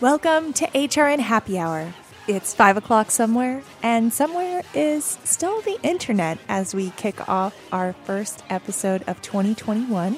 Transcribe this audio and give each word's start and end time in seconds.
Welcome 0.00 0.54
to 0.54 0.66
HRN 0.68 1.18
Happy 1.18 1.58
Hour. 1.58 1.92
It's 2.26 2.54
5 2.54 2.78
o'clock 2.78 3.10
somewhere, 3.10 3.62
and 3.82 4.10
somewhere 4.10 4.62
is 4.72 5.18
still 5.24 5.60
the 5.60 5.78
internet 5.82 6.38
as 6.48 6.74
we 6.74 6.88
kick 6.90 7.28
off 7.28 7.54
our 7.70 7.92
first 8.04 8.42
episode 8.48 9.04
of 9.06 9.20
2021. 9.20 10.16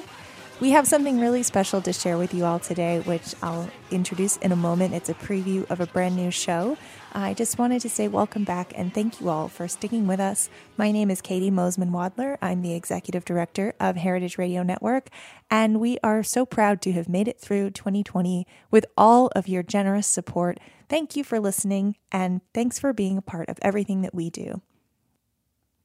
We 0.63 0.69
have 0.69 0.87
something 0.87 1.19
really 1.19 1.43
special 1.43 1.81
to 1.81 1.91
share 1.91 2.17
with 2.17 2.33
you 2.33 2.45
all 2.45 2.57
today, 2.57 3.01
which 3.01 3.35
I'll 3.43 3.69
introduce 3.91 4.37
in 4.37 4.53
a 4.53 4.55
moment. 4.55 4.93
It's 4.93 5.09
a 5.09 5.13
preview 5.13 5.69
of 5.69 5.81
a 5.81 5.87
brand 5.87 6.15
new 6.15 6.31
show. 6.31 6.77
I 7.11 7.33
just 7.33 7.59
wanted 7.59 7.81
to 7.81 7.89
say 7.89 8.07
welcome 8.07 8.45
back 8.45 8.71
and 8.73 8.93
thank 8.93 9.19
you 9.19 9.27
all 9.27 9.49
for 9.49 9.67
sticking 9.67 10.07
with 10.07 10.21
us. 10.21 10.49
My 10.77 10.93
name 10.93 11.11
is 11.11 11.21
Caity 11.21 11.51
Moseman 11.51 11.91
Wadler. 11.91 12.37
I'm 12.41 12.61
the 12.61 12.75
executive 12.75 13.25
director 13.25 13.73
of 13.77 13.97
Heritage 13.97 14.37
Radio 14.37 14.63
Network, 14.63 15.09
and 15.51 15.81
we 15.81 15.97
are 16.01 16.23
so 16.23 16.45
proud 16.45 16.81
to 16.83 16.93
have 16.93 17.09
made 17.09 17.27
it 17.27 17.41
through 17.41 17.71
2020 17.71 18.47
with 18.71 18.85
all 18.97 19.33
of 19.35 19.49
your 19.49 19.63
generous 19.63 20.07
support. 20.07 20.61
Thank 20.87 21.17
you 21.17 21.25
for 21.25 21.41
listening, 21.41 21.97
and 22.09 22.39
thanks 22.53 22.79
for 22.79 22.93
being 22.93 23.17
a 23.17 23.21
part 23.21 23.49
of 23.49 23.59
everything 23.63 24.01
that 24.03 24.15
we 24.15 24.29
do. 24.29 24.61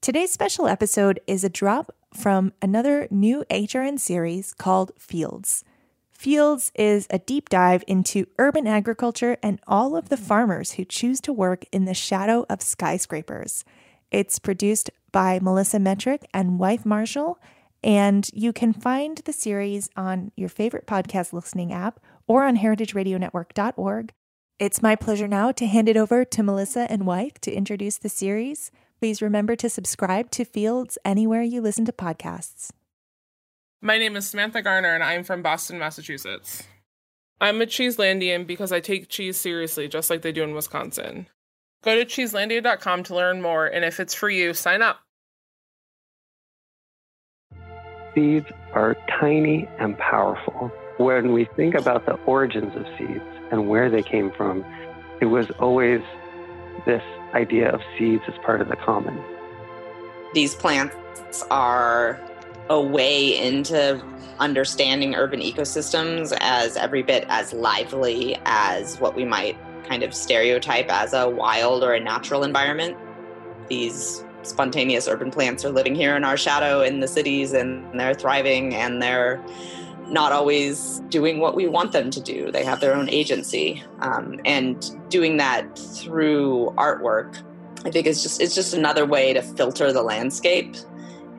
Today's 0.01 0.31
special 0.31 0.69
episode 0.69 1.21
is 1.27 1.43
a 1.43 1.49
drop 1.49 1.93
from 2.15 2.53
another 2.63 3.09
new 3.11 3.45
HRN 3.51 3.99
series 3.99 4.55
called 4.55 4.93
Fields. 4.97 5.65
Fields 6.13 6.71
is 6.77 7.09
a 7.11 7.19
deep 7.19 7.49
dive 7.49 7.83
into 7.89 8.27
urban 8.39 8.69
agriculture 8.69 9.37
and 9.43 9.61
all 9.67 9.97
of 9.97 10.09
the 10.09 10.17
farmers 10.17 10.73
who 10.73 10.85
choose 10.85 11.21
to 11.23 11.33
work 11.33 11.65
in 11.73 11.85
the 11.85 11.95
shadow 11.95 12.47
of 12.49 12.63
skyscrapers. 12.63 13.65
It's 14.13 14.39
produced 14.39 14.89
by 15.11 15.41
Melissa 15.43 15.79
Metrick 15.79 16.23
and 16.33 16.61
Wythe 16.61 16.87
Marshall, 16.87 17.41
and 17.83 18.31
you 18.33 18.53
can 18.53 18.73
find 18.73 19.19
the 19.19 19.33
series 19.33 19.91
on 19.97 20.31
your 20.37 20.49
favorite 20.49 20.87
podcast 20.87 21.33
listening 21.33 21.73
app 21.73 21.99
or 22.29 22.45
on 22.45 22.57
heritageradionetwork.org. 22.57 24.13
It's 24.61 24.83
my 24.83 24.95
pleasure 24.95 25.29
now 25.29 25.51
to 25.53 25.67
hand 25.67 25.89
it 25.89 25.97
over 25.97 26.25
to 26.25 26.43
Melissa 26.45 26.87
and 26.91 27.05
Wythe 27.05 27.39
to 27.43 27.53
introduce 27.53 27.99
the 27.99 28.09
series. 28.09 28.71
Please 28.99 29.23
remember 29.23 29.55
to 29.55 29.71
subscribe 29.71 30.31
to 30.33 30.45
Fields 30.45 30.99
anywhere 31.05 31.43
you 31.43 31.61
listen 31.61 31.85
to 31.85 31.93
podcasts. 31.93 32.71
My 33.81 33.97
name 33.97 34.17
is 34.17 34.29
Samantha 34.29 34.61
Garner, 34.61 34.93
and 34.93 35.05
I'm 35.05 35.23
from 35.23 35.41
Boston, 35.41 35.79
Massachusetts. 35.79 36.65
I'm 37.41 37.63
a 37.63 37.67
Cheeselandian 37.67 38.45
because 38.45 38.73
I 38.73 38.81
take 38.81 39.09
cheese 39.09 39.37
seriously, 39.37 39.87
just 39.87 40.11
like 40.11 40.23
they 40.23 40.33
do 40.33 40.43
in 40.43 40.53
Wisconsin. 40.53 41.29
Go 41.85 41.95
to 41.95 42.05
cheeselandia.com 42.05 43.05
to 43.05 43.15
learn 43.15 43.41
more, 43.41 43.67
and 43.67 43.85
if 43.85 44.01
it's 44.01 44.15
for 44.15 44.29
you, 44.29 44.53
sign 44.53 44.83
up. 44.83 44.99
Seeds 48.17 48.47
are 48.73 48.97
tiny 49.21 49.69
and 49.79 49.97
powerful. 49.97 50.73
When 50.97 51.33
we 51.33 51.45
think 51.55 51.77
about 51.77 52.05
the 52.05 52.15
origins 52.27 52.75
of 52.75 52.85
seeds 52.99 53.23
and 53.53 53.69
where 53.69 53.89
they 53.89 54.03
came 54.03 54.33
from, 54.33 54.65
it 55.21 55.27
was 55.27 55.47
always 55.61 56.01
this 56.85 57.03
idea 57.35 57.71
of 57.71 57.81
seeds 57.99 58.23
as 58.29 58.35
part 58.45 58.61
of 58.61 58.69
the 58.69 58.77
common. 58.77 59.19
These 60.35 60.55
plants 60.55 61.43
are 61.51 62.21
a 62.71 62.81
way 62.81 63.39
into 63.39 64.03
understanding 64.39 65.15
urban 65.15 65.41
ecosystems 65.41 66.37
as 66.41 66.77
every 66.77 67.03
bit 67.03 67.25
as 67.29 67.53
lively 67.53 68.39
as 68.45 69.01
what 69.01 69.15
we 69.15 69.25
might 69.25 69.57
kind 69.85 70.03
of 70.03 70.15
stereotype 70.15 70.89
as 70.91 71.13
a 71.13 71.29
wild 71.29 71.83
or 71.83 71.95
a 71.95 72.01
natural 72.01 72.45
environment. 72.45 72.97
These 73.69 74.25
spontaneous 74.43 75.09
urban 75.09 75.31
plants 75.31 75.65
are 75.65 75.71
living 75.71 75.95
here 75.95 76.17
in 76.17 76.25
our 76.25 76.37
shadow 76.37 76.83
in 76.83 77.01
the 77.01 77.09
cities 77.09 77.53
and 77.53 77.99
they're 77.99 78.15
thriving 78.15 78.75
and 78.75 79.03
they're 79.03 79.43
not 80.11 80.33
always 80.33 81.01
doing 81.09 81.39
what 81.39 81.55
we 81.55 81.67
want 81.67 81.93
them 81.93 82.11
to 82.11 82.21
do. 82.21 82.51
They 82.51 82.65
have 82.65 82.81
their 82.81 82.95
own 82.95 83.09
agency, 83.09 83.83
um, 84.01 84.41
and 84.45 84.85
doing 85.11 85.37
that 85.39 85.79
through 85.79 86.73
artwork, 86.77 87.43
I 87.85 87.91
think 87.91 88.07
is 88.07 88.23
just 88.23 88.41
it's 88.41 88.55
just 88.55 88.75
another 88.75 89.07
way 89.07 89.33
to 89.33 89.43
filter 89.43 89.93
the 89.93 90.03
landscape 90.03 90.77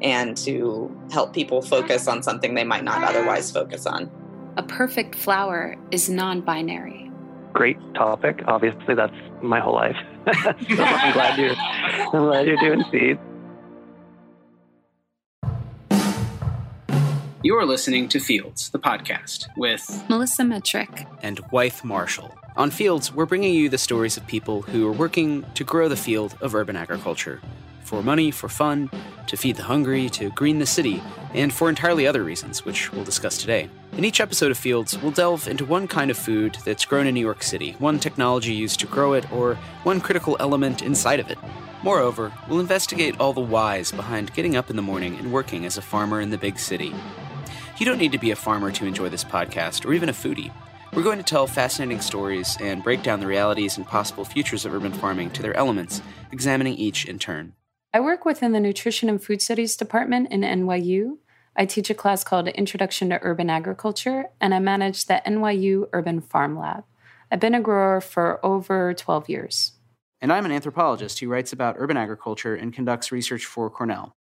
and 0.02 0.38
to 0.38 0.96
help 1.12 1.34
people 1.34 1.62
focus 1.62 2.08
on 2.08 2.24
something 2.24 2.54
they 2.54 2.64
might 2.64 2.84
not 2.84 3.04
otherwise 3.04 3.52
focus 3.52 3.86
on. 3.86 4.10
A 4.58 4.64
perfect 4.64 5.16
flower 5.16 5.76
is 5.92 6.10
non-binary. 6.10 7.12
Great 7.54 7.78
topic. 7.94 8.42
Obviously, 8.46 8.96
that's 8.96 9.14
my 9.42 9.60
whole 9.60 9.74
life. 9.74 9.98
so 10.26 10.34
I'm 10.84 11.14
glad 11.14 11.40
you're 11.40 11.56
I'm 11.56 12.26
glad 12.26 12.48
you're 12.48 12.58
doing 12.58 12.84
seeds. 12.92 13.20
You 17.42 17.56
are 17.56 17.66
listening 17.66 18.10
to 18.10 18.20
Fields, 18.20 18.70
the 18.70 18.80
podcast, 18.80 19.48
with 19.56 20.04
Melissa 20.10 20.44
Metrick 20.44 21.08
and 21.24 21.40
Wythe 21.54 21.86
Marshall. 21.86 22.36
On 22.58 22.70
Fields, 22.70 23.14
we're 23.14 23.26
bringing 23.26 23.54
you 23.54 23.70
the 23.70 23.78
stories 23.78 24.18
of 24.18 24.28
people 24.28 24.62
who 24.62 24.86
are 24.86 24.92
working 24.92 25.46
to 25.54 25.64
grow 25.64 25.88
the 25.88 25.96
field 25.96 26.36
of 26.42 26.54
urban 26.54 26.76
agriculture. 26.76 27.40
For 27.86 28.04
money, 28.04 28.30
for 28.30 28.50
fun, 28.50 28.92
to 29.28 29.38
feed 29.38 29.56
the 29.56 29.64
hungry, 29.64 30.10
to 30.10 30.32
green 30.32 30.60
the 30.60 30.66
city, 30.66 31.02
and 31.34 31.54
for 31.54 31.70
entirely 31.70 32.06
other 32.06 32.26
reasons, 32.26 32.66
which 32.66 32.92
we'll 32.92 33.06
discuss 33.06 33.38
today. 33.38 33.70
In 33.94 34.04
each 34.04 34.20
episode 34.20 34.52
of 34.52 34.58
Fields, 34.58 35.02
we'll 35.02 35.12
delve 35.12 35.48
into 35.48 35.64
one 35.64 35.88
kind 35.88 36.12
of 36.12 36.18
food 36.18 36.58
that's 36.66 36.84
grown 36.84 37.08
in 37.08 37.14
New 37.14 37.22
York 37.22 37.42
City, 37.42 37.72
one 37.80 38.00
technology 38.00 38.54
used 38.54 38.82
to 38.82 38.86
grow 38.86 39.14
it, 39.14 39.32
or 39.32 39.56
one 39.84 40.02
critical 40.02 40.36
element 40.42 40.82
inside 40.82 41.22
of 41.22 41.32
it. 41.32 41.38
Moreover, 41.84 42.34
we'll 42.50 42.60
investigate 42.60 43.18
all 43.18 43.32
the 43.32 43.40
whys 43.40 43.94
behind 43.94 44.34
getting 44.34 44.58
up 44.58 44.70
in 44.70 44.76
the 44.76 44.82
morning 44.82 45.16
and 45.16 45.32
working 45.32 45.66
as 45.66 45.78
a 45.78 45.82
farmer 45.82 46.20
in 46.20 46.32
the 46.32 46.38
big 46.38 46.60
city. 46.60 46.94
You 47.80 47.86
don't 47.86 47.98
need 47.98 48.12
to 48.12 48.18
be 48.18 48.32
a 48.32 48.36
farmer 48.36 48.74
to 48.74 48.86
enjoy 48.86 49.08
this 49.08 49.24
podcast, 49.24 49.86
or 49.86 49.94
even 49.94 50.10
a 50.10 50.14
foodie. 50.14 50.52
We're 50.94 51.02
going 51.02 51.18
to 51.18 51.24
tell 51.24 51.48
fascinating 51.48 52.02
stories 52.02 52.58
and 52.60 52.84
break 52.84 53.04
down 53.04 53.22
the 53.22 53.26
realities 53.26 53.78
and 53.78 53.88
possible 53.88 54.26
futures 54.26 54.66
of 54.66 54.74
urban 54.74 54.92
farming 54.92 55.32
to 55.32 55.42
their 55.42 55.56
elements, 55.56 56.02
examining 56.34 56.74
each 56.74 57.06
in 57.06 57.20
turn. 57.20 57.54
I 57.94 58.02
work 58.02 58.26
within 58.26 58.52
the 58.52 58.60
Nutrition 58.60 59.08
and 59.08 59.24
Food 59.24 59.42
Studies 59.42 59.78
department 59.78 60.30
in 60.30 60.42
NYU. 60.42 61.20
I 61.56 61.66
teach 61.66 61.90
a 61.90 61.94
class 61.94 62.26
called 62.26 62.50
Introduction 62.50 63.12
to 63.12 63.20
Urban 63.22 63.50
Agriculture, 63.50 64.26
and 64.42 64.54
I 64.54 64.60
manage 64.60 65.06
the 65.06 65.22
NYU 65.26 65.88
Urban 65.94 66.20
Farm 66.20 66.60
Lab. 66.60 66.84
I've 67.32 67.40
been 67.40 67.56
a 67.56 67.62
grower 67.62 68.02
for 68.02 68.46
over 68.46 68.94
12 68.94 69.30
years. 69.30 69.72
And 70.20 70.34
I'm 70.34 70.44
an 70.44 70.52
anthropologist 70.52 71.20
who 71.20 71.30
writes 71.30 71.54
about 71.54 71.76
urban 71.78 71.96
agriculture 71.96 72.56
and 72.56 72.74
conducts 72.74 73.10
research 73.10 73.46
for 73.46 73.70
Cornell. 73.70 74.18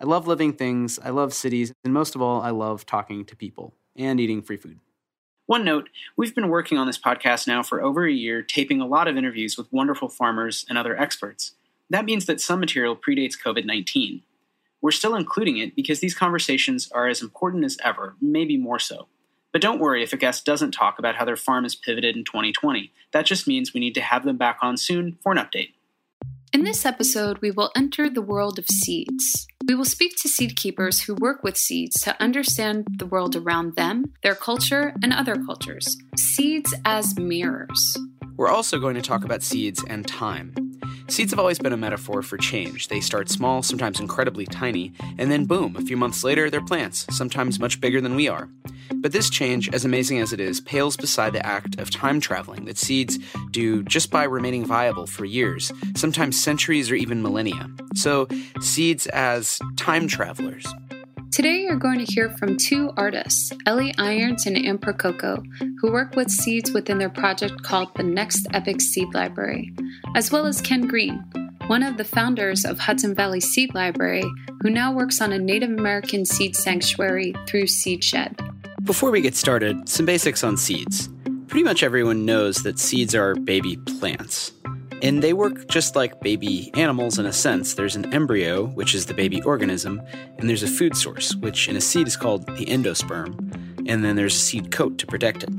I 0.00 0.04
love 0.04 0.28
living 0.28 0.52
things, 0.52 0.98
I 1.02 1.10
love 1.10 1.34
cities, 1.34 1.72
and 1.82 1.92
most 1.92 2.14
of 2.14 2.22
all, 2.22 2.40
I 2.40 2.50
love 2.50 2.86
talking 2.86 3.24
to 3.24 3.34
people 3.34 3.74
and 3.96 4.20
eating 4.20 4.42
free 4.42 4.56
food. 4.56 4.78
One 5.46 5.64
note 5.64 5.88
we've 6.16 6.34
been 6.34 6.50
working 6.50 6.78
on 6.78 6.86
this 6.86 6.98
podcast 6.98 7.48
now 7.48 7.62
for 7.62 7.82
over 7.82 8.06
a 8.06 8.12
year, 8.12 8.42
taping 8.42 8.80
a 8.80 8.86
lot 8.86 9.08
of 9.08 9.16
interviews 9.16 9.56
with 9.56 9.72
wonderful 9.72 10.08
farmers 10.08 10.64
and 10.68 10.78
other 10.78 10.96
experts. 10.96 11.52
That 11.90 12.04
means 12.04 12.26
that 12.26 12.40
some 12.40 12.60
material 12.60 12.94
predates 12.94 13.34
COVID 13.42 13.64
19. 13.64 14.22
We're 14.80 14.90
still 14.92 15.16
including 15.16 15.56
it 15.56 15.74
because 15.74 15.98
these 15.98 16.14
conversations 16.14 16.88
are 16.92 17.08
as 17.08 17.22
important 17.22 17.64
as 17.64 17.78
ever, 17.82 18.14
maybe 18.20 18.56
more 18.56 18.78
so. 18.78 19.08
But 19.52 19.62
don't 19.62 19.80
worry 19.80 20.02
if 20.04 20.12
a 20.12 20.18
guest 20.18 20.44
doesn't 20.44 20.72
talk 20.72 20.98
about 20.98 21.16
how 21.16 21.24
their 21.24 21.34
farm 21.34 21.64
has 21.64 21.74
pivoted 21.74 22.16
in 22.16 22.24
2020. 22.24 22.92
That 23.12 23.26
just 23.26 23.48
means 23.48 23.74
we 23.74 23.80
need 23.80 23.94
to 23.94 24.00
have 24.00 24.24
them 24.24 24.36
back 24.36 24.58
on 24.62 24.76
soon 24.76 25.18
for 25.22 25.32
an 25.32 25.38
update. 25.38 25.72
In 26.50 26.64
this 26.64 26.86
episode, 26.86 27.38
we 27.42 27.50
will 27.50 27.70
enter 27.76 28.08
the 28.08 28.22
world 28.22 28.58
of 28.58 28.64
seeds. 28.66 29.46
We 29.66 29.74
will 29.74 29.84
speak 29.84 30.16
to 30.22 30.28
seed 30.28 30.56
keepers 30.56 31.02
who 31.02 31.14
work 31.14 31.42
with 31.42 31.58
seeds 31.58 32.00
to 32.00 32.20
understand 32.22 32.86
the 32.98 33.04
world 33.04 33.36
around 33.36 33.76
them, 33.76 34.14
their 34.22 34.34
culture, 34.34 34.94
and 35.02 35.12
other 35.12 35.36
cultures. 35.36 35.98
Seeds 36.16 36.74
as 36.86 37.18
mirrors. 37.18 37.98
We're 38.36 38.48
also 38.48 38.78
going 38.78 38.94
to 38.94 39.02
talk 39.02 39.24
about 39.24 39.42
seeds 39.42 39.84
and 39.88 40.06
time. 40.06 40.54
Seeds 41.08 41.32
have 41.32 41.38
always 41.38 41.58
been 41.58 41.72
a 41.72 41.76
metaphor 41.76 42.22
for 42.22 42.36
change. 42.36 42.88
They 42.88 43.00
start 43.00 43.30
small, 43.30 43.62
sometimes 43.62 43.98
incredibly 43.98 44.44
tiny, 44.44 44.92
and 45.16 45.30
then 45.30 45.46
boom, 45.46 45.74
a 45.74 45.80
few 45.80 45.96
months 45.96 46.22
later, 46.22 46.50
they're 46.50 46.64
plants, 46.64 47.06
sometimes 47.10 47.58
much 47.58 47.80
bigger 47.80 48.00
than 48.00 48.14
we 48.14 48.28
are. 48.28 48.48
But 48.94 49.12
this 49.12 49.30
change, 49.30 49.72
as 49.72 49.84
amazing 49.86 50.18
as 50.18 50.32
it 50.32 50.40
is, 50.40 50.60
pales 50.60 50.96
beside 50.96 51.32
the 51.32 51.44
act 51.44 51.80
of 51.80 51.90
time 51.90 52.20
traveling 52.20 52.66
that 52.66 52.76
seeds 52.76 53.18
do 53.50 53.82
just 53.84 54.10
by 54.10 54.24
remaining 54.24 54.66
viable 54.66 55.06
for 55.06 55.24
years, 55.24 55.72
sometimes 55.96 56.40
centuries 56.40 56.90
or 56.90 56.94
even 56.94 57.22
millennia. 57.22 57.70
So, 57.94 58.28
seeds 58.60 59.06
as 59.08 59.58
time 59.76 60.08
travelers. 60.08 60.66
Today, 61.30 61.62
you're 61.62 61.76
going 61.76 62.04
to 62.04 62.12
hear 62.12 62.30
from 62.30 62.56
two 62.56 62.90
artists, 62.96 63.52
Ellie 63.66 63.94
Irons 63.98 64.46
and 64.46 64.56
Anne 64.56 64.78
Percoco, 64.78 65.44
who 65.80 65.92
work 65.92 66.16
with 66.16 66.30
seeds 66.30 66.72
within 66.72 66.98
their 66.98 67.10
project 67.10 67.62
called 67.62 67.94
the 67.94 68.02
Next 68.02 68.46
Epoch 68.52 68.80
Seed 68.80 69.14
Library, 69.14 69.72
as 70.16 70.32
well 70.32 70.46
as 70.46 70.60
Ken 70.60 70.86
Greene, 70.88 71.22
one 71.66 71.82
of 71.82 71.96
the 71.96 72.04
founders 72.04 72.64
of 72.64 72.78
Hudson 72.78 73.14
Valley 73.14 73.40
Seed 73.40 73.74
Library, 73.74 74.24
who 74.62 74.70
now 74.70 74.92
works 74.92 75.20
on 75.20 75.32
a 75.32 75.38
Native 75.38 75.70
American 75.70 76.24
seed 76.24 76.56
sanctuary 76.56 77.34
through 77.46 77.66
Seedshed. 77.66 78.36
Before 78.82 79.10
we 79.10 79.20
get 79.20 79.36
started, 79.36 79.88
some 79.88 80.06
basics 80.06 80.42
on 80.42 80.56
seeds. 80.56 81.08
Pretty 81.46 81.64
much 81.64 81.82
everyone 81.82 82.24
knows 82.24 82.62
that 82.62 82.78
seeds 82.78 83.14
are 83.14 83.34
baby 83.34 83.76
plants. 83.76 84.52
And 85.00 85.22
they 85.22 85.32
work 85.32 85.68
just 85.68 85.94
like 85.94 86.20
baby 86.20 86.70
animals 86.74 87.18
in 87.18 87.26
a 87.26 87.32
sense. 87.32 87.74
There's 87.74 87.94
an 87.94 88.12
embryo, 88.12 88.66
which 88.66 88.94
is 88.94 89.06
the 89.06 89.14
baby 89.14 89.40
organism, 89.42 90.02
and 90.38 90.48
there's 90.48 90.64
a 90.64 90.68
food 90.68 90.96
source, 90.96 91.36
which 91.36 91.68
in 91.68 91.76
a 91.76 91.80
seed 91.80 92.08
is 92.08 92.16
called 92.16 92.46
the 92.46 92.66
endosperm, 92.66 93.38
and 93.88 94.04
then 94.04 94.16
there's 94.16 94.34
a 94.34 94.40
seed 94.40 94.72
coat 94.72 94.98
to 94.98 95.06
protect 95.06 95.44
it. 95.44 95.50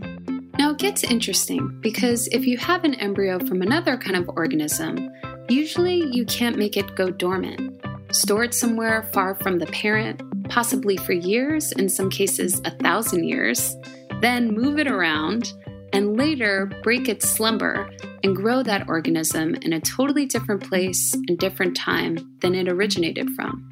Now 0.57 0.71
it 0.71 0.77
gets 0.77 1.05
interesting 1.05 1.79
because 1.79 2.27
if 2.27 2.45
you 2.45 2.57
have 2.57 2.83
an 2.83 2.95
embryo 2.95 3.39
from 3.39 3.61
another 3.61 3.95
kind 3.95 4.17
of 4.17 4.27
organism, 4.35 5.09
usually 5.47 6.03
you 6.11 6.25
can't 6.25 6.57
make 6.57 6.75
it 6.75 6.95
go 6.95 7.09
dormant. 7.09 7.81
Store 8.11 8.43
it 8.43 8.53
somewhere 8.53 9.03
far 9.13 9.35
from 9.35 9.59
the 9.59 9.67
parent, 9.67 10.21
possibly 10.49 10.97
for 10.97 11.13
years, 11.13 11.71
in 11.71 11.87
some 11.87 12.09
cases, 12.09 12.59
a 12.65 12.71
thousand 12.71 13.23
years, 13.23 13.77
then 14.19 14.51
move 14.51 14.79
it 14.79 14.87
around, 14.87 15.53
and 15.93 16.17
later 16.17 16.65
break 16.83 17.09
its 17.09 17.29
slumber 17.29 17.89
and 18.23 18.35
grow 18.35 18.63
that 18.63 18.87
organism 18.87 19.55
in 19.55 19.73
a 19.73 19.79
totally 19.79 20.25
different 20.25 20.67
place 20.67 21.13
and 21.13 21.37
different 21.37 21.75
time 21.75 22.17
than 22.41 22.55
it 22.55 22.67
originated 22.67 23.29
from. 23.31 23.71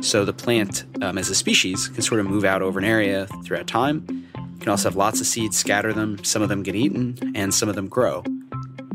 So 0.00 0.24
the 0.24 0.32
plant, 0.32 0.84
um, 1.02 1.18
as 1.18 1.30
a 1.30 1.34
species, 1.34 1.88
can 1.88 2.02
sort 2.02 2.20
of 2.20 2.26
move 2.26 2.44
out 2.44 2.62
over 2.62 2.78
an 2.78 2.84
area 2.84 3.26
throughout 3.44 3.66
time. 3.66 4.04
You 4.36 4.58
can 4.60 4.68
also 4.68 4.88
have 4.88 4.96
lots 4.96 5.20
of 5.20 5.26
seeds, 5.26 5.56
scatter 5.56 5.92
them, 5.92 6.22
some 6.24 6.42
of 6.42 6.48
them 6.48 6.62
get 6.62 6.74
eaten, 6.74 7.32
and 7.34 7.54
some 7.54 7.68
of 7.68 7.74
them 7.74 7.88
grow. 7.88 8.22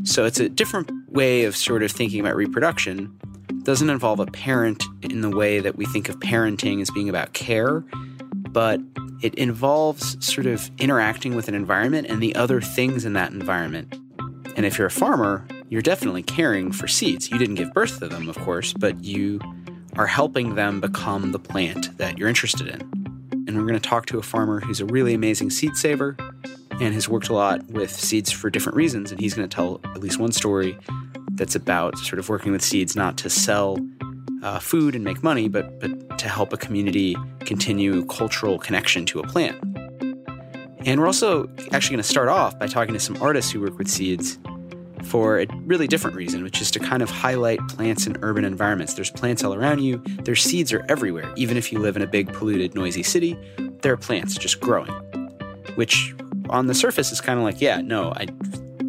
So 0.04 0.24
it's 0.24 0.40
a 0.40 0.48
different 0.48 0.90
way 1.10 1.44
of 1.44 1.56
sort 1.56 1.82
of 1.82 1.92
thinking 1.92 2.20
about 2.20 2.36
reproduction. 2.36 3.18
It 3.48 3.64
doesn't 3.64 3.90
involve 3.90 4.20
a 4.20 4.26
parent 4.26 4.82
in 5.02 5.20
the 5.20 5.30
way 5.30 5.60
that 5.60 5.76
we 5.76 5.84
think 5.86 6.08
of 6.08 6.18
parenting 6.20 6.80
as 6.80 6.90
being 6.90 7.08
about 7.08 7.32
care, 7.32 7.84
but 8.52 8.80
it 9.22 9.34
involves 9.34 10.24
sort 10.24 10.46
of 10.46 10.70
interacting 10.78 11.34
with 11.34 11.48
an 11.48 11.54
environment 11.54 12.06
and 12.08 12.22
the 12.22 12.34
other 12.34 12.60
things 12.60 13.04
in 13.04 13.12
that 13.14 13.32
environment. 13.32 13.94
And 14.56 14.66
if 14.66 14.78
you're 14.78 14.86
a 14.86 14.90
farmer, 14.90 15.46
you're 15.68 15.82
definitely 15.82 16.22
caring 16.22 16.72
for 16.72 16.88
seeds. 16.88 17.30
You 17.30 17.38
didn't 17.38 17.54
give 17.54 17.72
birth 17.72 17.98
to 18.00 18.08
them, 18.08 18.28
of 18.28 18.36
course, 18.38 18.72
but 18.72 19.04
you 19.04 19.40
are 19.96 20.06
helping 20.06 20.54
them 20.54 20.80
become 20.80 21.32
the 21.32 21.38
plant 21.38 21.96
that 21.98 22.18
you're 22.18 22.28
interested 22.28 22.66
in. 22.66 22.80
And 23.46 23.56
we're 23.56 23.66
going 23.66 23.74
to 23.74 23.80
talk 23.80 24.06
to 24.06 24.18
a 24.18 24.22
farmer 24.22 24.60
who's 24.60 24.80
a 24.80 24.86
really 24.86 25.14
amazing 25.14 25.50
seed 25.50 25.76
saver 25.76 26.16
and 26.80 26.94
has 26.94 27.08
worked 27.08 27.28
a 27.28 27.34
lot 27.34 27.64
with 27.66 27.90
seeds 27.90 28.30
for 28.32 28.50
different 28.50 28.76
reasons. 28.76 29.10
And 29.10 29.20
he's 29.20 29.34
going 29.34 29.48
to 29.48 29.54
tell 29.54 29.80
at 29.94 30.00
least 30.00 30.18
one 30.18 30.32
story 30.32 30.76
that's 31.32 31.54
about 31.54 31.96
sort 31.98 32.18
of 32.18 32.28
working 32.28 32.52
with 32.52 32.62
seeds 32.62 32.96
not 32.96 33.16
to 33.18 33.30
sell 33.30 33.78
uh, 34.42 34.58
food 34.58 34.94
and 34.94 35.04
make 35.04 35.22
money, 35.22 35.48
but, 35.48 35.80
but 35.80 36.18
to 36.18 36.28
help 36.28 36.52
a 36.52 36.56
community 36.56 37.16
continue 37.40 38.04
cultural 38.06 38.58
connection 38.58 39.06
to 39.06 39.20
a 39.20 39.26
plant. 39.26 39.58
And 40.86 40.98
we're 40.98 41.06
also 41.06 41.48
actually 41.72 41.96
going 41.96 42.02
to 42.02 42.08
start 42.08 42.28
off 42.28 42.58
by 42.58 42.66
talking 42.66 42.94
to 42.94 43.00
some 43.00 43.20
artists 43.22 43.50
who 43.50 43.60
work 43.60 43.76
with 43.76 43.88
seeds 43.88 44.38
for 45.04 45.40
a 45.40 45.46
really 45.64 45.86
different 45.86 46.16
reason, 46.16 46.42
which 46.42 46.60
is 46.60 46.70
to 46.70 46.78
kind 46.78 47.02
of 47.02 47.10
highlight 47.10 47.58
plants 47.68 48.06
in 48.06 48.16
urban 48.22 48.44
environments. 48.44 48.94
There's 48.94 49.10
plants 49.10 49.44
all 49.44 49.54
around 49.54 49.80
you, 49.80 50.02
their 50.24 50.36
seeds 50.36 50.72
are 50.72 50.84
everywhere. 50.88 51.32
Even 51.36 51.56
if 51.56 51.72
you 51.72 51.78
live 51.78 51.96
in 51.96 52.02
a 52.02 52.06
big, 52.06 52.32
polluted, 52.32 52.74
noisy 52.74 53.02
city, 53.02 53.38
there 53.82 53.92
are 53.92 53.96
plants 53.96 54.36
just 54.36 54.60
growing, 54.60 54.92
which 55.74 56.14
on 56.48 56.66
the 56.66 56.74
surface 56.74 57.12
is 57.12 57.20
kind 57.20 57.38
of 57.38 57.44
like, 57.44 57.60
yeah, 57.60 57.80
no, 57.80 58.12
I, 58.12 58.26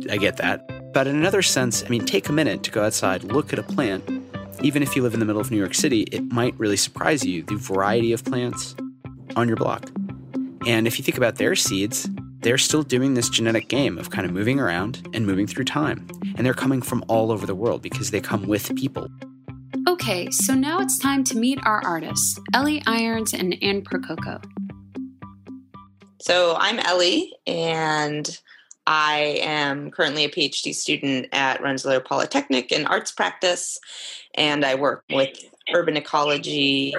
I 0.09 0.17
get 0.17 0.37
that. 0.37 0.93
But 0.93 1.07
in 1.07 1.15
another 1.15 1.41
sense, 1.41 1.83
I 1.83 1.89
mean, 1.89 2.05
take 2.05 2.27
a 2.27 2.33
minute 2.33 2.63
to 2.63 2.71
go 2.71 2.83
outside, 2.83 3.23
look 3.23 3.53
at 3.53 3.59
a 3.59 3.63
plant. 3.63 4.03
Even 4.63 4.83
if 4.83 4.95
you 4.95 5.01
live 5.01 5.15
in 5.15 5.19
the 5.19 5.25
middle 5.25 5.41
of 5.41 5.49
New 5.49 5.57
York 5.57 5.73
City, 5.73 6.01
it 6.11 6.31
might 6.31 6.57
really 6.59 6.77
surprise 6.77 7.25
you 7.25 7.41
the 7.41 7.55
variety 7.55 8.13
of 8.13 8.23
plants 8.23 8.75
on 9.35 9.47
your 9.47 9.57
block. 9.57 9.89
And 10.67 10.85
if 10.85 10.99
you 10.99 11.03
think 11.03 11.17
about 11.17 11.37
their 11.37 11.55
seeds, 11.55 12.07
they're 12.41 12.59
still 12.59 12.83
doing 12.83 13.15
this 13.15 13.27
genetic 13.27 13.69
game 13.69 13.97
of 13.97 14.11
kind 14.11 14.23
of 14.23 14.31
moving 14.31 14.59
around 14.59 15.07
and 15.13 15.25
moving 15.25 15.47
through 15.47 15.65
time. 15.65 16.07
And 16.35 16.45
they're 16.45 16.53
coming 16.53 16.83
from 16.83 17.03
all 17.07 17.31
over 17.31 17.47
the 17.47 17.55
world 17.55 17.81
because 17.81 18.11
they 18.11 18.21
come 18.21 18.47
with 18.47 18.75
people. 18.75 19.07
Okay, 19.87 20.29
so 20.29 20.53
now 20.53 20.79
it's 20.79 20.99
time 20.99 21.23
to 21.23 21.37
meet 21.37 21.57
our 21.63 21.83
artists, 21.83 22.39
Ellie 22.53 22.83
Irons 22.85 23.33
and 23.33 23.57
Anne 23.63 23.81
Percoco. 23.81 24.43
So 26.21 26.55
I'm 26.59 26.77
Ellie, 26.77 27.33
and 27.47 28.39
I 28.85 29.39
am 29.41 29.89
currently 29.89 30.25
a 30.25 30.29
PhD 30.29 30.73
student 30.73 31.27
at 31.31 31.61
Rensselaer 31.61 31.99
Polytechnic 31.99 32.71
in 32.71 32.85
arts 32.85 33.11
practice, 33.11 33.79
and 34.35 34.65
I 34.65 34.75
work 34.75 35.03
with 35.09 35.37
urban 35.73 35.97
ecology 35.97 36.93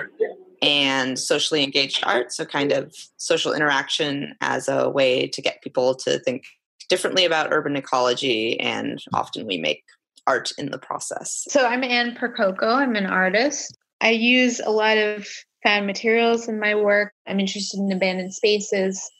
and 0.60 1.18
socially 1.18 1.64
engaged 1.64 2.04
art. 2.04 2.32
So, 2.32 2.44
kind 2.44 2.72
of 2.72 2.94
social 3.16 3.52
interaction 3.52 4.36
as 4.40 4.68
a 4.68 4.88
way 4.88 5.26
to 5.28 5.42
get 5.42 5.62
people 5.62 5.94
to 5.96 6.18
think 6.20 6.44
differently 6.88 7.24
about 7.24 7.52
urban 7.52 7.76
ecology. 7.76 8.58
And 8.60 9.02
often 9.12 9.46
we 9.46 9.58
make 9.58 9.84
art 10.26 10.52
in 10.56 10.70
the 10.70 10.78
process. 10.78 11.46
So, 11.48 11.66
I'm 11.66 11.84
Anne 11.84 12.14
Percoco. 12.14 12.76
I'm 12.76 12.94
an 12.96 13.06
artist. 13.06 13.76
I 14.00 14.10
use 14.10 14.60
a 14.60 14.70
lot 14.70 14.98
of 14.98 15.26
found 15.62 15.86
materials 15.86 16.48
in 16.48 16.58
my 16.58 16.74
work. 16.74 17.12
I'm 17.26 17.40
interested 17.40 17.78
in 17.78 17.92
abandoned 17.92 18.34
spaces. 18.34 19.10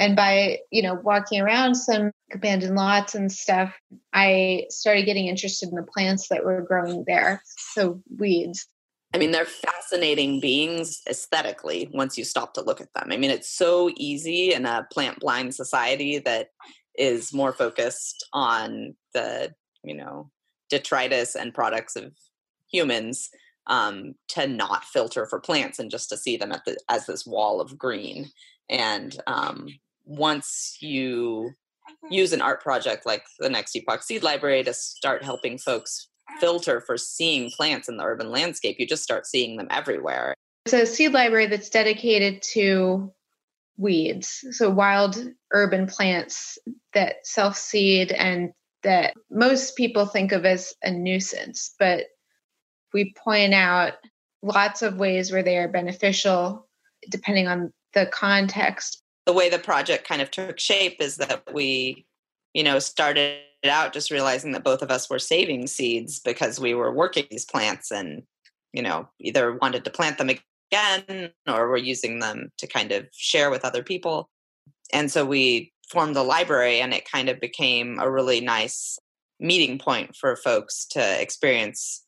And 0.00 0.16
by, 0.16 0.60
you 0.70 0.80
know, 0.80 0.94
walking 0.94 1.42
around 1.42 1.74
some 1.74 2.10
abandoned 2.32 2.74
lots 2.74 3.14
and 3.14 3.30
stuff, 3.30 3.78
I 4.14 4.64
started 4.70 5.04
getting 5.04 5.26
interested 5.26 5.68
in 5.68 5.74
the 5.74 5.82
plants 5.82 6.28
that 6.28 6.42
were 6.42 6.62
growing 6.62 7.04
there. 7.06 7.42
So 7.74 8.00
weeds. 8.18 8.66
I 9.12 9.18
mean, 9.18 9.30
they're 9.30 9.44
fascinating 9.44 10.40
beings 10.40 11.02
aesthetically 11.06 11.90
once 11.92 12.16
you 12.16 12.24
stop 12.24 12.54
to 12.54 12.62
look 12.62 12.80
at 12.80 12.88
them. 12.94 13.08
I 13.10 13.18
mean, 13.18 13.30
it's 13.30 13.50
so 13.50 13.90
easy 13.96 14.54
in 14.54 14.64
a 14.64 14.86
plant 14.90 15.20
blind 15.20 15.54
society 15.54 16.18
that 16.20 16.48
is 16.96 17.34
more 17.34 17.52
focused 17.52 18.26
on 18.32 18.94
the, 19.12 19.52
you 19.84 19.94
know, 19.94 20.30
detritus 20.70 21.34
and 21.34 21.52
products 21.52 21.94
of 21.94 22.14
humans 22.72 23.28
um, 23.66 24.14
to 24.28 24.46
not 24.46 24.84
filter 24.84 25.26
for 25.26 25.40
plants 25.40 25.78
and 25.78 25.90
just 25.90 26.08
to 26.08 26.16
see 26.16 26.38
them 26.38 26.54
the, 26.64 26.78
as 26.88 27.04
this 27.04 27.26
wall 27.26 27.60
of 27.60 27.76
green. 27.76 28.30
And 28.70 29.20
um, 29.26 29.68
once 30.10 30.76
you 30.80 31.52
mm-hmm. 31.88 32.12
use 32.12 32.32
an 32.32 32.42
art 32.42 32.60
project 32.60 33.06
like 33.06 33.24
the 33.38 33.48
Next 33.48 33.74
Epoch 33.76 34.02
Seed 34.02 34.22
Library 34.22 34.64
to 34.64 34.74
start 34.74 35.22
helping 35.22 35.56
folks 35.56 36.08
ah. 36.28 36.40
filter 36.40 36.80
for 36.80 36.96
seeing 36.98 37.50
plants 37.50 37.88
in 37.88 37.96
the 37.96 38.04
urban 38.04 38.30
landscape. 38.30 38.76
You 38.78 38.86
just 38.86 39.04
start 39.04 39.26
seeing 39.26 39.56
them 39.56 39.68
everywhere. 39.70 40.34
It's 40.66 40.74
a 40.74 40.84
seed 40.84 41.12
library 41.12 41.46
that's 41.46 41.70
dedicated 41.70 42.42
to 42.54 43.12
weeds, 43.78 44.44
so 44.50 44.68
wild 44.68 45.16
urban 45.52 45.86
plants 45.86 46.58
that 46.92 47.26
self 47.26 47.56
seed 47.56 48.12
and 48.12 48.50
that 48.82 49.14
most 49.30 49.76
people 49.76 50.06
think 50.06 50.32
of 50.32 50.44
as 50.44 50.74
a 50.82 50.90
nuisance, 50.90 51.74
but 51.78 52.04
we 52.92 53.14
point 53.24 53.54
out 53.54 53.94
lots 54.42 54.82
of 54.82 54.96
ways 54.96 55.30
where 55.30 55.42
they 55.42 55.56
are 55.56 55.68
beneficial 55.68 56.66
depending 57.10 57.46
on 57.46 57.72
the 57.94 58.06
context. 58.06 59.02
The 59.30 59.36
way 59.36 59.48
the 59.48 59.60
project 59.60 60.08
kind 60.08 60.20
of 60.20 60.32
took 60.32 60.58
shape 60.58 60.96
is 61.00 61.18
that 61.18 61.44
we, 61.54 62.04
you 62.52 62.64
know, 62.64 62.80
started 62.80 63.38
out 63.64 63.92
just 63.92 64.10
realizing 64.10 64.50
that 64.50 64.64
both 64.64 64.82
of 64.82 64.90
us 64.90 65.08
were 65.08 65.20
saving 65.20 65.68
seeds 65.68 66.18
because 66.18 66.58
we 66.58 66.74
were 66.74 66.92
working 66.92 67.28
these 67.30 67.44
plants 67.44 67.92
and 67.92 68.24
you 68.72 68.82
know 68.82 69.08
either 69.20 69.54
wanted 69.54 69.84
to 69.84 69.90
plant 69.92 70.18
them 70.18 70.30
again 70.30 71.30
or 71.48 71.68
were 71.68 71.76
using 71.76 72.18
them 72.18 72.50
to 72.58 72.66
kind 72.66 72.90
of 72.90 73.06
share 73.12 73.52
with 73.52 73.64
other 73.64 73.84
people. 73.84 74.28
And 74.92 75.12
so 75.12 75.24
we 75.24 75.72
formed 75.88 76.16
the 76.16 76.24
library 76.24 76.80
and 76.80 76.92
it 76.92 77.08
kind 77.08 77.28
of 77.28 77.38
became 77.38 78.00
a 78.00 78.10
really 78.10 78.40
nice 78.40 78.98
meeting 79.38 79.78
point 79.78 80.16
for 80.16 80.34
folks 80.34 80.86
to 80.86 81.22
experience 81.22 82.04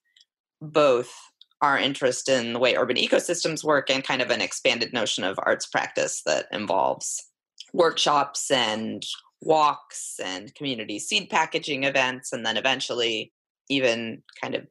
both 0.60 1.14
our 1.62 1.78
interest 1.78 2.28
in 2.28 2.52
the 2.52 2.58
way 2.58 2.74
urban 2.74 2.96
ecosystems 2.96 3.64
work 3.64 3.88
and 3.88 4.04
kind 4.04 4.20
of 4.20 4.30
an 4.30 4.42
expanded 4.42 4.92
notion 4.92 5.24
of 5.24 5.38
arts 5.44 5.66
practice 5.66 6.22
that 6.26 6.46
involves 6.52 7.24
workshops 7.72 8.50
and 8.50 9.04
walks 9.40 10.20
and 10.22 10.54
community 10.54 10.98
seed 10.98 11.30
packaging 11.30 11.84
events, 11.84 12.32
and 12.32 12.44
then 12.44 12.56
eventually 12.56 13.32
even 13.70 14.22
kind 14.40 14.54
of 14.54 14.66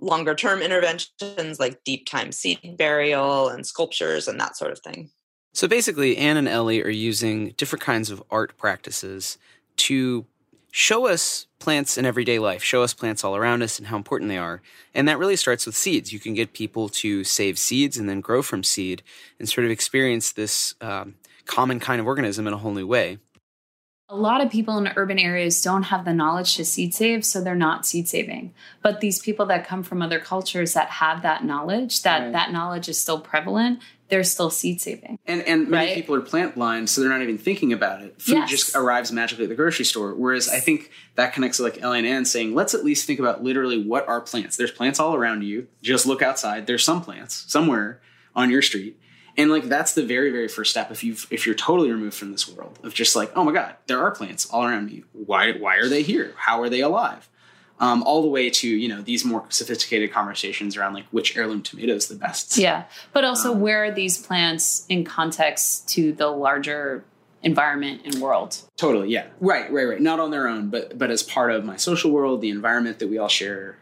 longer 0.00 0.34
term 0.34 0.60
interventions 0.60 1.60
like 1.60 1.82
deep 1.84 2.06
time 2.06 2.32
seed 2.32 2.76
burial 2.76 3.48
and 3.48 3.66
sculptures 3.66 4.26
and 4.28 4.40
that 4.40 4.56
sort 4.56 4.72
of 4.72 4.80
thing. 4.80 5.10
So 5.54 5.66
basically, 5.66 6.16
Anne 6.16 6.36
and 6.36 6.48
Ellie 6.48 6.82
are 6.82 6.90
using 6.90 7.50
different 7.56 7.82
kinds 7.82 8.10
of 8.10 8.22
art 8.30 8.56
practices 8.56 9.38
to 9.76 10.26
show 10.70 11.06
us 11.06 11.46
plants 11.58 11.98
in 11.98 12.06
everyday 12.06 12.38
life, 12.38 12.62
show 12.62 12.82
us 12.82 12.94
plants 12.94 13.22
all 13.22 13.36
around 13.36 13.62
us 13.62 13.78
and 13.78 13.88
how 13.88 13.96
important 13.96 14.28
they 14.28 14.38
are. 14.38 14.62
And 14.94 15.06
that 15.08 15.18
really 15.18 15.36
starts 15.36 15.66
with 15.66 15.76
seeds. 15.76 16.12
You 16.12 16.18
can 16.18 16.34
get 16.34 16.52
people 16.52 16.88
to 16.88 17.24
save 17.24 17.58
seeds 17.58 17.96
and 17.96 18.08
then 18.08 18.20
grow 18.20 18.42
from 18.42 18.64
seed 18.64 19.02
and 19.38 19.48
sort 19.48 19.64
of 19.64 19.70
experience 19.70 20.32
this 20.32 20.74
um, 20.80 21.14
common 21.44 21.80
kind 21.80 22.00
of 22.00 22.06
organism 22.06 22.46
in 22.46 22.52
a 22.52 22.58
whole 22.58 22.72
new 22.72 22.86
way. 22.86 23.18
A 24.12 24.16
lot 24.16 24.44
of 24.44 24.50
people 24.50 24.76
in 24.76 24.88
urban 24.96 25.20
areas 25.20 25.62
don't 25.62 25.84
have 25.84 26.04
the 26.04 26.12
knowledge 26.12 26.56
to 26.56 26.64
seed 26.64 26.92
save, 26.92 27.24
so 27.24 27.40
they're 27.40 27.54
not 27.54 27.86
seed 27.86 28.08
saving. 28.08 28.52
But 28.82 29.00
these 29.00 29.20
people 29.20 29.46
that 29.46 29.64
come 29.64 29.84
from 29.84 30.02
other 30.02 30.18
cultures 30.18 30.72
that 30.72 30.88
have 30.88 31.22
that 31.22 31.44
knowledge, 31.44 32.02
that 32.02 32.22
Right. 32.24 32.32
that 32.32 32.52
knowledge 32.52 32.88
is 32.88 33.00
still 33.00 33.20
prevalent, 33.20 33.78
they're 34.08 34.24
still 34.24 34.50
seed 34.50 34.80
saving. 34.80 35.20
And 35.26 35.42
and 35.42 35.68
many 35.68 35.86
Right. 35.86 35.94
people 35.94 36.16
are 36.16 36.20
plant 36.20 36.56
blind, 36.56 36.90
so 36.90 37.00
they're 37.00 37.08
not 37.10 37.22
even 37.22 37.38
thinking 37.38 37.72
about 37.72 38.02
it. 38.02 38.20
Food 38.20 38.34
Yes. 38.34 38.50
just 38.50 38.74
arrives 38.74 39.12
magically 39.12 39.44
at 39.44 39.48
the 39.48 39.54
grocery 39.54 39.84
store. 39.84 40.12
Whereas 40.12 40.48
I 40.48 40.58
think 40.58 40.90
that 41.14 41.32
connects 41.32 41.58
to 41.58 41.62
like 41.62 41.80
Ellie 41.80 41.98
and 42.00 42.06
Anne 42.08 42.24
saying, 42.24 42.52
let's 42.52 42.74
at 42.74 42.84
least 42.84 43.06
think 43.06 43.20
about 43.20 43.44
literally 43.44 43.80
what 43.80 44.08
are 44.08 44.20
plants. 44.20 44.56
There's 44.56 44.72
plants 44.72 44.98
all 44.98 45.14
around 45.14 45.42
you. 45.44 45.68
Just 45.82 46.04
look 46.04 46.20
outside. 46.20 46.66
There's 46.66 46.82
some 46.82 47.00
plants 47.00 47.44
somewhere 47.46 48.00
on 48.34 48.50
your 48.50 48.62
street. 48.62 48.98
And 49.36 49.50
like 49.50 49.64
that's 49.64 49.94
the 49.94 50.04
very, 50.04 50.30
very 50.30 50.48
first 50.48 50.70
step. 50.70 50.90
If 50.90 51.02
you've 51.04 51.26
if 51.30 51.46
you're 51.46 51.54
totally 51.54 51.90
removed 51.90 52.14
from 52.16 52.32
this 52.32 52.48
world 52.48 52.78
of 52.82 52.94
just 52.94 53.14
like, 53.16 53.30
oh 53.36 53.44
my 53.44 53.52
God, 53.52 53.76
there 53.86 54.00
are 54.00 54.10
plants 54.10 54.46
all 54.50 54.64
around 54.64 54.86
me. 54.86 55.04
Why 55.12 55.52
why 55.52 55.76
are 55.76 55.88
they 55.88 56.02
here? 56.02 56.34
How 56.36 56.62
are 56.62 56.68
they 56.68 56.80
alive? 56.80 57.28
Um, 57.78 58.02
all 58.02 58.20
the 58.20 58.28
way 58.28 58.50
to 58.50 58.68
you 58.68 58.88
know 58.88 59.00
these 59.00 59.24
more 59.24 59.44
sophisticated 59.48 60.12
conversations 60.12 60.76
around 60.76 60.92
like 60.94 61.06
which 61.12 61.36
heirloom 61.36 61.62
tomato 61.62 61.94
is 61.94 62.08
the 62.08 62.14
best. 62.16 62.58
Yeah. 62.58 62.84
But 63.12 63.24
also, 63.24 63.52
Um, 63.52 63.60
where 63.60 63.84
are 63.84 63.90
these 63.90 64.18
plants 64.18 64.84
in 64.88 65.04
context 65.04 65.88
to 65.90 66.12
the 66.12 66.28
larger 66.28 67.04
environment 67.42 68.02
and 68.04 68.16
world? 68.16 68.58
Totally, 68.76 69.08
yeah. 69.08 69.28
Right, 69.40 69.72
right, 69.72 69.84
right. 69.84 70.00
Not 70.00 70.20
on 70.20 70.30
their 70.30 70.46
own, 70.46 70.68
but 70.68 70.98
but 70.98 71.10
as 71.10 71.22
part 71.22 71.52
of 71.52 71.64
my 71.64 71.76
social 71.76 72.10
world, 72.10 72.42
the 72.42 72.50
environment 72.50 72.98
that 72.98 73.08
we 73.08 73.16
all 73.16 73.28
share. 73.28 73.78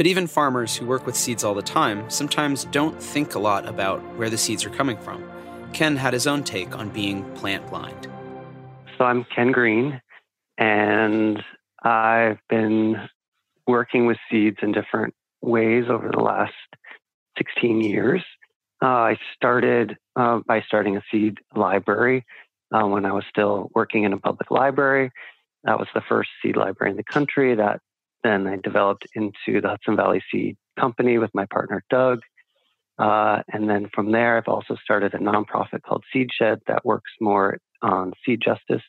But 0.00 0.06
even 0.06 0.26
farmers 0.26 0.74
who 0.74 0.86
work 0.86 1.04
with 1.04 1.14
seeds 1.14 1.44
all 1.44 1.52
the 1.52 1.60
time 1.60 2.08
sometimes 2.08 2.64
don't 2.64 2.98
think 3.02 3.34
a 3.34 3.38
lot 3.38 3.68
about 3.68 4.00
where 4.16 4.30
the 4.30 4.38
seeds 4.38 4.64
are 4.64 4.70
coming 4.70 4.96
from. 4.96 5.22
Ken 5.74 5.94
had 5.94 6.14
his 6.14 6.26
own 6.26 6.42
take 6.42 6.74
on 6.74 6.88
being 6.88 7.22
plant 7.34 7.68
blind. 7.68 8.08
So 8.96 9.04
I'm 9.04 9.24
Ken 9.24 9.52
Greene, 9.52 10.00
and 10.56 11.44
I've 11.82 12.38
been 12.48 12.96
working 13.66 14.06
with 14.06 14.16
seeds 14.30 14.56
in 14.62 14.72
different 14.72 15.12
ways 15.42 15.84
over 15.90 16.08
the 16.10 16.22
last 16.22 16.54
16 17.36 17.82
years. 17.82 18.24
Uh, 18.82 18.86
I 18.86 19.18
started 19.36 19.98
uh, 20.16 20.40
by 20.46 20.62
starting 20.62 20.96
a 20.96 21.02
seed 21.10 21.36
library 21.54 22.24
uh, 22.72 22.86
when 22.86 23.04
I 23.04 23.12
was 23.12 23.24
still 23.28 23.70
working 23.74 24.04
in 24.04 24.14
a 24.14 24.18
public 24.18 24.50
library. 24.50 25.10
That 25.64 25.78
was 25.78 25.88
the 25.94 26.00
first 26.08 26.30
seed 26.42 26.56
library 26.56 26.92
in 26.92 26.96
the 26.96 27.04
country. 27.04 27.54
That 27.54 27.82
then 28.22 28.46
I 28.46 28.56
developed 28.56 29.06
into 29.14 29.60
the 29.60 29.68
Hudson 29.68 29.96
Valley 29.96 30.22
Seed 30.30 30.56
Company 30.78 31.18
with 31.18 31.30
my 31.34 31.46
partner 31.46 31.82
Doug. 31.90 32.20
Uh, 32.98 33.42
and 33.50 33.68
then 33.68 33.88
from 33.94 34.12
there, 34.12 34.36
I've 34.36 34.48
also 34.48 34.76
started 34.82 35.14
a 35.14 35.18
nonprofit 35.18 35.82
called 35.82 36.04
Seed 36.12 36.28
Shed 36.36 36.60
that 36.66 36.84
works 36.84 37.10
more 37.20 37.58
on 37.82 38.12
seed 38.26 38.42
justice 38.44 38.82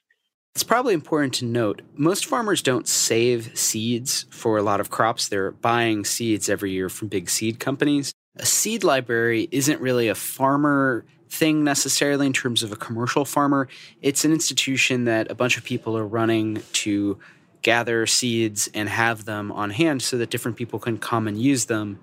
It's 0.54 0.64
probably 0.64 0.94
important 0.94 1.34
to 1.36 1.46
note 1.46 1.82
most 1.96 2.26
farmers 2.26 2.62
don't 2.62 2.88
save 2.88 3.58
seeds 3.58 4.26
for 4.30 4.58
a 4.58 4.62
lot 4.62 4.82
of 4.82 4.90
crops. 4.90 5.30
They're 5.30 5.52
buying 5.52 6.04
seeds 6.04 6.50
every 6.50 6.72
year 6.72 6.90
from 6.90 7.08
big 7.08 7.30
seed 7.30 7.60
companies. 7.60 8.12
A 8.36 8.46
seed 8.46 8.84
library 8.84 9.48
isn't 9.52 9.80
really 9.80 10.10
a 10.10 10.16
farmer 10.16 11.06
thing 11.30 11.64
necessarily 11.64 12.28
in 12.28 12.34
terms 12.34 12.64
of 12.64 12.72
a 12.72 12.76
commercial 12.76 13.24
farmer. 13.24 13.70
It's 14.02 14.26
an 14.26 14.34
institution 14.34 15.06
that 15.06 15.32
a 15.32 15.36
bunch 15.36 15.58
of 15.58 15.64
people 15.64 15.98
are 15.98 16.06
running 16.06 16.62
to 16.74 17.18
gather 17.62 18.06
seeds 18.06 18.70
and 18.74 18.90
have 18.90 19.26
them 19.26 19.52
on 19.52 19.70
hand 19.70 20.02
so 20.02 20.18
that 20.18 20.30
different 20.30 20.58
people 20.58 20.80
can 20.80 20.98
come 20.98 21.28
and 21.28 21.42
use 21.42 21.66
them. 21.66 22.00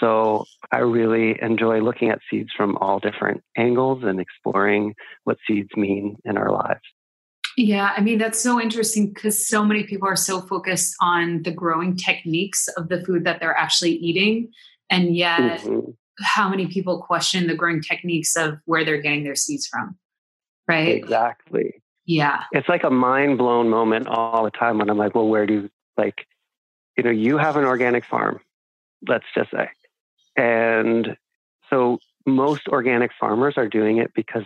So 0.00 0.44
I 0.70 0.78
really 0.78 1.38
enjoy 1.40 1.80
looking 1.80 2.10
at 2.10 2.20
seeds 2.30 2.50
from 2.56 2.76
all 2.78 2.98
different 2.98 3.42
angles 3.56 4.04
and 4.04 4.20
exploring 4.20 4.94
what 5.24 5.38
seeds 5.46 5.70
mean 5.76 6.16
in 6.24 6.36
our 6.36 6.50
lives. 6.50 6.82
Yeah, 7.56 7.94
I 7.96 8.02
mean, 8.02 8.18
that's 8.18 8.40
so 8.40 8.60
interesting 8.60 9.14
because 9.14 9.46
so 9.46 9.64
many 9.64 9.84
people 9.84 10.06
are 10.06 10.16
so 10.16 10.42
focused 10.42 10.94
on 11.00 11.42
the 11.42 11.50
growing 11.50 11.96
techniques 11.96 12.68
of 12.76 12.90
the 12.90 13.02
food 13.02 13.24
that 13.24 13.40
they're 13.40 13.56
actually 13.56 13.92
eating. 13.92 14.52
And 14.90 15.16
yet, 15.16 15.60
Mhm. 15.60 15.96
how 16.20 16.50
many 16.50 16.66
people 16.66 17.02
question 17.02 17.46
the 17.46 17.54
growing 17.54 17.80
techniques 17.80 18.36
of 18.36 18.58
where 18.66 18.84
they're 18.84 19.00
getting 19.00 19.24
their 19.24 19.34
seeds 19.34 19.66
from? 19.66 19.96
Right? 20.68 20.96
Exactly. 20.96 21.82
Yeah. 22.06 22.44
It's 22.52 22.68
like 22.68 22.84
a 22.84 22.90
mind 22.90 23.38
blown 23.38 23.68
moment 23.68 24.06
all 24.06 24.44
the 24.44 24.50
time 24.50 24.78
when 24.78 24.88
I'm 24.88 24.98
like, 24.98 25.14
well, 25.14 25.28
where 25.28 25.46
do 25.46 25.54
you 25.54 25.70
like, 25.96 26.26
you 26.96 27.02
know, 27.02 27.10
you 27.10 27.38
have 27.38 27.56
an 27.56 27.64
organic 27.64 28.04
farm, 28.04 28.40
let's 29.06 29.24
just 29.34 29.50
say. 29.50 29.68
And 30.36 31.16
so 31.68 31.98
most 32.26 32.68
organic 32.68 33.10
farmers 33.18 33.54
are 33.56 33.68
doing 33.68 33.98
it 33.98 34.12
because 34.14 34.44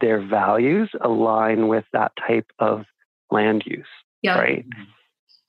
their 0.00 0.20
values 0.20 0.90
align 1.00 1.68
with 1.68 1.84
that 1.92 2.12
type 2.16 2.50
of 2.58 2.84
land 3.30 3.62
use. 3.66 3.86
Yeah. 4.22 4.38
right? 4.38 4.64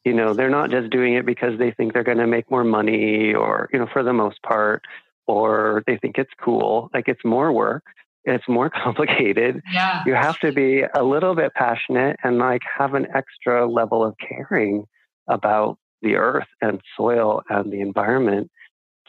You 0.03 0.13
know, 0.13 0.34
they're 0.34 0.50
not 0.50 0.70
just 0.70 0.91
doing 0.91 1.15
it 1.15 1.25
because 1.25 1.58
they 1.58 1.72
think 1.72 1.94
they're 1.94 2.03
going 2.03 2.20
to 2.20 2.27
make 2.27 2.51
more 2.51 2.63
money 2.63 3.34
or, 3.34 3.70
you 3.74 3.79
know, 3.79 3.88
for 3.91 4.03
the 4.03 4.13
most 4.13 4.41
part, 4.44 4.84
or 5.27 5.84
they 5.88 5.98
think 5.98 6.17
it's 6.17 6.34
cool. 6.39 6.91
Like 6.94 7.08
it's 7.08 7.24
more 7.25 7.51
work, 7.51 7.84
it's 8.25 8.48
more 8.48 8.70
complicated. 8.84 9.62
Yeah. 9.72 10.03
You 10.05 10.13
have 10.13 10.39
to 10.39 10.51
be 10.51 10.82
a 10.82 11.03
little 11.03 11.36
bit 11.36 11.53
passionate 11.53 12.17
and 12.24 12.38
like 12.38 12.62
have 12.77 12.94
an 12.94 13.08
extra 13.13 13.70
level 13.70 14.03
of 14.03 14.15
caring 14.17 14.86
about 15.27 15.77
the 16.01 16.15
earth 16.15 16.48
and 16.62 16.82
soil 16.98 17.41
and 17.50 17.72
the 17.72 17.82
environment 17.82 18.51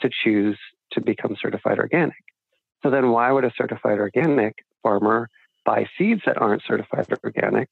to 0.01 0.11
choose 0.11 0.59
to 0.93 1.01
become 1.01 1.37
certified 1.41 1.79
organic. 1.79 2.15
So 2.83 2.91
then 2.91 3.11
why 3.11 3.33
would 3.33 3.45
a 3.45 3.53
certified 3.57 3.99
organic 3.99 4.55
farmer 4.83 5.29
buy 5.65 5.87
seeds 5.99 6.23
that 6.27 6.41
aren't 6.41 6.63
certified 6.67 7.07
organic 7.25 7.69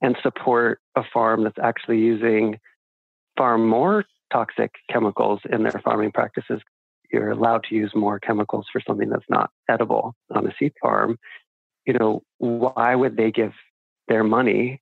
and 0.00 0.16
support 0.22 0.80
a 0.96 1.02
farm 1.12 1.44
that's 1.44 1.58
actually 1.62 1.98
using 1.98 2.58
far 3.36 3.58
more 3.58 4.04
toxic 4.32 4.72
chemicals 4.90 5.40
in 5.50 5.62
their 5.62 5.80
farming 5.84 6.12
practices. 6.12 6.60
You're 7.12 7.30
allowed 7.30 7.64
to 7.68 7.74
use 7.74 7.92
more 7.94 8.18
chemicals 8.18 8.66
for 8.72 8.80
something 8.86 9.10
that's 9.10 9.28
not 9.28 9.50
edible 9.68 10.14
on 10.34 10.46
a 10.46 10.54
seed 10.58 10.72
farm. 10.80 11.18
You 11.86 11.94
know, 11.94 12.22
why 12.38 12.94
would 12.94 13.16
they 13.16 13.30
give 13.30 13.52
their 14.08 14.24
money 14.24 14.80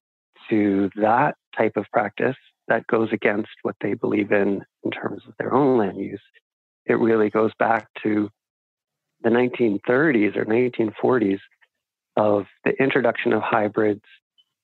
to 0.49 0.89
that 0.95 1.35
type 1.57 1.73
of 1.75 1.85
practice 1.91 2.37
that 2.67 2.87
goes 2.87 3.09
against 3.11 3.49
what 3.63 3.75
they 3.81 3.93
believe 3.93 4.31
in 4.31 4.63
in 4.83 4.91
terms 4.91 5.23
of 5.27 5.33
their 5.37 5.53
own 5.53 5.77
land 5.77 5.97
use? 5.97 6.21
It 6.85 6.93
really 6.93 7.29
goes 7.29 7.51
back 7.59 7.87
to 8.03 8.29
the 9.23 9.29
1930s 9.29 10.35
or 10.35 10.45
1940s 10.45 11.39
of 12.15 12.45
the 12.65 12.71
introduction 12.81 13.33
of 13.33 13.41
hybrids 13.41 14.03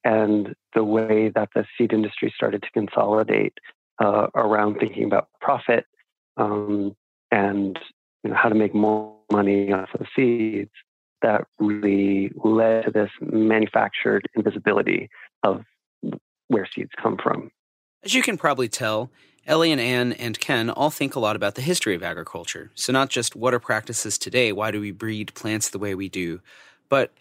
and 0.04 0.56
the 0.74 0.84
way 0.84 1.30
that 1.36 1.50
the 1.54 1.66
seed 1.78 1.94
industry 1.94 2.34
started 2.36 2.64
to 2.64 2.72
consolidate 2.72 3.54
uh, 4.00 4.28
around 4.36 4.78
thinking 4.80 5.04
about 5.04 5.28
profit 5.42 5.86
um, 6.38 6.96
and 7.31 7.77
you 8.24 8.29
know, 8.29 8.36
how 8.36 8.50
to 8.50 8.55
make 8.55 8.74
more 8.74 9.15
money 9.31 9.72
off 9.72 9.89
of 9.93 10.05
seeds 10.15 10.72
that 11.22 11.46
really 11.60 12.31
led 12.43 12.86
to 12.86 12.91
this 12.91 13.10
manufactured 13.22 14.27
invisibility 14.36 15.10
of 15.43 15.63
where 16.48 16.67
seeds 16.74 16.91
come 17.01 17.17
from. 17.22 17.51
As 18.03 18.13
you 18.13 18.22
can 18.22 18.38
probably 18.38 18.69
tell, 18.69 19.10
Ellie 19.46 19.72
and 19.72 19.81
Anne 19.81 20.13
and 20.13 20.39
Ken 20.39 20.69
all 20.69 20.89
think 20.89 21.15
a 21.15 21.19
lot 21.19 21.36
about 21.36 21.55
the 21.55 21.62
history 21.62 21.96
of 21.96 22.03
agriculture. 22.03 22.72
So, 22.75 22.93
not 22.93 23.10
just 23.10 23.36
what 23.36 23.53
are 23.53 23.60
practices 23.60 24.17
today, 24.17 24.51
why 24.51 24.72
do 24.72 24.79
we 24.79 24.91
breed 24.91 25.34
plants 25.34 25.69
the 25.69 25.79
way 25.79 25.96
we 25.96 26.10
do, 26.10 26.41
but 26.89 27.12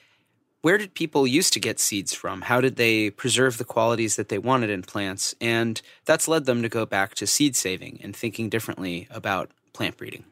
where 0.63 0.79
did 0.79 0.95
people 0.95 1.29
used 1.29 1.53
to 1.53 1.61
get 1.61 1.79
seeds 1.79 2.13
from? 2.13 2.43
How 2.43 2.61
did 2.61 2.75
they 2.75 3.11
preserve 3.11 3.59
the 3.59 3.65
qualities 3.65 4.17
that 4.17 4.29
they 4.29 4.39
wanted 4.39 4.69
in 4.69 4.83
plants? 4.83 5.33
And 5.41 5.81
that's 6.05 6.27
led 6.27 6.45
them 6.45 6.61
to 6.63 6.69
go 6.69 6.85
back 6.85 7.15
to 7.17 7.27
seed 7.27 7.55
saving 7.55 8.01
and 8.03 8.17
thinking 8.17 8.49
differently 8.49 9.07
about 9.09 9.53
plant 9.77 9.97
breeding. 9.97 10.25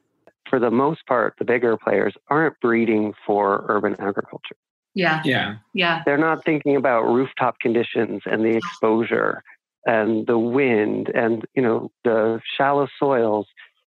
For 0.48 0.58
the 0.58 0.70
most 0.70 1.06
part, 1.06 1.34
the 1.38 1.44
bigger 1.44 1.76
players 1.76 2.14
aren't 2.28 2.58
breeding 2.60 3.14
for 3.26 3.64
urban 3.68 3.96
agriculture. 3.98 4.56
Yeah. 4.94 5.22
Yeah. 5.24 5.56
Yeah. 5.72 6.02
They're 6.04 6.18
not 6.18 6.44
thinking 6.44 6.76
about 6.76 7.02
rooftop 7.02 7.58
conditions 7.60 8.22
and 8.26 8.44
the 8.44 8.56
exposure 8.56 9.42
and 9.86 10.26
the 10.26 10.38
wind 10.38 11.10
and 11.14 11.44
you 11.54 11.62
know 11.62 11.90
the 12.04 12.40
shallow 12.56 12.88
soils. 12.98 13.46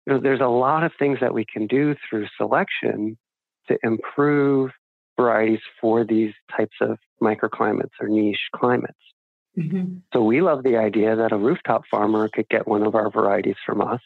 You 0.05 0.13
know, 0.13 0.19
there's 0.19 0.41
a 0.41 0.47
lot 0.47 0.83
of 0.83 0.91
things 0.97 1.19
that 1.21 1.33
we 1.33 1.45
can 1.45 1.67
do 1.67 1.95
through 2.09 2.27
selection 2.37 3.17
to 3.67 3.77
improve 3.83 4.71
varieties 5.17 5.61
for 5.79 6.03
these 6.03 6.33
types 6.55 6.75
of 6.81 6.97
microclimates 7.21 7.91
or 8.01 8.09
niche 8.09 8.49
climates. 8.55 8.93
Mm-hmm. 9.57 9.97
So 10.13 10.23
we 10.23 10.41
love 10.41 10.63
the 10.63 10.77
idea 10.77 11.15
that 11.15 11.31
a 11.31 11.37
rooftop 11.37 11.83
farmer 11.89 12.27
could 12.27 12.49
get 12.49 12.67
one 12.67 12.83
of 12.83 12.95
our 12.95 13.11
varieties 13.11 13.55
from 13.65 13.81
us 13.81 14.01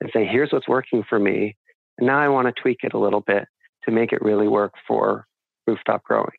and 0.00 0.10
say, 0.12 0.26
here's 0.26 0.52
what's 0.52 0.68
working 0.68 1.04
for 1.08 1.18
me. 1.18 1.56
And 1.98 2.06
now 2.06 2.18
I 2.18 2.28
want 2.28 2.46
to 2.46 2.60
tweak 2.60 2.78
it 2.82 2.94
a 2.94 2.98
little 2.98 3.20
bit 3.20 3.46
to 3.84 3.90
make 3.90 4.12
it 4.12 4.22
really 4.22 4.48
work 4.48 4.74
for 4.86 5.26
rooftop 5.66 6.02
growing. 6.04 6.30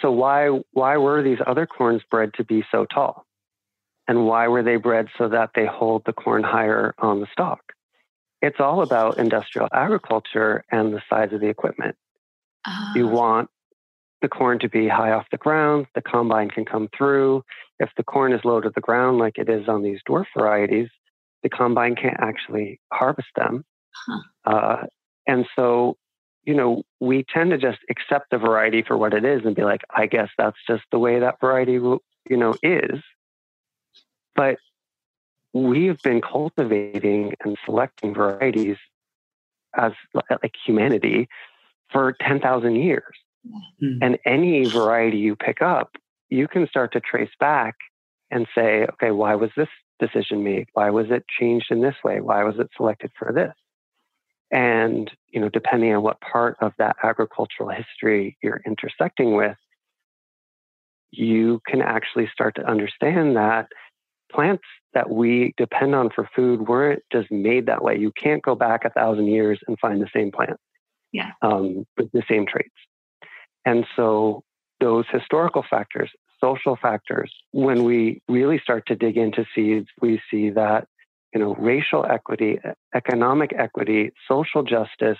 So 0.00 0.10
why 0.10 0.48
why 0.72 0.96
were 0.98 1.22
these 1.22 1.38
other 1.46 1.66
corns 1.66 2.02
bred 2.10 2.34
to 2.34 2.44
be 2.44 2.64
so 2.70 2.84
tall? 2.84 3.24
And 4.08 4.26
why 4.26 4.48
were 4.48 4.62
they 4.62 4.76
bred 4.76 5.08
so 5.18 5.28
that 5.28 5.50
they 5.54 5.66
hold 5.66 6.04
the 6.04 6.12
corn 6.12 6.42
higher 6.42 6.94
on 6.98 7.20
the 7.20 7.26
stalk? 7.32 7.60
It's 8.42 8.60
all 8.60 8.82
about 8.82 9.18
industrial 9.18 9.68
agriculture 9.72 10.64
and 10.70 10.92
the 10.92 11.02
size 11.08 11.32
of 11.32 11.40
the 11.40 11.48
equipment. 11.48 11.96
Uh, 12.64 12.92
You 12.94 13.08
want 13.08 13.48
the 14.22 14.28
corn 14.28 14.58
to 14.60 14.68
be 14.68 14.88
high 14.88 15.12
off 15.12 15.26
the 15.30 15.38
ground, 15.38 15.86
the 15.94 16.02
combine 16.02 16.50
can 16.50 16.64
come 16.64 16.88
through. 16.96 17.42
If 17.78 17.90
the 17.96 18.04
corn 18.04 18.32
is 18.32 18.44
low 18.44 18.60
to 18.60 18.70
the 18.74 18.80
ground, 18.80 19.18
like 19.18 19.38
it 19.38 19.48
is 19.48 19.68
on 19.68 19.82
these 19.82 20.00
dwarf 20.08 20.26
varieties, 20.36 20.88
the 21.42 21.48
combine 21.48 21.94
can't 21.94 22.18
actually 22.18 22.80
harvest 22.92 23.28
them. 23.36 23.64
Huh. 24.06 24.20
Uh, 24.44 24.86
and 25.26 25.46
so, 25.56 25.96
you 26.44 26.54
know, 26.54 26.82
we 27.00 27.24
tend 27.32 27.50
to 27.50 27.58
just 27.58 27.78
accept 27.90 28.30
the 28.30 28.38
variety 28.38 28.82
for 28.82 28.96
what 28.96 29.14
it 29.14 29.24
is 29.24 29.42
and 29.44 29.54
be 29.54 29.64
like, 29.64 29.82
I 29.94 30.06
guess 30.06 30.28
that's 30.38 30.58
just 30.68 30.84
the 30.92 30.98
way 30.98 31.20
that 31.20 31.40
variety, 31.40 31.72
you 31.72 32.00
know, 32.36 32.54
is. 32.62 33.00
But 34.34 34.56
we've 35.52 36.00
been 36.02 36.20
cultivating 36.20 37.34
and 37.44 37.56
selecting 37.64 38.14
varieties 38.14 38.76
as 39.74 39.92
like 40.14 40.54
humanity 40.64 41.28
for 41.90 42.16
10,000 42.20 42.76
years. 42.76 43.14
Mm-hmm. 43.82 44.02
And 44.02 44.18
any 44.24 44.68
variety 44.68 45.18
you 45.18 45.36
pick 45.36 45.62
up, 45.62 45.92
you 46.28 46.48
can 46.48 46.66
start 46.68 46.92
to 46.92 47.00
trace 47.00 47.30
back 47.38 47.76
and 48.30 48.46
say, 48.54 48.86
okay, 48.94 49.10
why 49.10 49.34
was 49.36 49.50
this 49.56 49.68
decision 49.98 50.44
made? 50.44 50.68
Why 50.72 50.90
was 50.90 51.06
it 51.10 51.24
changed 51.40 51.66
in 51.70 51.80
this 51.80 51.96
way? 52.04 52.20
Why 52.20 52.44
was 52.44 52.56
it 52.58 52.70
selected 52.76 53.10
for 53.18 53.32
this? 53.32 53.54
And, 54.50 55.10
you 55.28 55.40
know, 55.40 55.48
depending 55.48 55.94
on 55.94 56.02
what 56.02 56.20
part 56.20 56.56
of 56.60 56.72
that 56.78 56.96
agricultural 57.02 57.70
history 57.70 58.36
you're 58.42 58.60
intersecting 58.64 59.34
with, 59.34 59.56
you 61.10 61.60
can 61.66 61.82
actually 61.82 62.28
start 62.32 62.54
to 62.56 62.68
understand 62.68 63.36
that 63.36 63.68
plants 64.30 64.64
that 64.92 65.10
we 65.10 65.54
depend 65.56 65.94
on 65.94 66.10
for 66.14 66.28
food 66.34 66.68
weren't 66.68 67.02
just 67.12 67.30
made 67.30 67.66
that 67.66 67.82
way. 67.82 67.96
You 67.98 68.12
can't 68.12 68.42
go 68.42 68.54
back 68.54 68.84
a 68.84 68.90
thousand 68.90 69.26
years 69.26 69.58
and 69.66 69.78
find 69.78 70.00
the 70.00 70.08
same 70.14 70.30
plant 70.30 70.58
yeah. 71.12 71.32
um, 71.42 71.86
with 71.96 72.10
the 72.12 72.22
same 72.28 72.46
traits. 72.46 72.74
And 73.64 73.86
so 73.96 74.42
those 74.80 75.04
historical 75.10 75.64
factors, 75.68 76.10
social 76.40 76.76
factors, 76.80 77.32
when 77.52 77.84
we 77.84 78.22
really 78.28 78.58
start 78.58 78.86
to 78.86 78.96
dig 78.96 79.16
into 79.16 79.44
seeds, 79.54 79.88
we 80.00 80.20
see 80.30 80.50
that 80.50 80.88
you 81.34 81.40
know 81.40 81.54
racial 81.54 82.04
equity, 82.04 82.58
economic 82.94 83.52
equity, 83.56 84.10
social 84.28 84.62
justice, 84.62 85.18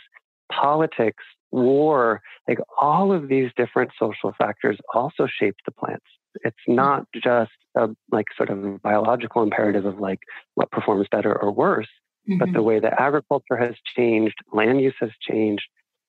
politics, 0.53 1.25
war, 1.51 2.21
like 2.49 2.59
all 2.81 3.13
of 3.13 3.29
these 3.29 3.51
different 3.57 3.91
social 3.99 4.33
factors 4.39 4.79
also 4.95 5.27
shape 5.27 5.57
the 5.65 5.73
plants. 5.73 6.07
It's 6.45 6.57
mm-hmm. 6.69 6.77
not 6.77 7.07
just 7.15 7.53
a 7.77 7.89
like 8.11 8.27
sort 8.37 8.51
of 8.51 8.83
biological 8.83 9.43
imperative 9.43 9.85
of 9.85 9.99
like 9.99 10.21
what 10.55 10.71
performs 10.71 11.07
better 11.11 11.35
or 11.35 11.53
worse, 11.53 11.89
mm-hmm. 12.29 12.39
but 12.39 12.53
the 12.53 12.63
way 12.63 12.79
that 12.81 13.01
agriculture 13.01 13.57
has 13.57 13.75
changed, 13.97 14.37
land 14.53 14.81
use 14.81 14.95
has 15.01 15.11
changed, 15.21 15.65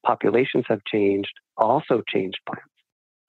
populations 0.05 0.65
have 0.67 0.81
changed, 0.91 1.31
also 1.55 2.01
changed 2.07 2.39
plants. 2.45 2.67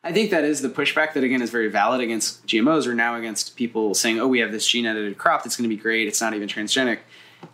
I 0.08 0.12
think 0.12 0.30
that 0.30 0.44
is 0.44 0.62
the 0.62 0.70
pushback 0.70 1.12
that 1.12 1.22
again 1.22 1.42
is 1.42 1.50
very 1.50 1.68
valid 1.68 2.00
against 2.00 2.46
GMOs 2.46 2.86
or 2.86 2.94
now 2.94 3.16
against 3.16 3.56
people 3.56 3.94
saying, 3.94 4.18
"Oh, 4.18 4.26
we 4.26 4.38
have 4.38 4.52
this 4.52 4.66
gene 4.66 4.86
edited 4.86 5.18
crop 5.18 5.44
that's 5.44 5.56
going 5.56 5.68
to 5.68 5.74
be 5.74 5.80
great. 5.80 6.08
It's 6.08 6.20
not 6.20 6.32
even 6.32 6.48
transgenic." 6.48 7.00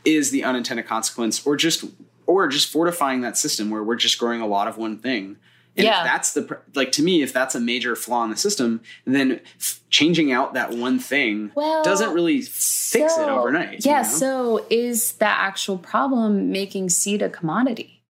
Is 0.04 0.30
the 0.30 0.44
unintended 0.44 0.86
consequence, 0.86 1.44
or 1.44 1.56
just 1.56 1.84
or 2.26 2.46
just 2.46 2.70
fortifying 2.70 3.22
that 3.22 3.36
system 3.36 3.70
where 3.70 3.82
we're 3.82 3.96
just 3.96 4.18
growing 4.18 4.40
a 4.40 4.46
lot 4.46 4.68
of 4.68 4.78
one 4.78 4.98
thing. 4.98 5.36
And 5.76 5.84
yeah. 5.84 6.00
if 6.00 6.04
that's 6.04 6.34
the 6.34 6.60
like 6.74 6.92
to 6.92 7.02
me, 7.02 7.22
if 7.22 7.32
that's 7.32 7.56
a 7.56 7.60
major 7.60 7.96
flaw 7.96 8.22
in 8.22 8.30
the 8.30 8.36
system, 8.36 8.80
then 9.04 9.40
f- 9.58 9.80
changing 9.90 10.30
out 10.30 10.54
that 10.54 10.70
one 10.70 11.00
thing 11.00 11.50
well, 11.56 11.82
doesn't 11.82 12.14
really 12.14 12.42
fix 12.42 13.16
so, 13.16 13.22
it 13.22 13.28
overnight. 13.28 13.84
Yeah. 13.84 13.98
You 13.98 14.02
know? 14.04 14.08
So 14.08 14.66
is 14.70 15.14
that 15.14 15.38
actual 15.40 15.78
problem 15.78 16.52
making 16.52 16.90
seed 16.90 17.22
a 17.22 17.28
commodity? 17.28 18.03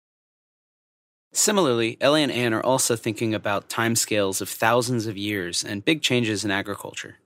Similarly, 1.34 1.98
Ellie 2.00 2.22
and 2.22 2.32
Anne 2.32 2.54
are 2.54 2.64
also 2.64 2.96
thinking 2.96 3.34
about 3.34 3.68
timescales 3.68 4.40
of 4.40 4.48
thousands 4.48 5.08
of 5.08 5.18
years 5.18 5.64
and 5.64 5.84
big 5.84 6.04
changes 6.04 6.46
in 6.46 6.52
agriculture. 6.52 7.18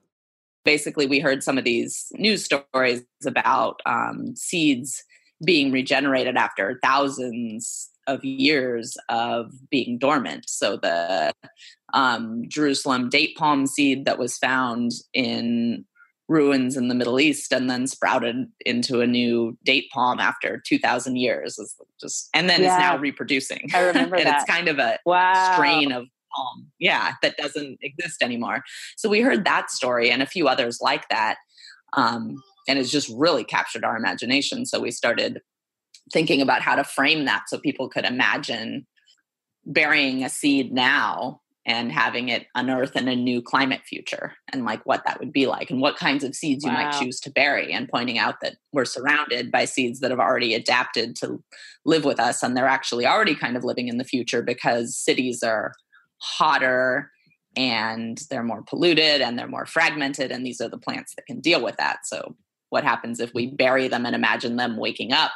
Basically, 0.63 1.05
we 1.05 1.19
heard 1.19 1.43
some 1.43 1.57
of 1.57 1.65
these 1.65 2.07
news 2.13 2.45
stories 2.45 3.03
about 3.25 3.81
um, 3.85 4.33
seeds 4.35 5.03
being 5.43 5.71
regenerated 5.71 6.37
after 6.37 6.79
thousands 6.81 7.89
of 8.07 8.23
years 8.23 8.97
of 9.09 9.51
being 9.69 9.97
dormant. 9.97 10.49
So 10.49 10.77
the 10.77 11.33
um, 11.93 12.43
Jerusalem 12.47 13.09
date 13.09 13.35
palm 13.35 13.67
seed 13.67 14.05
that 14.05 14.17
was 14.17 14.37
found 14.37 14.91
in 15.13 15.85
ruins 16.27 16.75
in 16.75 16.88
the 16.89 16.96
Middle 16.96 17.19
East 17.19 17.51
and 17.53 17.69
then 17.69 17.88
sprouted 17.88 18.48
into 18.65 19.01
a 19.01 19.07
new 19.07 19.57
date 19.63 19.89
palm 19.91 20.19
after 20.19 20.62
2000 20.65 21.15
years 21.15 21.57
is 21.57 21.75
just 22.01 22.29
and 22.34 22.50
then 22.50 22.62
yeah. 22.62 22.75
is 22.75 22.79
now 22.79 22.98
reproducing. 22.98 23.69
I 23.74 23.81
remember 23.81 24.15
and 24.17 24.25
that. 24.25 24.42
it's 24.42 24.51
kind 24.51 24.68
of 24.68 24.79
a 24.79 25.00
wow. 25.05 25.53
strain 25.53 25.92
of 25.92 26.05
palm. 26.35 26.68
Yeah, 26.79 27.13
that 27.22 27.37
doesn't 27.37 27.79
exist 27.81 28.22
anymore. 28.22 28.63
So 28.98 29.09
we 29.09 29.22
heard 29.22 29.46
that 29.46 29.72
story 29.72 30.11
and 30.11 30.22
a 30.22 30.27
few 30.27 30.48
others 30.48 30.79
like 30.81 31.07
that. 31.09 31.37
Um, 31.94 32.42
and 32.68 32.77
it's 32.77 32.92
just 32.92 33.09
really 33.16 33.46
captured 33.46 33.85
our 33.85 33.96
imagination. 33.96 34.66
So 34.66 34.79
we 34.79 34.92
started 34.92 35.40
thinking 36.11 36.42
about 36.42 36.61
how 36.61 36.75
to 36.75 36.83
frame 36.83 37.25
that 37.25 37.44
so 37.48 37.57
people 37.57 37.90
could 37.90 38.05
imagine 38.05 38.85
burying 39.66 40.24
a 40.24 40.29
seed 40.29 40.74
now 40.74 41.42
and 41.68 41.92
having 41.92 42.30
it 42.30 42.48
unearth 42.56 42.96
in 42.96 43.10
a 43.10 43.16
new 43.16 43.42
climate 43.42 43.82
future 43.86 44.34
and 44.53 44.64
like 44.64 44.84
what 44.86 45.03
that 45.06 45.20
would 45.20 45.34
be 45.34 45.46
like 45.46 45.70
and 45.70 45.82
what 45.82 45.98
kinds 45.98 46.24
of 46.24 46.34
seeds 46.34 46.64
wow. 46.64 46.72
you 46.72 46.77
might 46.77 47.00
choose 47.00 47.20
to 47.20 47.30
bury 47.30 47.74
and 47.74 47.90
pointing 47.90 48.18
out 48.18 48.36
that 48.42 48.56
we're 48.72 48.86
surrounded 48.86 49.51
by 49.51 49.66
seeds 49.66 50.00
that 50.00 50.10
have 50.10 50.20
already 50.20 50.56
adapted 50.56 51.16
to 51.18 51.44
live 51.86 52.06
with 52.06 52.20
us 52.20 52.42
and 52.42 52.56
they're 52.56 52.66
actually 52.66 53.06
already 53.06 53.36
kind 53.36 53.58
of 53.58 53.66
living 53.66 53.90
in 53.90 53.98
the 53.98 54.06
future 54.06 54.42
because 54.42 54.96
cities 54.96 55.44
are 55.44 55.74
hotter 56.20 57.12
and 57.58 58.22
they're 58.30 58.44
more 58.44 58.64
polluted 58.64 59.20
and 59.20 59.38
they're 59.38 59.46
more 59.46 59.66
fragmented 59.66 60.32
and 60.32 60.46
these 60.46 60.62
are 60.62 60.70
the 60.70 60.77
plants 60.77 61.14
that 61.16 61.25
can 61.25 61.42
deal 61.42 61.62
with 61.62 61.75
that 61.75 62.00
so 62.06 62.34
what 62.70 62.86
happens 62.86 63.20
if 63.20 63.34
we 63.34 63.48
bury 63.48 63.90
them 63.90 64.06
and 64.06 64.16
imagine 64.16 64.56
them 64.56 64.77
waking 64.77 65.12
up 65.12 65.34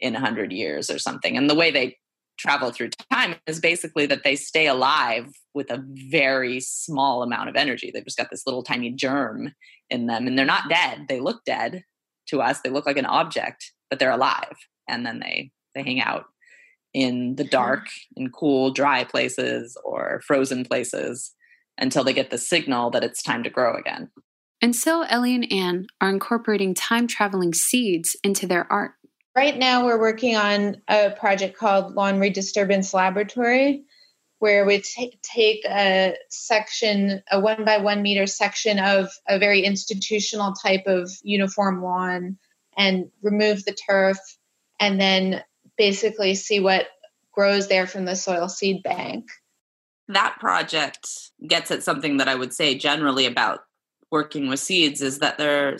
in 0.00 0.12
100 0.12 0.52
years 0.52 0.90
or 0.90 0.98
something 0.98 1.36
and 1.36 1.48
the 1.48 1.54
way 1.54 1.70
they 1.70 1.96
travel 2.38 2.70
through 2.70 2.90
time 3.12 3.34
is 3.46 3.60
basically 3.60 4.06
that 4.06 4.24
they 4.24 4.36
stay 4.36 4.66
alive 4.66 5.26
with 5.54 5.70
a 5.70 5.84
very 6.10 6.60
small 6.60 7.22
amount 7.22 7.48
of 7.48 7.56
energy. 7.56 7.90
They've 7.92 8.04
just 8.04 8.18
got 8.18 8.30
this 8.30 8.46
little 8.46 8.62
tiny 8.62 8.90
germ 8.90 9.52
in 9.90 10.06
them 10.06 10.26
and 10.26 10.38
they're 10.38 10.46
not 10.46 10.68
dead. 10.68 11.06
They 11.08 11.20
look 11.20 11.44
dead 11.44 11.82
to 12.28 12.40
us. 12.40 12.60
They 12.60 12.70
look 12.70 12.86
like 12.86 12.96
an 12.96 13.06
object, 13.06 13.72
but 13.90 13.98
they're 13.98 14.10
alive. 14.10 14.56
And 14.88 15.04
then 15.04 15.20
they 15.20 15.50
they 15.74 15.82
hang 15.82 16.00
out 16.00 16.24
in 16.94 17.36
the 17.36 17.44
hmm. 17.44 17.50
dark 17.50 17.86
in 18.16 18.30
cool 18.30 18.72
dry 18.72 19.04
places 19.04 19.76
or 19.84 20.22
frozen 20.26 20.64
places 20.64 21.34
until 21.76 22.04
they 22.04 22.12
get 22.12 22.30
the 22.30 22.38
signal 22.38 22.90
that 22.90 23.04
it's 23.04 23.22
time 23.22 23.42
to 23.44 23.50
grow 23.50 23.76
again. 23.76 24.10
And 24.60 24.74
so 24.74 25.02
Ellie 25.02 25.36
and 25.36 25.50
Anne 25.52 25.86
are 26.00 26.10
incorporating 26.10 26.74
time 26.74 27.06
traveling 27.06 27.54
seeds 27.54 28.16
into 28.24 28.46
their 28.46 28.70
art. 28.72 28.92
Right 29.36 29.56
now, 29.56 29.84
we're 29.84 30.00
working 30.00 30.36
on 30.36 30.82
a 30.88 31.10
project 31.10 31.56
called 31.56 31.94
Lawn 31.94 32.18
Redisturbance 32.18 32.92
Laboratory, 32.92 33.84
where 34.40 34.64
we 34.64 34.80
t- 34.80 35.18
take 35.22 35.64
a 35.64 36.16
section, 36.28 37.22
a 37.30 37.40
one 37.40 37.64
by 37.64 37.78
one 37.78 38.02
meter 38.02 38.26
section 38.26 38.78
of 38.78 39.08
a 39.28 39.38
very 39.38 39.62
institutional 39.62 40.54
type 40.54 40.84
of 40.86 41.10
uniform 41.22 41.82
lawn 41.82 42.38
and 42.76 43.10
remove 43.22 43.64
the 43.64 43.72
turf 43.72 44.18
and 44.80 45.00
then 45.00 45.42
basically 45.76 46.34
see 46.34 46.60
what 46.60 46.86
grows 47.32 47.68
there 47.68 47.86
from 47.86 48.04
the 48.04 48.16
soil 48.16 48.48
seed 48.48 48.82
bank. 48.82 49.28
That 50.08 50.36
project 50.40 51.08
gets 51.46 51.70
at 51.70 51.82
something 51.82 52.16
that 52.16 52.28
I 52.28 52.34
would 52.34 52.52
say 52.52 52.76
generally 52.76 53.26
about 53.26 53.60
working 54.10 54.48
with 54.48 54.60
seeds 54.60 55.02
is 55.02 55.18
that 55.18 55.38
they're 55.38 55.78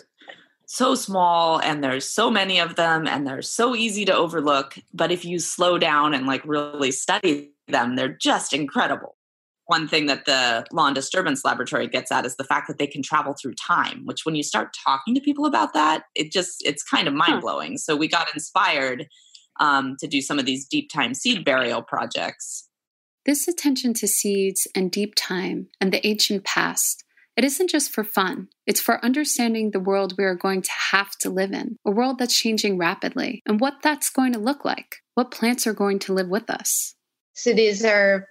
so 0.70 0.94
small 0.94 1.58
and 1.60 1.82
there's 1.82 2.08
so 2.08 2.30
many 2.30 2.60
of 2.60 2.76
them 2.76 3.06
and 3.06 3.26
they're 3.26 3.40
so 3.40 3.74
easy 3.74 4.04
to 4.04 4.14
overlook 4.14 4.76
but 4.92 5.10
if 5.10 5.24
you 5.24 5.38
slow 5.38 5.78
down 5.78 6.12
and 6.12 6.26
like 6.26 6.44
really 6.44 6.92
study 6.92 7.50
them 7.68 7.96
they're 7.96 8.08
just 8.08 8.52
incredible. 8.52 9.16
One 9.64 9.88
thing 9.88 10.06
that 10.06 10.24
the 10.24 10.66
lawn 10.70 10.94
disturbance 10.94 11.42
laboratory 11.44 11.88
gets 11.88 12.12
at 12.12 12.26
is 12.26 12.36
the 12.36 12.44
fact 12.44 12.68
that 12.68 12.78
they 12.78 12.86
can 12.86 13.02
travel 13.02 13.34
through 13.34 13.54
time 13.54 14.02
which 14.04 14.26
when 14.26 14.34
you 14.34 14.42
start 14.42 14.76
talking 14.84 15.14
to 15.14 15.22
people 15.22 15.46
about 15.46 15.72
that 15.72 16.04
it 16.14 16.30
just 16.30 16.62
it's 16.64 16.82
kind 16.82 17.08
of 17.08 17.14
mind-blowing. 17.14 17.72
Huh. 17.72 17.78
so 17.78 17.96
we 17.96 18.06
got 18.06 18.32
inspired 18.34 19.08
um, 19.60 19.96
to 20.00 20.06
do 20.06 20.20
some 20.20 20.38
of 20.38 20.44
these 20.44 20.66
deep 20.66 20.90
time 20.92 21.14
seed 21.14 21.46
burial 21.46 21.82
projects. 21.82 22.68
This 23.24 23.48
attention 23.48 23.94
to 23.94 24.06
seeds 24.06 24.68
and 24.74 24.90
deep 24.90 25.14
time 25.16 25.68
and 25.80 25.92
the 25.92 26.06
ancient 26.06 26.44
past 26.44 27.04
it 27.38 27.44
isn't 27.44 27.70
just 27.70 27.92
for 27.92 28.02
fun, 28.02 28.48
it's 28.66 28.80
for 28.80 29.02
understanding 29.04 29.70
the 29.70 29.78
world 29.78 30.14
we 30.18 30.24
are 30.24 30.34
going 30.34 30.60
to 30.60 30.72
have 30.90 31.12
to 31.20 31.30
live 31.30 31.52
in, 31.52 31.76
a 31.86 31.90
world 31.92 32.18
that's 32.18 32.36
changing 32.36 32.78
rapidly, 32.78 33.42
and 33.46 33.60
what 33.60 33.74
that's 33.80 34.10
going 34.10 34.32
to 34.32 34.40
look 34.40 34.64
like, 34.64 34.96
what 35.14 35.30
plants 35.30 35.64
are 35.64 35.72
going 35.72 36.00
to 36.00 36.12
live 36.12 36.28
with 36.28 36.50
us. 36.50 36.96
Cities 37.34 37.84
are 37.84 38.26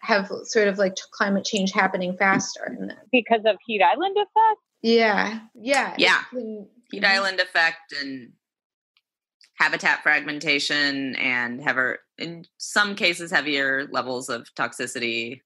have 0.00 0.28
sort 0.44 0.66
of 0.66 0.76
like 0.76 0.94
climate 1.12 1.44
change 1.44 1.72
happening 1.72 2.16
faster 2.18 2.76
because 3.12 3.42
of 3.46 3.56
heat 3.66 3.80
island 3.80 4.16
effect? 4.16 4.60
Yeah 4.82 5.40
yeah. 5.54 5.94
Yeah. 5.98 6.22
heat 6.90 7.04
island 7.04 7.40
effect 7.40 7.92
and 8.00 8.32
habitat 9.54 10.02
fragmentation 10.02 11.16
and 11.16 11.60
heavier 11.60 11.98
in 12.16 12.44
some 12.58 12.94
cases 12.94 13.32
heavier 13.32 13.88
levels 13.90 14.28
of 14.28 14.46
toxicity 14.54 15.40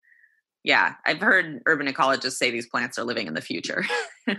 Yeah, 0.65 0.95
I've 1.05 1.21
heard 1.21 1.61
urban 1.67 1.89
ecologists 1.89 2.33
say 2.33 2.51
these 2.51 2.69
plants 2.69 2.99
are 2.99 3.05
living 3.05 3.27
in 3.27 3.35
the 3.35 3.41
future. 3.41 3.85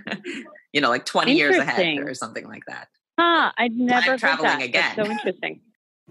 you 0.74 0.80
know, 0.80 0.90
like 0.90 1.06
20 1.06 1.34
years 1.34 1.58
ahead 1.58 2.00
or 2.00 2.14
something 2.14 2.48
like 2.48 2.64
that. 2.68 2.88
Huh, 3.20 3.52
I'd 3.58 3.76
never 3.76 4.12
heard 4.12 4.20
traveling 4.20 4.60
that. 4.60 4.64
again. 4.64 4.94
That's 4.96 5.08
so 5.08 5.12
interesting. 5.12 5.62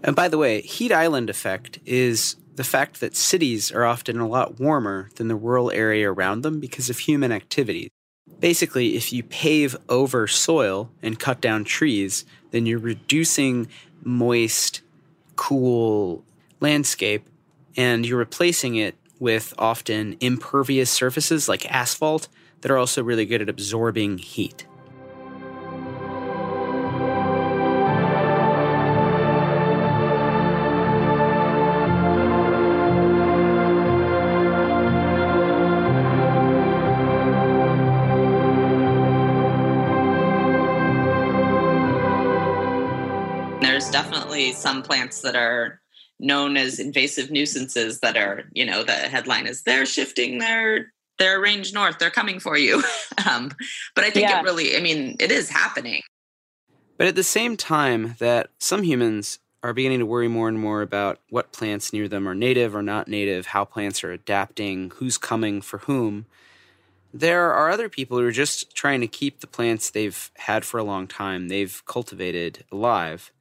And 0.03 0.15
by 0.15 0.27
the 0.27 0.37
way, 0.37 0.61
heat 0.61 0.91
island 0.91 1.29
effect 1.29 1.79
is 1.85 2.35
the 2.55 2.63
fact 2.63 2.99
that 2.99 3.15
cities 3.15 3.71
are 3.71 3.85
often 3.85 4.19
a 4.19 4.27
lot 4.27 4.59
warmer 4.59 5.09
than 5.15 5.27
the 5.27 5.35
rural 5.35 5.71
area 5.71 6.11
around 6.11 6.41
them 6.41 6.59
because 6.59 6.89
of 6.89 6.99
human 6.99 7.31
activity. 7.31 7.89
Basically, 8.39 8.95
if 8.95 9.11
you 9.11 9.23
pave 9.23 9.75
over 9.89 10.27
soil 10.27 10.91
and 11.01 11.19
cut 11.19 11.41
down 11.41 11.63
trees, 11.63 12.25
then 12.51 12.65
you're 12.65 12.79
reducing 12.79 13.67
moist, 14.03 14.81
cool 15.35 16.23
landscape 16.59 17.27
and 17.75 18.05
you're 18.05 18.19
replacing 18.19 18.75
it 18.75 18.95
with 19.19 19.53
often 19.57 20.17
impervious 20.19 20.89
surfaces 20.89 21.47
like 21.47 21.71
asphalt 21.71 22.27
that 22.61 22.71
are 22.71 22.77
also 22.77 23.03
really 23.03 23.25
good 23.25 23.41
at 23.41 23.49
absorbing 23.49 24.17
heat. 24.17 24.65
There's 43.61 43.89
definitely 43.89 44.53
some 44.53 44.83
plants 44.83 45.21
that 45.21 45.35
are 45.35 45.82
known 46.23 46.57
as 46.57 46.79
invasive 46.79 47.29
nuisances 47.29 47.99
that 47.99 48.17
are, 48.17 48.45
you 48.53 48.65
know, 48.65 48.83
the 48.83 48.93
headline 48.93 49.45
is 49.45 49.63
they're 49.63 49.85
shifting 49.85 50.39
their 50.39 50.91
their 51.19 51.39
range 51.39 51.73
north, 51.73 51.99
they're 51.99 52.09
coming 52.09 52.39
for 52.39 52.57
you. 52.57 52.83
um, 53.29 53.51
but 53.93 54.03
I 54.03 54.09
think 54.09 54.29
Yeah. 54.29 54.39
it 54.39 54.43
really, 54.43 54.75
I 54.75 54.79
mean, 54.79 55.15
it 55.19 55.31
is 55.31 55.47
happening. 55.47 56.01
But 56.97 57.07
at 57.07 57.15
the 57.15 57.23
same 57.23 57.55
time 57.55 58.15
that 58.17 58.49
some 58.59 58.81
humans 58.83 59.37
are 59.61 59.73
beginning 59.73 59.99
to 59.99 60.05
worry 60.05 60.27
more 60.27 60.49
and 60.49 60.59
more 60.59 60.81
about 60.81 61.19
what 61.29 61.51
plants 61.51 61.93
near 61.93 62.07
them 62.07 62.27
are 62.27 62.33
native 62.33 62.75
or 62.75 62.81
not 62.81 63.07
native, 63.07 63.47
how 63.47 63.63
plants 63.63 64.03
are 64.03 64.11
adapting, 64.11 64.91
who's 64.95 65.17
coming 65.17 65.61
for 65.61 65.79
whom, 65.79 66.25
there 67.13 67.53
are 67.53 67.69
other 67.69 67.89
people 67.89 68.17
who 68.17 68.25
are 68.25 68.31
just 68.31 68.75
trying 68.75 69.01
to 69.01 69.07
keep 69.07 69.39
the 69.39 69.47
plants 69.47 69.91
they've 69.91 70.31
had 70.37 70.65
for 70.65 70.79
a 70.79 70.83
long 70.83 71.05
time, 71.05 71.47
they've 71.47 71.83
cultivated 71.85 72.63
alive. 72.71 73.31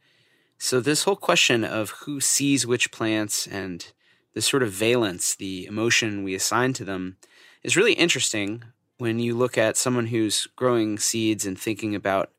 So, 0.64 0.79
this 0.79 1.03
whole 1.03 1.16
question 1.16 1.64
of 1.64 1.90
who 1.90 2.20
sees 2.20 2.68
which 2.68 2.92
plants 2.92 3.48
and 3.48 3.85
the 4.33 4.40
sort 4.40 4.62
of 4.62 4.70
valence, 4.70 5.35
the 5.35 5.66
emotion 5.66 6.22
we 6.22 6.37
assign 6.37 6.72
to 6.75 6.85
them, 6.85 7.16
is 7.64 7.77
really 7.77 7.94
interesting 7.94 8.62
when 8.96 9.18
you 9.18 9.37
look 9.37 9.59
at 9.59 9.77
someone 9.77 10.07
who's 10.07 10.46
growing 10.55 11.01
seeds 11.01 11.44
and 11.44 11.59
thinking 11.59 11.96
about 11.96 12.31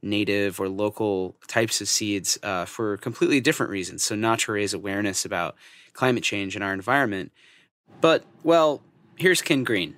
native 0.00 0.60
or 0.60 0.68
local 0.68 1.34
types 1.48 1.80
of 1.80 1.88
seeds 1.88 2.38
uh, 2.44 2.66
for 2.66 2.98
completely 2.98 3.40
different 3.40 3.72
reasons. 3.72 4.04
So, 4.04 4.14
not 4.14 4.38
to 4.40 4.52
raise 4.52 4.72
awareness 4.72 5.24
about 5.24 5.56
climate 5.92 6.22
change 6.22 6.54
and 6.54 6.62
our 6.62 6.72
environment. 6.72 7.32
But, 8.00 8.22
well, 8.44 8.80
here's 9.16 9.42
Ken 9.42 9.64
Greene. 9.64 9.96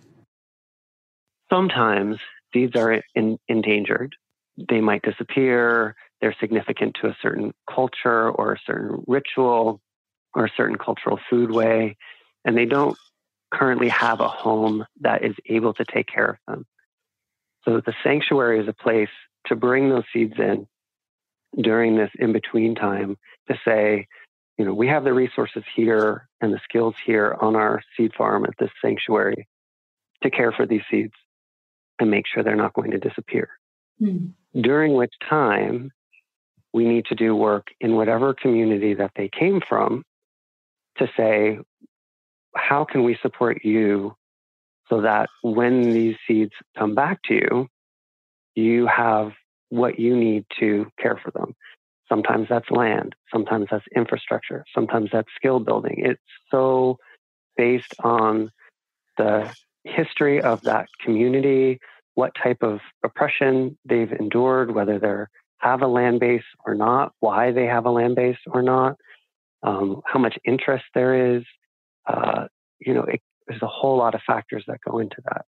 sometimes 1.52 2.16
seeds 2.50 2.76
are 2.76 3.02
in, 3.14 3.38
endangered. 3.46 4.16
They 4.56 4.80
might 4.80 5.02
disappear. 5.02 5.96
They're 6.20 6.36
significant 6.40 6.96
to 7.00 7.08
a 7.08 7.16
certain 7.22 7.52
culture 7.72 8.30
or 8.30 8.52
a 8.52 8.60
certain 8.66 9.04
ritual 9.06 9.80
or 10.34 10.46
a 10.46 10.52
certain 10.56 10.76
cultural 10.76 11.18
food 11.30 11.50
way, 11.50 11.96
and 12.44 12.56
they 12.56 12.64
don't 12.64 12.96
currently 13.52 13.88
have 13.88 14.20
a 14.20 14.28
home 14.28 14.84
that 15.00 15.24
is 15.24 15.34
able 15.48 15.74
to 15.74 15.84
take 15.84 16.06
care 16.06 16.30
of 16.30 16.36
them. 16.46 16.66
So 17.64 17.80
the 17.84 17.94
sanctuary 18.02 18.60
is 18.60 18.68
a 18.68 18.72
place 18.72 19.08
to 19.46 19.56
bring 19.56 19.88
those 19.88 20.04
seeds 20.12 20.34
in 20.38 20.66
during 21.60 21.96
this 21.96 22.10
in 22.18 22.32
between 22.32 22.74
time 22.74 23.16
to 23.48 23.56
say, 23.64 24.06
you 24.58 24.64
know, 24.64 24.74
we 24.74 24.88
have 24.88 25.04
the 25.04 25.12
resources 25.12 25.62
here 25.74 26.28
and 26.40 26.52
the 26.52 26.60
skills 26.64 26.94
here 27.04 27.36
on 27.40 27.56
our 27.56 27.82
seed 27.96 28.12
farm 28.16 28.44
at 28.44 28.54
this 28.58 28.70
sanctuary 28.82 29.48
to 30.22 30.30
care 30.30 30.52
for 30.52 30.66
these 30.66 30.82
seeds 30.90 31.14
and 31.98 32.10
make 32.10 32.24
sure 32.26 32.42
they're 32.42 32.56
not 32.56 32.72
going 32.72 32.90
to 32.90 32.98
disappear. 32.98 33.50
Hmm. 33.98 34.28
During 34.60 34.94
which 34.94 35.14
time, 35.28 35.90
we 36.74 36.84
need 36.84 37.06
to 37.06 37.14
do 37.14 37.34
work 37.36 37.68
in 37.80 37.94
whatever 37.94 38.34
community 38.34 38.94
that 38.94 39.12
they 39.16 39.28
came 39.28 39.60
from 39.66 40.04
to 40.98 41.08
say, 41.16 41.58
how 42.56 42.84
can 42.84 43.04
we 43.04 43.16
support 43.22 43.64
you 43.64 44.14
so 44.90 45.00
that 45.00 45.30
when 45.42 45.92
these 45.92 46.16
seeds 46.26 46.52
come 46.76 46.94
back 46.94 47.22
to 47.22 47.34
you, 47.34 47.68
you 48.56 48.86
have 48.86 49.32
what 49.68 49.98
you 49.98 50.16
need 50.16 50.44
to 50.58 50.86
care 51.00 51.18
for 51.24 51.30
them. 51.30 51.54
Sometimes 52.08 52.48
that's 52.50 52.70
land, 52.70 53.14
sometimes 53.32 53.68
that's 53.70 53.86
infrastructure, 53.94 54.64
sometimes 54.74 55.10
that's 55.12 55.28
skill 55.36 55.60
building. 55.60 55.96
It's 55.98 56.20
so 56.50 56.98
based 57.56 57.94
on 58.00 58.50
the 59.16 59.52
history 59.84 60.42
of 60.42 60.62
that 60.62 60.88
community, 61.00 61.78
what 62.14 62.32
type 62.40 62.62
of 62.62 62.80
oppression 63.04 63.78
they've 63.84 64.12
endured, 64.12 64.74
whether 64.74 64.98
they 64.98 65.24
have 65.64 65.80
a 65.80 65.86
land 65.86 66.20
base 66.20 66.44
or 66.66 66.74
not, 66.74 67.12
why 67.20 67.50
they 67.50 67.64
have 67.64 67.86
a 67.86 67.90
land 67.90 68.14
base 68.16 68.36
or 68.46 68.62
not, 68.62 68.96
um, 69.62 70.02
how 70.04 70.18
much 70.18 70.36
interest 70.44 70.84
there 70.94 71.36
is. 71.36 71.42
Uh, 72.06 72.46
you 72.80 72.92
know, 72.92 73.04
it, 73.04 73.22
there's 73.48 73.62
a 73.62 73.66
whole 73.66 73.96
lot 73.96 74.14
of 74.14 74.20
factors 74.26 74.64
that 74.68 74.78
go 74.86 74.98
into 74.98 75.16
that. 75.24 75.46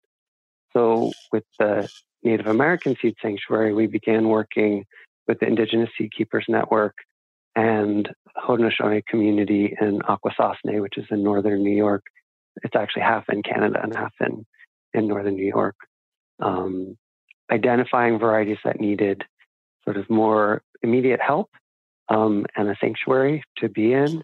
So, 0.72 1.12
with 1.32 1.44
the 1.58 1.88
Native 2.22 2.46
American 2.46 2.96
Seed 3.00 3.14
Sanctuary, 3.20 3.74
we 3.74 3.86
began 3.86 4.28
working 4.28 4.84
with 5.26 5.40
the 5.40 5.46
Indigenous 5.46 5.90
Seed 5.98 6.12
Keepers 6.16 6.46
Network 6.48 6.94
and 7.56 8.08
Haudenosaunee 8.36 9.06
community 9.06 9.76
in 9.80 10.00
Akwesasne, 10.00 10.80
which 10.80 10.96
is 10.96 11.06
in 11.10 11.22
northern 11.22 11.62
New 11.62 11.76
York. 11.76 12.04
It's 12.62 12.76
actually 12.76 13.02
half 13.02 13.24
in 13.28 13.42
Canada 13.42 13.80
and 13.82 13.94
half 13.94 14.12
in, 14.20 14.46
in 14.92 15.08
northern 15.08 15.34
New 15.34 15.46
York. 15.46 15.76
Um, 16.40 16.96
identifying 17.50 18.18
varieties 18.18 18.58
that 18.64 18.80
needed 18.80 19.24
sort 19.84 19.96
of 19.96 20.08
more 20.08 20.62
immediate 20.82 21.20
help 21.20 21.50
um, 22.08 22.46
and 22.56 22.68
a 22.68 22.76
sanctuary 22.80 23.42
to 23.58 23.68
be 23.68 23.92
in 23.92 24.22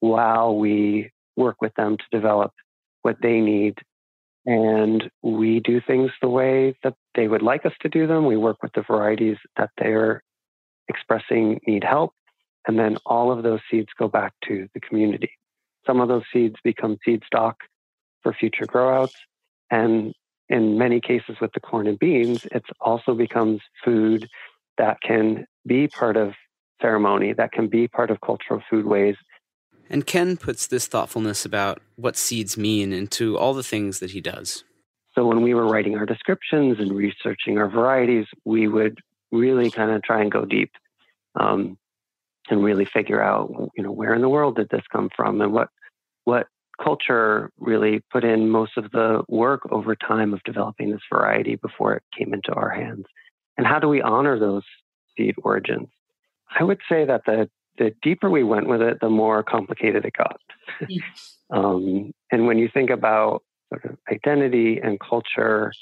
while 0.00 0.56
we 0.56 1.10
work 1.36 1.56
with 1.60 1.74
them 1.74 1.96
to 1.96 2.04
develop 2.10 2.52
what 3.02 3.16
they 3.22 3.40
need. 3.40 3.78
And 4.46 5.10
we 5.22 5.60
do 5.60 5.80
things 5.80 6.10
the 6.22 6.28
way 6.28 6.76
that 6.82 6.94
they 7.14 7.28
would 7.28 7.42
like 7.42 7.66
us 7.66 7.72
to 7.80 7.88
do 7.88 8.06
them. 8.06 8.26
We 8.26 8.36
work 8.36 8.62
with 8.62 8.72
the 8.72 8.82
varieties 8.82 9.36
that 9.56 9.70
they're 9.76 10.22
expressing 10.88 11.60
need 11.66 11.84
help. 11.84 12.12
And 12.66 12.78
then 12.78 12.96
all 13.04 13.30
of 13.30 13.42
those 13.42 13.60
seeds 13.70 13.88
go 13.98 14.08
back 14.08 14.32
to 14.46 14.68
the 14.74 14.80
community. 14.80 15.30
Some 15.86 16.00
of 16.00 16.08
those 16.08 16.24
seeds 16.32 16.56
become 16.64 16.98
seed 17.04 17.22
stock 17.26 17.56
for 18.22 18.32
future 18.32 18.66
growouts. 18.66 19.14
And 19.70 20.14
in 20.48 20.78
many 20.78 21.00
cases 21.00 21.36
with 21.40 21.52
the 21.52 21.60
corn 21.60 21.86
and 21.86 21.98
beans, 21.98 22.46
it 22.46 22.64
also 22.80 23.14
becomes 23.14 23.60
food 23.84 24.28
that 24.78 25.00
can 25.02 25.46
be 25.66 25.88
part 25.88 26.16
of 26.16 26.34
ceremony, 26.80 27.32
that 27.34 27.52
can 27.52 27.68
be 27.68 27.88
part 27.88 28.10
of 28.10 28.20
cultural 28.20 28.62
foodways. 28.70 29.16
And 29.90 30.06
Ken 30.06 30.36
puts 30.36 30.66
this 30.66 30.86
thoughtfulness 30.86 31.44
about 31.44 31.80
what 31.96 32.16
seeds 32.16 32.56
mean 32.56 32.92
into 32.92 33.36
all 33.38 33.54
the 33.54 33.62
things 33.62 34.00
that 34.00 34.10
he 34.10 34.20
does. 34.20 34.64
So 35.14 35.26
when 35.26 35.42
we 35.42 35.54
were 35.54 35.66
writing 35.66 35.96
our 35.96 36.06
descriptions 36.06 36.78
and 36.78 36.92
researching 36.92 37.58
our 37.58 37.68
varieties, 37.68 38.26
we 38.44 38.68
would 38.68 38.98
really 39.32 39.70
kind 39.70 39.90
of 39.90 40.02
try 40.02 40.20
and 40.20 40.30
go 40.30 40.44
deep 40.44 40.70
um, 41.38 41.76
and 42.50 42.62
really 42.62 42.84
figure 42.84 43.22
out, 43.22 43.50
you 43.76 43.82
know, 43.82 43.90
where 43.90 44.14
in 44.14 44.20
the 44.20 44.28
world 44.28 44.56
did 44.56 44.68
this 44.70 44.84
come 44.92 45.10
from 45.14 45.40
and 45.40 45.52
what 45.52 45.68
what 46.24 46.46
culture 46.82 47.50
really 47.58 48.00
put 48.12 48.22
in 48.22 48.48
most 48.48 48.76
of 48.76 48.90
the 48.92 49.22
work 49.28 49.62
over 49.72 49.96
time 49.96 50.32
of 50.32 50.42
developing 50.44 50.90
this 50.90 51.00
variety 51.12 51.56
before 51.56 51.94
it 51.94 52.02
came 52.16 52.32
into 52.32 52.52
our 52.52 52.70
hands. 52.70 53.04
And 53.58 53.66
how 53.66 53.78
do 53.78 53.88
we 53.88 54.00
honor 54.00 54.38
those 54.38 54.62
seed 55.16 55.34
origins? 55.42 55.88
I 56.58 56.62
would 56.64 56.80
say 56.88 57.04
that 57.04 57.22
the 57.26 57.50
the 57.76 57.94
deeper 58.02 58.28
we 58.28 58.42
went 58.42 58.66
with 58.66 58.82
it, 58.82 58.98
the 59.00 59.08
more 59.08 59.42
complicated 59.44 60.04
it 60.04 60.14
got. 60.14 60.40
um, 61.50 62.12
and 62.32 62.46
when 62.46 62.58
you 62.58 62.68
think 62.72 62.90
about 62.90 63.42
sort 63.68 63.84
of 63.84 63.98
identity 64.10 64.80
and 64.82 64.98
culture 64.98 65.72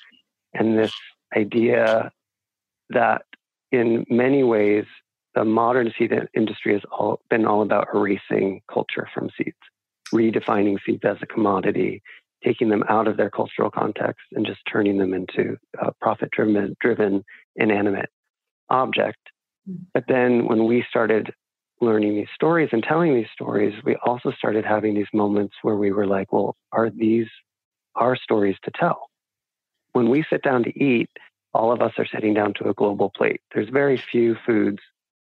and 0.52 0.78
this 0.78 0.92
idea 1.34 2.10
that 2.90 3.22
in 3.72 4.04
many 4.10 4.42
ways 4.42 4.84
the 5.34 5.44
modern 5.44 5.92
seed 5.98 6.12
industry 6.34 6.72
has 6.72 6.82
all 6.90 7.20
been 7.30 7.46
all 7.46 7.62
about 7.62 7.88
erasing 7.94 8.62
culture 8.72 9.08
from 9.14 9.30
seeds, 9.36 9.56
redefining 10.12 10.78
seeds 10.84 11.02
as 11.04 11.16
a 11.22 11.26
commodity, 11.26 12.02
taking 12.44 12.68
them 12.68 12.84
out 12.88 13.08
of 13.08 13.16
their 13.16 13.30
cultural 13.30 13.70
context 13.70 14.22
and 14.32 14.46
just 14.46 14.60
turning 14.70 14.98
them 14.98 15.14
into 15.14 15.56
a 15.78 15.92
profit 16.00 16.30
driven 16.30 17.24
inanimate 17.56 18.10
object. 18.70 19.18
Hmm. 19.66 19.76
But 19.94 20.04
then 20.08 20.46
when 20.46 20.66
we 20.66 20.84
started 20.88 21.32
learning 21.80 22.16
these 22.16 22.28
stories 22.34 22.70
and 22.72 22.82
telling 22.82 23.14
these 23.14 23.30
stories, 23.32 23.74
we 23.84 23.96
also 24.04 24.32
started 24.32 24.64
having 24.64 24.94
these 24.94 25.06
moments 25.12 25.54
where 25.62 25.76
we 25.76 25.92
were 25.92 26.06
like, 26.06 26.32
well, 26.32 26.56
are 26.72 26.90
these 26.90 27.28
our 27.94 28.16
stories 28.16 28.56
to 28.64 28.70
tell? 28.78 29.08
When 29.92 30.10
we 30.10 30.24
sit 30.30 30.42
down 30.42 30.64
to 30.64 30.78
eat, 30.78 31.08
all 31.54 31.72
of 31.72 31.80
us 31.80 31.92
are 31.98 32.06
sitting 32.06 32.34
down 32.34 32.52
to 32.54 32.68
a 32.68 32.74
global 32.74 33.10
plate. 33.16 33.40
There's 33.54 33.68
very 33.70 34.02
few 34.12 34.36
foods, 34.44 34.78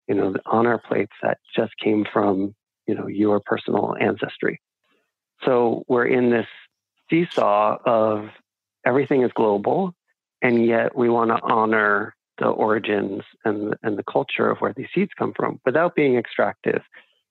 you 0.07 0.15
know, 0.15 0.35
on 0.45 0.67
our 0.67 0.77
plates 0.77 1.13
that 1.21 1.37
just 1.55 1.71
came 1.81 2.05
from, 2.11 2.53
you 2.85 2.95
know, 2.95 3.07
your 3.07 3.39
personal 3.45 3.95
ancestry. 3.99 4.59
So 5.45 5.83
we're 5.87 6.07
in 6.07 6.29
this 6.29 6.47
seesaw 7.09 7.77
of 7.85 8.29
everything 8.85 9.23
is 9.23 9.31
global, 9.33 9.93
and 10.41 10.65
yet 10.65 10.95
we 10.95 11.09
want 11.09 11.31
to 11.31 11.39
honor 11.41 12.15
the 12.37 12.47
origins 12.47 13.23
and 13.43 13.75
and 13.83 13.97
the 13.97 14.03
culture 14.03 14.49
of 14.49 14.59
where 14.59 14.73
these 14.73 14.87
seeds 14.95 15.11
come 15.17 15.33
from 15.35 15.59
without 15.65 15.95
being 15.95 16.15
extractive, 16.15 16.81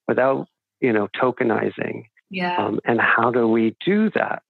without 0.07 0.47
you 0.81 0.93
know 0.93 1.09
tokenizing. 1.21 2.05
Yeah. 2.31 2.57
Um, 2.57 2.81
and 2.85 3.01
how 3.01 3.31
do 3.31 3.49
we 3.49 3.75
do 3.85 4.11
that? 4.11 4.43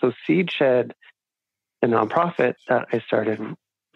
So 0.00 0.12
Seedshed, 0.28 0.92
the 1.80 1.86
nonprofit 1.86 2.54
that 2.68 2.88
I 2.92 2.98
started, 3.00 3.38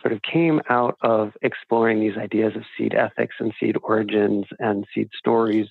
sort 0.01 0.13
of 0.13 0.23
came 0.23 0.61
out 0.69 0.97
of 1.01 1.33
exploring 1.43 1.99
these 1.99 2.17
ideas 2.17 2.55
of 2.55 2.63
seed 2.77 2.95
ethics 2.95 3.35
and 3.41 3.53
seed 3.59 3.77
origins 3.83 4.45
and 4.59 4.87
seed 4.95 5.09
stories, 5.19 5.67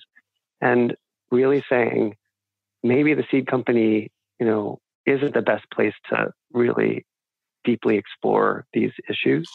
and 0.60 0.94
really 1.30 1.64
saying 1.68 2.16
maybe 2.82 3.14
the 3.14 3.24
seed 3.30 3.46
company, 3.46 4.10
you 4.38 4.46
know, 4.46 4.80
isn't 5.06 5.34
the 5.34 5.42
best 5.42 5.64
place 5.72 5.94
to 6.10 6.32
really 6.52 7.04
deeply 7.64 7.96
explore 7.96 8.66
these 8.72 8.92
issues. 9.08 9.48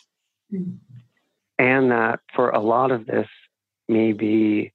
Mm-hmm. 0.54 0.76
And 1.58 1.92
that 1.92 2.22
for 2.36 2.50
a 2.50 2.60
lot 2.60 2.92
of 2.92 3.06
this, 3.06 3.28
maybe, 3.88 4.74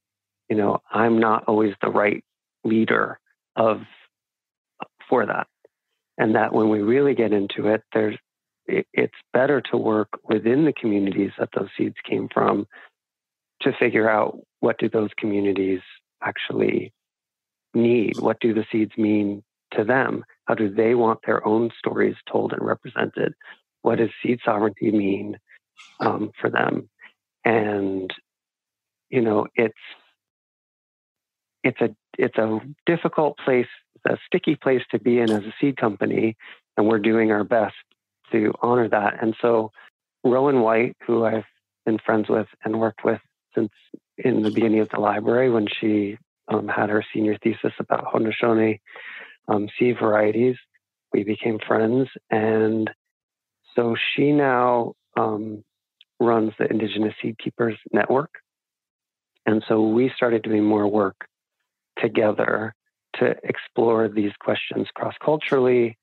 you 0.49 0.55
know, 0.55 0.79
I'm 0.91 1.19
not 1.19 1.45
always 1.47 1.73
the 1.81 1.89
right 1.89 2.23
leader 2.63 3.19
of 3.55 3.81
for 5.09 5.25
that. 5.25 5.47
And 6.17 6.35
that 6.35 6.53
when 6.53 6.69
we 6.69 6.81
really 6.81 7.13
get 7.13 7.33
into 7.33 7.67
it, 7.67 7.83
there's 7.93 8.17
it, 8.67 8.87
it's 8.93 9.15
better 9.33 9.61
to 9.71 9.77
work 9.77 10.09
within 10.23 10.65
the 10.65 10.73
communities 10.73 11.31
that 11.37 11.49
those 11.55 11.69
seeds 11.77 11.95
came 12.07 12.29
from 12.33 12.65
to 13.61 13.73
figure 13.79 14.09
out 14.09 14.39
what 14.59 14.77
do 14.77 14.89
those 14.89 15.09
communities 15.17 15.81
actually 16.21 16.93
need? 17.73 18.19
What 18.19 18.39
do 18.39 18.53
the 18.53 18.65
seeds 18.71 18.91
mean 18.97 19.43
to 19.75 19.83
them? 19.83 20.23
How 20.45 20.53
do 20.53 20.69
they 20.69 20.95
want 20.95 21.19
their 21.25 21.45
own 21.45 21.71
stories 21.77 22.15
told 22.31 22.53
and 22.53 22.65
represented? 22.65 23.33
What 23.81 23.99
does 23.99 24.09
seed 24.21 24.39
sovereignty 24.43 24.91
mean 24.91 25.37
um, 25.99 26.31
for 26.39 26.49
them? 26.49 26.89
And 27.43 28.11
you 29.09 29.21
know, 29.21 29.47
it's 29.55 29.73
it's 31.63 31.81
a 31.81 31.95
it's 32.17 32.37
a 32.37 32.59
difficult 32.85 33.37
place, 33.37 33.67
a 34.07 34.17
sticky 34.25 34.55
place 34.55 34.81
to 34.91 34.99
be 34.99 35.19
in 35.19 35.29
as 35.29 35.43
a 35.43 35.53
seed 35.59 35.77
company, 35.77 36.35
and 36.77 36.87
we're 36.87 36.99
doing 36.99 37.31
our 37.31 37.43
best 37.43 37.75
to 38.31 38.53
honor 38.61 38.89
that. 38.89 39.21
And 39.21 39.35
so, 39.41 39.71
Rowan 40.23 40.61
White, 40.61 40.97
who 41.05 41.25
I've 41.25 41.43
been 41.85 41.99
friends 42.03 42.29
with 42.29 42.47
and 42.63 42.79
worked 42.79 43.03
with 43.03 43.21
since 43.53 43.71
in 44.17 44.41
the 44.43 44.51
beginning 44.51 44.79
of 44.79 44.89
the 44.89 44.99
library 44.99 45.49
when 45.49 45.67
she 45.67 46.17
um, 46.47 46.67
had 46.67 46.89
her 46.89 47.03
senior 47.13 47.37
thesis 47.41 47.73
about 47.79 48.05
Haudenosaunee 48.05 48.79
um, 49.47 49.67
seed 49.77 49.97
varieties. 49.99 50.55
We 51.13 51.23
became 51.23 51.59
friends, 51.65 52.09
and 52.29 52.89
so 53.75 53.95
she 53.95 54.31
now 54.31 54.93
um, 55.17 55.63
runs 56.19 56.53
the 56.57 56.69
Indigenous 56.69 57.13
Seed 57.21 57.37
Keepers 57.37 57.77
Network. 57.91 58.31
And 59.45 59.63
so 59.67 59.87
we 59.87 60.11
started 60.15 60.43
doing 60.43 60.63
more 60.63 60.87
work 60.87 61.27
together 61.99 62.73
to 63.19 63.35
explore 63.43 64.09
these 64.09 64.31
questions 64.39 64.87
cross 64.93 65.13
culturally 65.23 65.97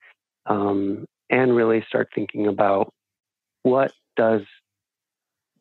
um, 0.45 1.05
and 1.29 1.55
really 1.55 1.83
start 1.87 2.09
thinking 2.15 2.47
about 2.47 2.91
what 3.63 3.91
does 4.15 4.41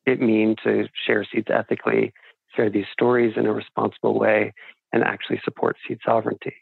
it 0.06 0.20
mean 0.20 0.56
to 0.64 0.88
share 1.06 1.24
seeds 1.32 1.48
ethically, 1.50 2.12
share 2.56 2.70
these 2.70 2.86
stories 2.92 3.34
in 3.36 3.46
a 3.46 3.52
responsible 3.52 4.18
way, 4.18 4.52
and 4.92 5.04
actually 5.04 5.40
support 5.44 5.76
seed 5.86 5.98
sovereignty. 6.04 6.54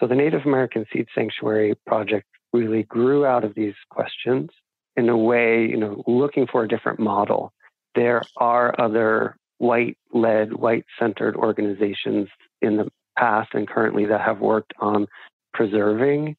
So 0.00 0.06
the 0.06 0.14
Native 0.14 0.42
American 0.46 0.86
Seed 0.92 1.08
Sanctuary 1.14 1.74
project 1.86 2.26
really 2.52 2.84
grew 2.84 3.26
out 3.26 3.44
of 3.44 3.54
these 3.54 3.74
questions 3.90 4.50
in 4.96 5.08
a 5.08 5.16
way, 5.16 5.66
you 5.66 5.76
know, 5.76 6.02
looking 6.06 6.46
for 6.46 6.64
a 6.64 6.68
different 6.68 6.98
model. 6.98 7.52
There 7.94 8.22
are 8.36 8.74
other 8.80 9.36
white 9.58 9.98
led, 10.12 10.52
white 10.52 10.84
centered 10.98 11.36
organizations 11.36 12.28
in 12.62 12.76
the 12.76 12.90
past 13.18 13.50
and 13.54 13.68
currently 13.68 14.06
that 14.06 14.20
have 14.20 14.40
worked 14.40 14.72
on 14.78 15.06
preserving. 15.52 16.36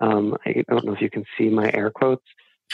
Um, 0.00 0.36
I 0.46 0.64
don't 0.68 0.84
know 0.84 0.94
if 0.94 1.00
you 1.00 1.10
can 1.10 1.24
see 1.38 1.48
my 1.48 1.70
air 1.72 1.90
quotes, 1.90 2.24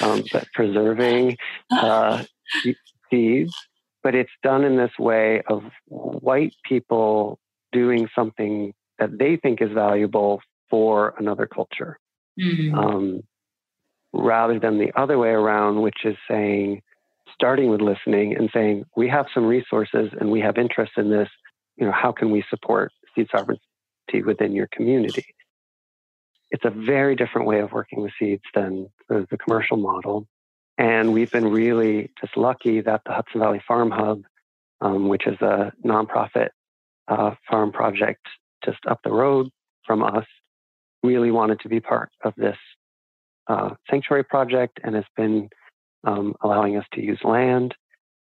um, 0.01 0.23
but 0.33 0.47
preserving 0.55 1.37
uh, 1.71 2.25
seeds. 3.11 3.55
But 4.03 4.15
it's 4.15 4.31
done 4.43 4.65
in 4.65 4.77
this 4.77 4.97
way 4.99 5.43
of 5.49 5.65
white 5.87 6.55
people 6.65 7.39
doing 7.73 8.09
something 8.15 8.73
that 8.99 9.19
they 9.19 9.37
think 9.37 9.63
is 9.63 9.71
valuable 9.73 10.41
for 10.71 11.15
another 11.19 11.47
culture. 11.47 11.99
Mm-hmm. 12.41 12.75
Um, 12.79 13.23
rather 14.13 14.59
than 14.59 14.79
the 14.79 14.93
other 14.97 15.19
way 15.19 15.31
around, 15.31 15.83
which 15.83 16.05
is 16.05 16.17
saying, 16.29 16.83
starting 17.35 17.71
with 17.71 17.81
listening 17.81 18.37
and 18.37 18.51
saying, 18.53 18.85
we 18.97 19.09
have 19.09 19.27
some 19.35 19.45
resources 19.45 20.11
and 20.19 20.31
we 20.31 20.41
have 20.41 20.59
interest 20.59 20.93
in 20.97 21.11
this. 21.11 21.29
You 21.77 21.87
know, 21.87 21.93
how 21.93 22.13
can 22.13 22.31
we 22.31 22.45
support 22.51 22.93
seed 23.15 23.29
sovereignty 23.31 24.23
within 24.25 24.53
your 24.53 24.69
community? 24.73 25.27
It's 26.51 26.65
a 26.65 26.71
very 26.71 27.15
different 27.15 27.47
way 27.47 27.61
of 27.61 27.73
working 27.73 28.03
with 28.03 28.13
seeds 28.19 28.43
than 28.55 28.89
the, 29.09 29.27
the 29.31 29.37
commercial 29.37 29.77
model. 29.77 30.27
And 30.79 31.13
we've 31.13 31.31
been 31.31 31.51
really 31.51 32.11
just 32.21 32.37
lucky 32.37 32.81
that 32.81 33.03
the 33.05 33.13
Hudson 33.13 33.41
Valley 33.41 33.63
Farm 33.67 33.91
Hub, 33.91 34.23
um, 34.81 35.09
which 35.09 35.27
is 35.27 35.41
a 35.41 35.73
nonprofit 35.85 36.49
uh, 37.09 37.33
farm 37.51 37.73
project 37.73 38.27
just 38.69 38.85
up 38.87 39.01
the 39.05 39.13
road 39.13 39.49
from 39.87 40.03
us, 40.03 40.27
really 41.03 41.31
wanted 41.31 41.61
to 41.61 41.69
be 41.69 41.81
part 41.81 42.11
of 42.25 42.35
this 42.37 42.57
uh, 43.49 43.71
sanctuary 43.91 44.25
project 44.25 44.79
and 44.85 44.95
has 44.95 45.05
been 45.17 45.49
um, 46.05 46.35
allowing 46.43 46.77
us 46.77 46.85
to 46.93 47.03
use 47.03 47.21
land 47.25 47.75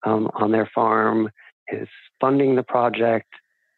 um, 0.04 0.30
on 0.34 0.52
their 0.52 0.68
farm, 0.74 1.30
is 1.72 1.88
funding 2.20 2.56
the 2.56 2.62
project, 2.62 3.28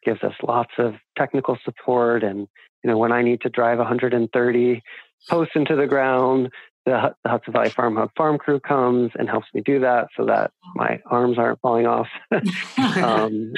gives 0.04 0.22
us 0.22 0.34
lots 0.42 0.72
of 0.78 0.94
technical 1.16 1.56
support. 1.64 2.24
And, 2.24 2.48
you 2.82 2.90
know, 2.90 2.98
when 2.98 3.12
I 3.12 3.22
need 3.22 3.42
to 3.42 3.48
drive 3.48 3.78
130 3.78 4.82
posts 5.28 5.52
into 5.54 5.76
the 5.76 5.86
ground, 5.86 6.50
the, 6.84 7.14
Hudson 7.26 7.52
Valley 7.52 7.70
Farm 7.70 7.96
Hub 7.96 8.10
farm 8.16 8.38
crew 8.38 8.60
comes 8.60 9.10
and 9.16 9.28
helps 9.28 9.48
me 9.52 9.60
do 9.60 9.80
that 9.80 10.08
so 10.16 10.26
that 10.26 10.52
my 10.74 11.00
arms 11.06 11.38
aren't 11.38 11.60
falling 11.60 11.86
off. 11.86 12.08
um, 12.78 13.52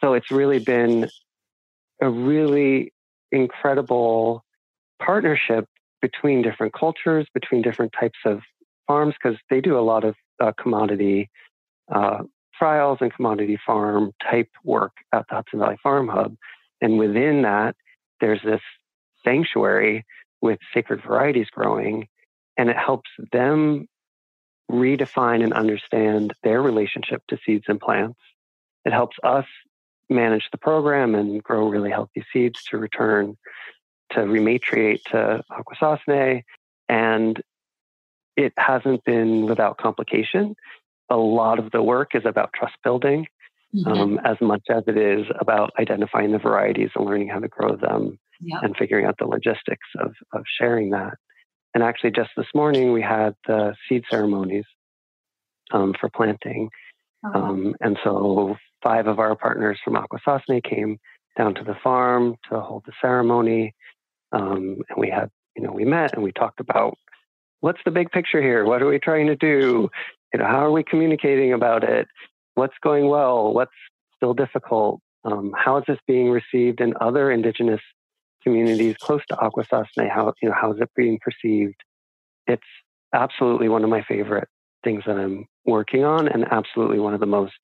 so 0.00 0.14
it's 0.14 0.30
really 0.30 0.60
been 0.60 1.08
a 2.00 2.08
really 2.08 2.92
incredible 3.32 4.44
partnership 5.00 5.66
between 6.02 6.42
different 6.42 6.72
cultures, 6.72 7.26
between 7.34 7.62
different 7.62 7.92
types 7.98 8.18
of 8.24 8.40
farms, 8.86 9.14
because 9.22 9.38
they 9.50 9.60
do 9.60 9.78
a 9.78 9.80
lot 9.80 10.04
of 10.04 10.14
uh, 10.42 10.52
commodity 10.60 11.30
uh, 11.92 12.22
trials 12.56 12.98
and 13.00 13.12
commodity 13.12 13.58
farm 13.66 14.12
type 14.22 14.48
work 14.64 14.92
at 15.12 15.24
the 15.28 15.34
Hudson 15.34 15.58
Valley 15.58 15.78
Farm 15.82 16.08
Hub. 16.08 16.36
And 16.80 16.98
within 16.98 17.42
that, 17.42 17.76
there's 18.20 18.42
this 18.42 18.60
sanctuary 19.24 20.04
with 20.40 20.58
sacred 20.72 21.02
varieties 21.02 21.48
growing, 21.50 22.08
and 22.56 22.70
it 22.70 22.76
helps 22.76 23.10
them 23.32 23.86
redefine 24.70 25.42
and 25.42 25.52
understand 25.52 26.32
their 26.42 26.62
relationship 26.62 27.22
to 27.28 27.38
seeds 27.44 27.64
and 27.68 27.80
plants. 27.80 28.18
It 28.84 28.92
helps 28.92 29.16
us 29.22 29.46
manage 30.10 30.48
the 30.52 30.58
program 30.58 31.14
and 31.14 31.42
grow 31.42 31.68
really 31.68 31.90
healthy 31.90 32.24
seeds 32.32 32.62
to 32.64 32.78
return 32.78 33.36
to 34.12 34.20
rematriate 34.20 35.02
to 35.04 35.42
Akwesasne. 35.50 36.42
And 36.88 37.40
it 38.36 38.52
hasn't 38.56 39.04
been 39.04 39.46
without 39.46 39.78
complication. 39.78 40.56
A 41.08 41.16
lot 41.16 41.58
of 41.58 41.70
the 41.70 41.82
work 41.82 42.14
is 42.14 42.24
about 42.24 42.52
trust 42.52 42.74
building 42.82 43.26
mm-hmm. 43.74 43.88
um, 43.88 44.20
as 44.24 44.36
much 44.40 44.62
as 44.70 44.84
it 44.86 44.96
is 44.96 45.26
about 45.38 45.72
identifying 45.78 46.32
the 46.32 46.38
varieties 46.38 46.90
and 46.94 47.06
learning 47.06 47.28
how 47.28 47.38
to 47.38 47.48
grow 47.48 47.76
them 47.76 48.18
yep. 48.40 48.62
and 48.62 48.76
figuring 48.76 49.06
out 49.06 49.16
the 49.18 49.26
logistics 49.26 49.86
of, 49.98 50.14
of 50.32 50.44
sharing 50.58 50.90
that. 50.90 51.14
And 51.74 51.84
actually, 51.84 52.10
just 52.10 52.30
this 52.36 52.48
morning, 52.54 52.92
we 52.92 53.02
had 53.02 53.34
the 53.46 53.74
seed 53.88 54.04
ceremonies 54.10 54.64
um, 55.70 55.94
for 55.98 56.08
planting. 56.08 56.68
Oh, 57.24 57.40
um, 57.40 57.74
and 57.80 57.98
so 58.02 58.56
five 58.82 59.06
of 59.06 59.18
our 59.18 59.36
partners 59.36 59.78
from 59.84 59.94
Akwesasne 59.94 60.62
came 60.62 60.98
down 61.36 61.54
to 61.54 61.64
the 61.64 61.76
farm 61.82 62.36
to 62.50 62.60
hold 62.60 62.84
the 62.86 62.92
ceremony. 63.00 63.74
Um, 64.32 64.78
and 64.88 64.98
we 64.98 65.10
had, 65.10 65.30
you 65.56 65.62
know, 65.62 65.72
we 65.72 65.84
met 65.84 66.14
and 66.14 66.22
we 66.22 66.32
talked 66.32 66.60
about 66.60 66.96
what's 67.60 67.80
the 67.84 67.90
big 67.90 68.10
picture 68.10 68.40
here? 68.40 68.64
What 68.64 68.82
are 68.82 68.88
we 68.88 68.98
trying 68.98 69.26
to 69.26 69.36
do? 69.36 69.90
You 70.32 70.40
know, 70.40 70.46
how 70.46 70.64
are 70.64 70.70
we 70.70 70.84
communicating 70.84 71.52
about 71.52 71.84
it? 71.84 72.08
what's 72.54 72.76
going 72.82 73.08
well, 73.08 73.52
what's 73.52 73.72
still 74.16 74.34
difficult, 74.34 75.00
um, 75.24 75.52
how 75.56 75.78
is 75.78 75.84
this 75.86 75.98
being 76.06 76.30
received 76.30 76.80
in 76.80 76.94
other 77.00 77.30
indigenous 77.30 77.80
communities 78.42 78.96
close 79.00 79.22
to 79.28 79.36
Akwesasne? 79.36 80.10
How 80.10 80.32
you 80.42 80.48
know 80.48 80.54
how 80.58 80.72
is 80.72 80.80
it 80.80 80.90
being 80.96 81.18
perceived? 81.22 81.80
It's 82.46 82.62
absolutely 83.14 83.68
one 83.68 83.84
of 83.84 83.90
my 83.90 84.02
favorite 84.02 84.48
things 84.84 85.02
that 85.06 85.16
I'm 85.16 85.46
working 85.64 86.04
on, 86.04 86.28
and 86.28 86.44
absolutely 86.50 86.98
one 86.98 87.14
of 87.14 87.20
the 87.20 87.26
most 87.26 87.58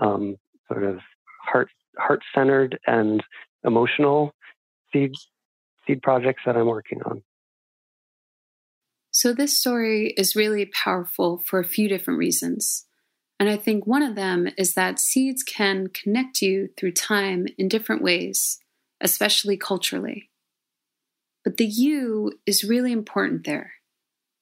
um, 0.00 0.36
sort 0.70 0.84
of 0.84 0.98
heart 1.42 1.68
heart 1.96 2.22
centered 2.34 2.78
and 2.86 3.22
emotional 3.64 4.32
seed 4.92 5.12
seed 5.86 6.02
projects 6.02 6.42
that 6.46 6.56
I'm 6.56 6.66
working 6.66 7.02
on. 7.02 7.22
So, 9.10 9.32
this 9.32 9.58
story 9.58 10.14
is 10.16 10.36
really 10.36 10.66
powerful 10.66 11.38
for 11.38 11.58
a 11.58 11.64
few 11.64 11.88
different 11.88 12.18
reasons. 12.18 12.84
And 13.40 13.48
I 13.48 13.56
think 13.56 13.86
one 13.86 14.02
of 14.02 14.16
them 14.16 14.48
is 14.56 14.74
that 14.74 14.98
seeds 14.98 15.42
can 15.42 15.88
connect 15.88 16.42
you 16.42 16.68
through 16.76 16.92
time 16.92 17.46
in 17.56 17.68
different 17.68 18.02
ways, 18.02 18.58
especially 19.00 19.56
culturally. 19.56 20.30
But 21.44 21.56
the 21.56 21.66
you 21.66 22.32
is 22.46 22.64
really 22.64 22.92
important 22.92 23.44
there. 23.44 23.74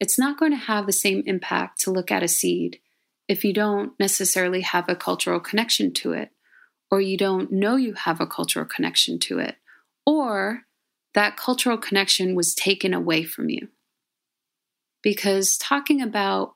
It's 0.01 0.19
not 0.19 0.39
going 0.39 0.53
to 0.53 0.57
have 0.57 0.87
the 0.87 0.93
same 0.93 1.23
impact 1.27 1.81
to 1.83 1.91
look 1.91 2.11
at 2.11 2.23
a 2.23 2.29
seed 2.29 2.81
if 3.29 3.45
you 3.45 3.53
don't 3.53 3.93
necessarily 3.99 4.61
have 4.61 4.89
a 4.89 4.97
cultural 4.97 5.41
connection 5.41 5.93
to 5.95 6.13
it, 6.13 6.31
or 6.91 7.01
you 7.01 7.17
don't 7.17 7.51
know 7.51 7.77
you 7.77 7.95
have 7.95 8.21
a 8.21 8.27
cultural 8.27 8.65
connection 8.65 9.19
to 9.19 9.39
it, 9.39 9.57
or 10.05 10.63
that 11.15 11.37
cultural 11.37 11.79
connection 11.79 12.35
was 12.35 12.55
taken 12.55 12.95
away 12.95 13.25
from 13.25 13.49
you. 13.49 13.69
Because 15.03 15.57
talking 15.57 16.01
about 16.03 16.55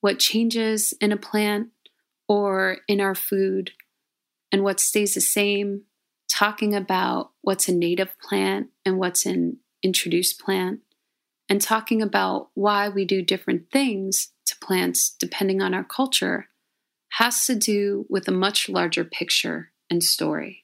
what 0.00 0.18
changes 0.18 0.94
in 1.00 1.12
a 1.12 1.16
plant 1.16 1.68
or 2.28 2.78
in 2.88 3.00
our 3.00 3.14
food 3.14 3.72
and 4.50 4.64
what 4.64 4.80
stays 4.80 5.14
the 5.14 5.20
same, 5.20 5.82
talking 6.30 6.74
about 6.74 7.30
what's 7.42 7.68
a 7.68 7.74
native 7.74 8.18
plant 8.18 8.68
and 8.84 8.98
what's 8.98 9.26
an 9.26 9.58
introduced 9.82 10.40
plant, 10.40 10.80
and 11.48 11.60
talking 11.60 12.00
about 12.00 12.48
why 12.54 12.88
we 12.88 13.04
do 13.04 13.22
different 13.22 13.70
things 13.70 14.32
plants 14.60 15.14
depending 15.18 15.60
on 15.60 15.74
our 15.74 15.84
culture 15.84 16.48
has 17.10 17.44
to 17.46 17.54
do 17.54 18.06
with 18.08 18.28
a 18.28 18.32
much 18.32 18.68
larger 18.68 19.04
picture 19.04 19.72
and 19.90 20.02
story. 20.02 20.62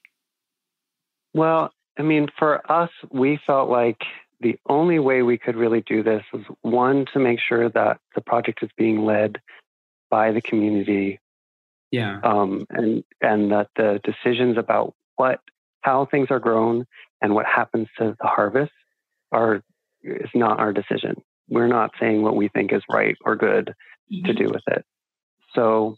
Well, 1.34 1.72
I 1.98 2.02
mean, 2.02 2.28
for 2.38 2.70
us, 2.70 2.90
we 3.10 3.38
felt 3.46 3.68
like 3.68 4.00
the 4.40 4.58
only 4.68 4.98
way 4.98 5.22
we 5.22 5.38
could 5.38 5.56
really 5.56 5.80
do 5.80 6.02
this 6.02 6.22
is 6.32 6.44
one 6.62 7.06
to 7.12 7.18
make 7.18 7.40
sure 7.40 7.68
that 7.70 7.98
the 8.14 8.20
project 8.20 8.62
is 8.62 8.70
being 8.76 9.04
led 9.04 9.40
by 10.10 10.32
the 10.32 10.40
community. 10.40 11.18
Yeah. 11.90 12.20
Um, 12.22 12.66
and 12.70 13.04
and 13.20 13.52
that 13.52 13.68
the 13.76 14.00
decisions 14.04 14.58
about 14.58 14.94
what 15.16 15.40
how 15.80 16.06
things 16.06 16.28
are 16.30 16.40
grown 16.40 16.86
and 17.22 17.34
what 17.34 17.46
happens 17.46 17.88
to 17.98 18.16
the 18.20 18.26
harvest 18.26 18.72
are 19.32 19.62
is 20.02 20.30
not 20.34 20.60
our 20.60 20.72
decision 20.72 21.22
we're 21.48 21.68
not 21.68 21.90
saying 22.00 22.22
what 22.22 22.36
we 22.36 22.48
think 22.48 22.72
is 22.72 22.82
right 22.90 23.16
or 23.24 23.36
good 23.36 23.74
mm-hmm. 24.12 24.26
to 24.26 24.34
do 24.34 24.48
with 24.48 24.62
it 24.66 24.84
so 25.54 25.96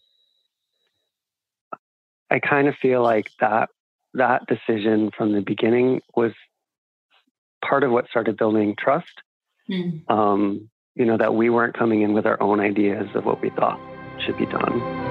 i 2.31 2.39
kind 2.39 2.69
of 2.69 2.75
feel 2.77 3.03
like 3.03 3.31
that 3.41 3.69
that 4.15 4.47
decision 4.47 5.11
from 5.17 5.33
the 5.33 5.41
beginning 5.41 6.01
was 6.15 6.33
part 7.65 7.85
of 7.85 7.91
what 7.91 8.09
started 8.09 8.37
building 8.37 8.75
trust. 8.79 9.23
Mm. 9.71 10.09
Um, 10.11 10.71
you 10.95 11.05
know, 11.05 11.17
that 11.17 11.35
we 11.35 11.51
weren't 11.51 11.77
coming 11.77 12.03
in 12.03 12.13
with 12.13 12.27
our 12.27 12.41
own 12.43 12.61
ideas 12.61 13.09
of 13.15 13.25
what 13.25 13.41
we 13.41 13.51
thought 13.51 13.79
should 14.25 14.37
be 14.37 14.47
done. 14.47 15.08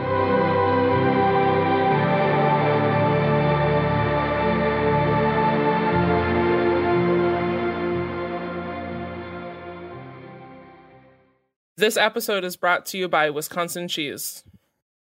This 11.80 11.96
episode 11.96 12.44
is 12.44 12.56
brought 12.56 12.88
to 12.88 12.98
you 12.98 13.08
by 13.08 13.30
Wisconsin 13.30 13.88
Cheese. 13.88 14.44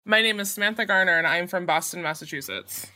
My 0.04 0.24
name 0.24 0.40
is 0.40 0.50
Samantha 0.50 0.84
Garner 0.88 1.16
and 1.16 1.28
I'm 1.28 1.46
from 1.46 1.68
Boston, 1.68 2.02
Massachusetts. 2.02 2.88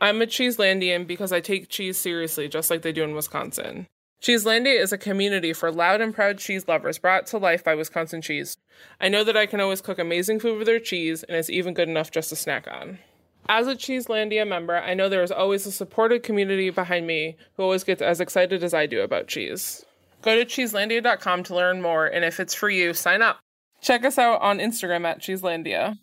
I'm 0.00 0.22
a 0.22 0.26
Cheeselandian 0.26 1.06
because 1.06 1.30
I 1.30 1.40
take 1.40 1.68
cheese 1.68 1.98
seriously, 1.98 2.48
just 2.48 2.70
like 2.70 2.80
they 2.80 2.90
do 2.90 3.02
in 3.02 3.14
Wisconsin. 3.14 3.86
Cheeselandia 4.22 4.80
is 4.80 4.94
a 4.94 4.98
community 4.98 5.52
for 5.52 5.70
loud 5.70 6.00
and 6.00 6.14
proud 6.14 6.38
cheese 6.38 6.66
lovers 6.66 6.96
brought 6.96 7.26
to 7.26 7.36
life 7.36 7.62
by 7.62 7.74
Wisconsin 7.74 8.22
Cheese. 8.22 8.56
I 8.98 9.10
know 9.10 9.24
that 9.24 9.36
I 9.36 9.44
can 9.44 9.60
always 9.60 9.82
cook 9.82 9.98
amazing 9.98 10.40
food 10.40 10.56
with 10.56 10.66
their 10.66 10.80
cheese, 10.80 11.22
and 11.22 11.36
it's 11.36 11.50
even 11.50 11.74
good 11.74 11.90
enough 11.90 12.10
just 12.10 12.30
to 12.30 12.36
snack 12.36 12.66
on. 12.66 12.98
As 13.46 13.66
a 13.66 13.76
Cheeselandia 13.76 14.48
member, 14.48 14.78
I 14.78 14.94
know 14.94 15.10
there 15.10 15.22
is 15.22 15.30
always 15.30 15.66
a 15.66 15.72
supportive 15.72 16.22
community 16.22 16.70
behind 16.70 17.06
me 17.06 17.36
who 17.56 17.62
always 17.62 17.84
gets 17.84 18.00
as 18.00 18.22
excited 18.22 18.64
as 18.64 18.72
I 18.72 18.86
do 18.86 19.02
about 19.02 19.28
cheese. 19.28 19.84
Go 20.22 20.34
to 20.34 20.44
cheeselandia.com 20.44 21.44
to 21.44 21.54
learn 21.54 21.80
more, 21.80 22.06
and 22.06 22.24
if 22.24 22.40
it's 22.40 22.54
for 22.54 22.68
you, 22.68 22.92
sign 22.92 23.22
up. 23.22 23.38
Check 23.80 24.04
us 24.04 24.18
out 24.18 24.40
on 24.40 24.58
Instagram 24.58 25.04
at 25.04 25.20
Cheeselandia. 25.20 25.98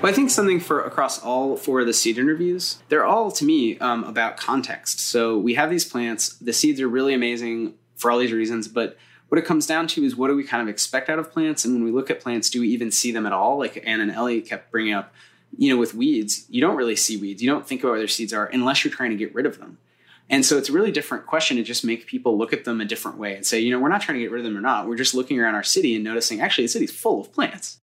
Well, 0.00 0.12
I 0.12 0.14
think 0.14 0.30
something 0.30 0.60
for 0.60 0.80
across 0.80 1.20
all 1.22 1.56
four 1.56 1.80
of 1.80 1.86
the 1.86 1.92
seed 1.92 2.18
interviews, 2.18 2.78
they're 2.88 3.04
all 3.04 3.32
to 3.32 3.44
me 3.44 3.78
um, 3.78 4.04
about 4.04 4.36
context. 4.36 5.00
So 5.00 5.36
we 5.36 5.54
have 5.54 5.70
these 5.70 5.84
plants, 5.84 6.36
the 6.36 6.52
seeds 6.52 6.80
are 6.80 6.88
really 6.88 7.14
amazing 7.14 7.74
for 7.98 8.10
all 8.10 8.18
these 8.18 8.32
reasons, 8.32 8.68
but 8.68 8.96
what 9.28 9.38
it 9.38 9.44
comes 9.44 9.66
down 9.66 9.86
to 9.88 10.04
is 10.04 10.16
what 10.16 10.28
do 10.28 10.36
we 10.36 10.44
kind 10.44 10.62
of 10.62 10.68
expect 10.68 11.10
out 11.10 11.18
of 11.18 11.30
plants? 11.30 11.64
And 11.64 11.74
when 11.74 11.84
we 11.84 11.90
look 11.90 12.10
at 12.10 12.20
plants, 12.20 12.48
do 12.48 12.60
we 12.60 12.68
even 12.68 12.90
see 12.90 13.12
them 13.12 13.26
at 13.26 13.32
all? 13.32 13.58
Like 13.58 13.82
Anne 13.86 14.00
and 14.00 14.10
Ellie 14.10 14.40
kept 14.40 14.70
bringing 14.70 14.94
up, 14.94 15.12
you 15.56 15.72
know, 15.72 15.78
with 15.78 15.94
weeds, 15.94 16.46
you 16.48 16.60
don't 16.60 16.76
really 16.76 16.96
see 16.96 17.16
weeds. 17.16 17.42
You 17.42 17.50
don't 17.50 17.66
think 17.66 17.82
about 17.82 17.90
where 17.90 17.98
their 17.98 18.08
seeds 18.08 18.32
are 18.32 18.46
unless 18.46 18.84
you're 18.84 18.94
trying 18.94 19.10
to 19.10 19.16
get 19.16 19.34
rid 19.34 19.46
of 19.46 19.58
them. 19.58 19.78
And 20.30 20.44
so 20.44 20.58
it's 20.58 20.68
a 20.68 20.72
really 20.72 20.92
different 20.92 21.26
question 21.26 21.56
to 21.56 21.62
just 21.62 21.84
make 21.84 22.06
people 22.06 22.36
look 22.36 22.52
at 22.52 22.64
them 22.64 22.80
a 22.80 22.84
different 22.84 23.18
way 23.18 23.34
and 23.34 23.46
say, 23.46 23.60
you 23.60 23.70
know, 23.70 23.78
we're 23.78 23.88
not 23.88 24.02
trying 24.02 24.18
to 24.18 24.24
get 24.24 24.30
rid 24.30 24.40
of 24.40 24.44
them 24.44 24.56
or 24.56 24.60
not. 24.60 24.86
We're 24.86 24.96
just 24.96 25.14
looking 25.14 25.40
around 25.40 25.54
our 25.54 25.62
city 25.62 25.94
and 25.94 26.04
noticing 26.04 26.40
actually 26.40 26.64
the 26.64 26.68
city's 26.68 26.92
full 26.92 27.20
of 27.20 27.32
plants. 27.32 27.78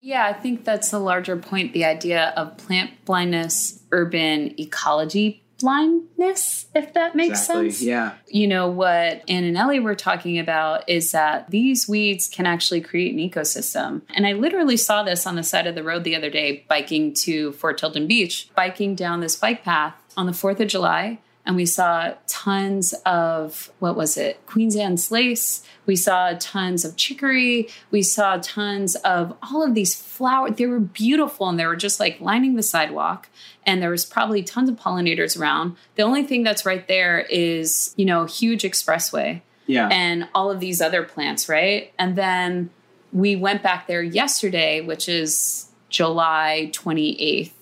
Yeah, 0.00 0.26
I 0.26 0.32
think 0.32 0.64
that's 0.64 0.90
the 0.90 1.00
larger 1.00 1.36
point 1.36 1.72
the 1.72 1.84
idea 1.84 2.32
of 2.36 2.56
plant 2.58 3.04
blindness, 3.04 3.82
urban 3.90 4.54
ecology 4.60 5.42
blindness, 5.58 6.66
if 6.74 6.92
that 6.94 7.14
makes 7.14 7.40
exactly. 7.40 7.70
sense. 7.70 7.82
Yeah. 7.82 8.14
You 8.28 8.46
know, 8.46 8.68
what 8.68 9.22
Anne 9.28 9.44
and 9.44 9.56
Ellie 9.56 9.80
were 9.80 9.94
talking 9.94 10.38
about 10.38 10.88
is 10.88 11.12
that 11.12 11.50
these 11.50 11.88
weeds 11.88 12.28
can 12.28 12.46
actually 12.46 12.80
create 12.80 13.12
an 13.12 13.18
ecosystem. 13.18 14.02
And 14.14 14.26
I 14.26 14.32
literally 14.32 14.76
saw 14.76 15.02
this 15.02 15.26
on 15.26 15.36
the 15.36 15.42
side 15.42 15.66
of 15.66 15.74
the 15.74 15.82
road 15.82 16.04
the 16.04 16.16
other 16.16 16.30
day, 16.30 16.64
biking 16.68 17.14
to 17.14 17.52
Fort 17.52 17.78
Tilden 17.78 18.06
Beach, 18.06 18.48
biking 18.54 18.94
down 18.94 19.20
this 19.20 19.36
bike 19.36 19.64
path 19.64 19.94
on 20.16 20.26
the 20.26 20.32
4th 20.32 20.60
of 20.60 20.68
July 20.68 21.18
and 21.46 21.56
we 21.56 21.66
saw 21.66 22.14
tons 22.26 22.92
of 23.06 23.72
what 23.78 23.96
was 23.96 24.16
it? 24.16 24.44
Queen's 24.46 24.76
anne's 24.76 25.10
lace 25.10 25.62
we 25.86 25.96
saw 25.96 26.34
tons 26.38 26.84
of 26.84 26.96
chicory. 26.96 27.68
We 27.90 28.02
saw 28.02 28.38
tons 28.42 28.96
of 28.96 29.36
all 29.42 29.62
of 29.62 29.74
these 29.74 29.94
flowers 29.94 30.56
they 30.56 30.66
were 30.66 30.80
beautiful 30.80 31.48
and 31.48 31.58
they 31.58 31.66
were 31.66 31.76
just 31.76 32.00
like 32.00 32.20
lining 32.20 32.56
the 32.56 32.62
sidewalk. 32.62 33.28
And 33.64 33.80
there 33.80 33.90
was 33.90 34.04
probably 34.04 34.42
tons 34.42 34.68
of 34.68 34.76
pollinators 34.76 35.38
around. 35.38 35.76
The 35.94 36.02
only 36.02 36.24
thing 36.24 36.42
that's 36.42 36.66
right 36.66 36.86
there 36.86 37.20
is 37.20 37.94
you 37.96 38.04
know 38.04 38.24
huge 38.26 38.62
expressway. 38.62 39.42
Yeah. 39.66 39.88
And 39.90 40.28
all 40.34 40.50
of 40.50 40.60
these 40.60 40.80
other 40.80 41.02
plants 41.04 41.48
right? 41.48 41.92
And 41.98 42.16
then 42.16 42.70
we 43.12 43.36
went 43.36 43.62
back 43.62 43.86
there 43.86 44.02
yesterday 44.02 44.80
which 44.80 45.08
is 45.08 45.70
july 45.88 46.68
28th 46.72 47.52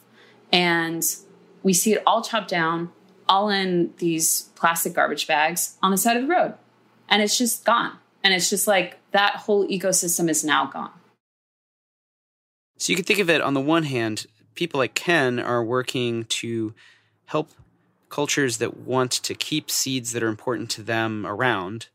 and 0.51 1.05
we 1.62 1.75
see 1.75 1.92
it 1.92 2.03
all 2.07 2.23
chopped 2.23 2.49
down 2.49 2.90
all 3.29 3.49
in 3.49 3.93
these 3.99 4.51
plastic 4.55 4.95
garbage 4.95 5.27
bags 5.27 5.77
on 5.83 5.91
the 5.91 5.97
side 5.97 6.17
of 6.17 6.23
the 6.23 6.29
road. 6.29 6.55
And 7.09 7.23
it's 7.23 7.37
just 7.37 7.65
gone. 7.65 7.99
And 8.23 8.33
it's 8.33 8.49
just 8.49 8.67
like 8.67 8.99
that 9.11 9.37
whole 9.37 9.69
ecosystem 9.69 10.29
is 10.29 10.45
now 10.45 10.67
gone. 10.67 10.93
So 12.79 12.93
you 12.93 12.97
can 12.97 13.05
think 13.05 13.21
of 13.21 13.31
it 13.31 13.41
on 13.41 13.55
the 13.55 13.61
one 13.61 13.85
hand, 13.85 14.27
people 14.55 14.79
like 14.79 14.95
Ken 14.95 15.39
are 15.39 15.63
working 15.63 16.25
to 16.25 16.75
help 17.27 17.51
cultures 18.09 18.59
that 18.59 18.77
want 18.77 19.11
to 19.11 19.35
keep 19.35 19.71
seeds 19.71 20.13
that 20.13 20.23
are 20.23 20.29
important 20.29 20.71
to 20.71 20.83
them 20.83 21.27
around. 21.27 21.89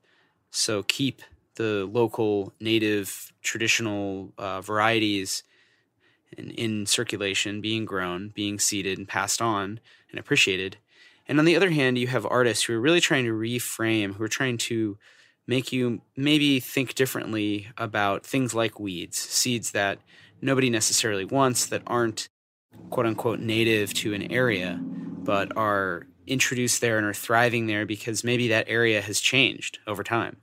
So 0.51 0.83
keep 0.83 1.21
the 1.55 1.85
local, 1.91 2.53
native, 2.59 3.33
traditional 3.41 4.33
uh, 4.37 4.61
varieties 4.61 5.43
in, 6.37 6.51
in 6.51 6.85
circulation, 6.85 7.61
being 7.61 7.85
grown, 7.85 8.29
being 8.29 8.59
seeded, 8.59 8.97
and 8.97 9.07
passed 9.07 9.41
on 9.41 9.79
and 10.09 10.19
appreciated. 10.19 10.77
And 11.29 11.37
on 11.37 11.45
the 11.45 11.55
other 11.55 11.69
hand, 11.69 11.99
you 11.99 12.07
have 12.07 12.25
artists 12.25 12.63
who 12.63 12.73
are 12.73 12.81
really 12.81 12.99
trying 12.99 13.25
to 13.25 13.31
reframe, 13.31 14.15
who 14.15 14.23
are 14.23 14.27
trying 14.27 14.57
to 14.57 14.97
make 15.47 15.71
you 15.71 16.01
maybe 16.17 16.59
think 16.59 16.95
differently 16.95 17.67
about 17.77 18.25
things 18.25 18.55
like 18.55 18.79
weeds, 18.79 19.17
seeds 19.17 19.71
that 19.71 19.99
nobody 20.41 20.71
necessarily 20.71 21.25
wants, 21.25 21.67
that 21.67 21.83
aren't 21.85 22.29
quote 22.89 23.05
unquote 23.05 23.39
native 23.39 23.93
to 23.93 24.15
an 24.15 24.31
area, 24.31 24.79
but 24.81 25.55
are 25.55 26.07
introduced 26.25 26.81
there 26.81 26.97
and 26.97 27.05
are 27.05 27.13
thriving 27.13 27.67
there 27.67 27.85
because 27.85 28.23
maybe 28.23 28.47
that 28.47 28.65
area 28.67 28.99
has 28.99 29.19
changed 29.19 29.77
over 29.85 30.03
time. 30.03 30.37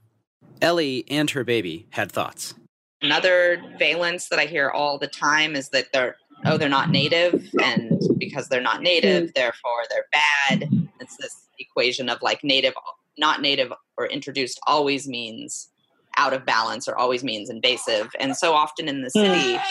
Ellie 0.61 1.03
and 1.09 1.29
her 1.31 1.43
baby 1.43 1.87
had 1.89 2.11
thoughts. 2.11 2.53
Another 3.01 3.61
valence 3.77 4.29
that 4.29 4.39
I 4.39 4.45
hear 4.45 4.69
all 4.69 4.97
the 4.97 5.07
time 5.07 5.55
is 5.55 5.69
that 5.69 5.91
they're 5.91 6.15
oh 6.45 6.57
they're 6.57 6.69
not 6.69 6.89
native 6.89 7.49
and 7.63 7.99
because 8.17 8.47
they're 8.47 8.61
not 8.61 8.81
native 8.81 9.29
mm. 9.29 9.33
therefore 9.33 9.83
they're 9.89 10.05
bad. 10.11 10.69
It's 10.99 11.17
this 11.17 11.47
equation 11.59 12.09
of 12.09 12.21
like 12.21 12.43
native 12.43 12.73
not 13.17 13.41
native 13.41 13.73
or 13.97 14.05
introduced 14.05 14.59
always 14.67 15.07
means 15.07 15.69
out 16.17 16.33
of 16.33 16.45
balance 16.45 16.87
or 16.87 16.97
always 16.97 17.23
means 17.23 17.49
invasive. 17.49 18.09
And 18.19 18.35
so 18.35 18.53
often 18.53 18.87
in 18.87 19.01
the 19.01 19.09
city 19.09 19.55
mm. 19.55 19.61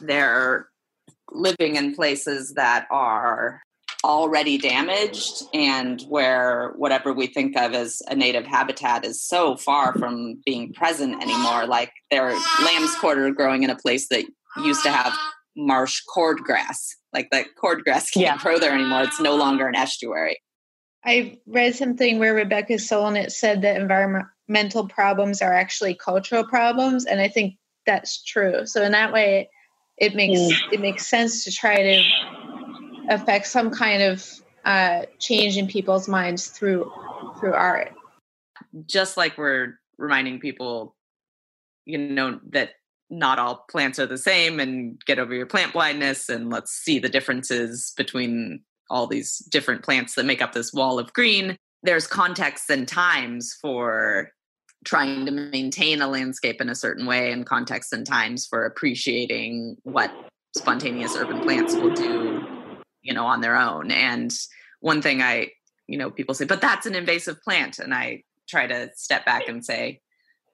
they're 0.00 0.68
living 1.30 1.76
in 1.76 1.94
places 1.94 2.54
that 2.54 2.86
are 2.90 3.62
already 4.04 4.58
damaged 4.58 5.44
and 5.54 6.02
where 6.02 6.72
whatever 6.76 7.12
we 7.12 7.26
think 7.26 7.56
of 7.56 7.72
as 7.72 8.02
a 8.08 8.14
native 8.14 8.46
habitat 8.46 9.04
is 9.04 9.22
so 9.22 9.56
far 9.56 9.94
from 9.94 10.40
being 10.44 10.72
present 10.72 11.22
anymore. 11.22 11.66
Like 11.66 11.92
their 12.10 12.34
lamb's 12.64 12.94
quarter 12.96 13.30
growing 13.30 13.62
in 13.62 13.70
a 13.70 13.76
place 13.76 14.08
that 14.08 14.24
used 14.62 14.82
to 14.82 14.90
have 14.90 15.12
marsh 15.56 16.02
cordgrass. 16.14 16.94
Like 17.12 17.30
that 17.30 17.46
cordgrass 17.62 18.10
can't 18.12 18.16
Yeah. 18.16 18.38
grow 18.38 18.58
there 18.58 18.72
anymore. 18.72 19.02
It's 19.02 19.20
no 19.20 19.36
longer 19.36 19.66
an 19.66 19.74
estuary. 19.74 20.40
I 21.04 21.38
read 21.46 21.74
something 21.74 22.18
where 22.18 22.34
Rebecca 22.34 22.74
Solnit 22.74 23.32
said 23.32 23.62
that 23.62 23.80
environmental 23.80 24.86
problems 24.88 25.42
are 25.42 25.52
actually 25.52 25.94
cultural 25.94 26.44
problems, 26.44 27.06
and 27.06 27.20
I 27.20 27.26
think 27.28 27.56
that's 27.86 28.22
true. 28.22 28.66
So 28.66 28.82
in 28.82 28.92
that 28.92 29.12
way, 29.12 29.50
it 29.98 30.14
makes 30.14 30.38
it 30.70 30.80
makes 30.80 31.06
sense 31.06 31.44
to 31.44 31.50
try 31.50 31.76
to 31.76 32.02
affect 33.10 33.46
some 33.48 33.70
kind 33.70 34.02
of 34.02 34.24
uh, 34.64 35.02
change 35.18 35.56
in 35.56 35.66
people's 35.66 36.08
minds 36.08 36.48
through 36.48 36.90
through 37.40 37.54
art. 37.54 37.92
Just 38.86 39.16
like 39.16 39.36
we're 39.36 39.80
reminding 39.98 40.38
people, 40.38 40.94
you 41.84 41.98
know, 41.98 42.38
that 42.50 42.70
not 43.12 43.38
all 43.38 43.66
plants 43.70 43.98
are 43.98 44.06
the 44.06 44.16
same 44.16 44.58
and 44.58 44.98
get 45.04 45.18
over 45.18 45.34
your 45.34 45.46
plant 45.46 45.74
blindness 45.74 46.30
and 46.30 46.48
let's 46.48 46.72
see 46.72 46.98
the 46.98 47.10
differences 47.10 47.92
between 47.94 48.62
all 48.88 49.06
these 49.06 49.38
different 49.50 49.84
plants 49.84 50.14
that 50.14 50.24
make 50.24 50.40
up 50.40 50.54
this 50.54 50.72
wall 50.72 50.98
of 50.98 51.12
green. 51.12 51.56
There's 51.82 52.06
contexts 52.06 52.70
and 52.70 52.88
times 52.88 53.54
for 53.60 54.30
trying 54.86 55.26
to 55.26 55.32
maintain 55.32 56.00
a 56.00 56.08
landscape 56.08 56.60
in 56.60 56.70
a 56.70 56.74
certain 56.74 57.04
way 57.04 57.30
and 57.30 57.44
contexts 57.44 57.92
and 57.92 58.06
times 58.06 58.46
for 58.46 58.64
appreciating 58.64 59.76
what 59.82 60.10
spontaneous 60.56 61.14
urban 61.14 61.40
plants 61.42 61.74
will 61.74 61.92
do, 61.92 62.42
you 63.02 63.12
know, 63.12 63.26
on 63.26 63.42
their 63.42 63.56
own. 63.56 63.90
And 63.90 64.32
one 64.80 65.02
thing 65.02 65.20
I, 65.20 65.48
you 65.86 65.98
know, 65.98 66.10
people 66.10 66.34
say, 66.34 66.46
but 66.46 66.62
that's 66.62 66.86
an 66.86 66.94
invasive 66.94 67.42
plant. 67.42 67.78
And 67.78 67.92
I 67.92 68.22
try 68.48 68.66
to 68.66 68.90
step 68.96 69.26
back 69.26 69.48
and 69.48 69.62
say, 69.62 70.00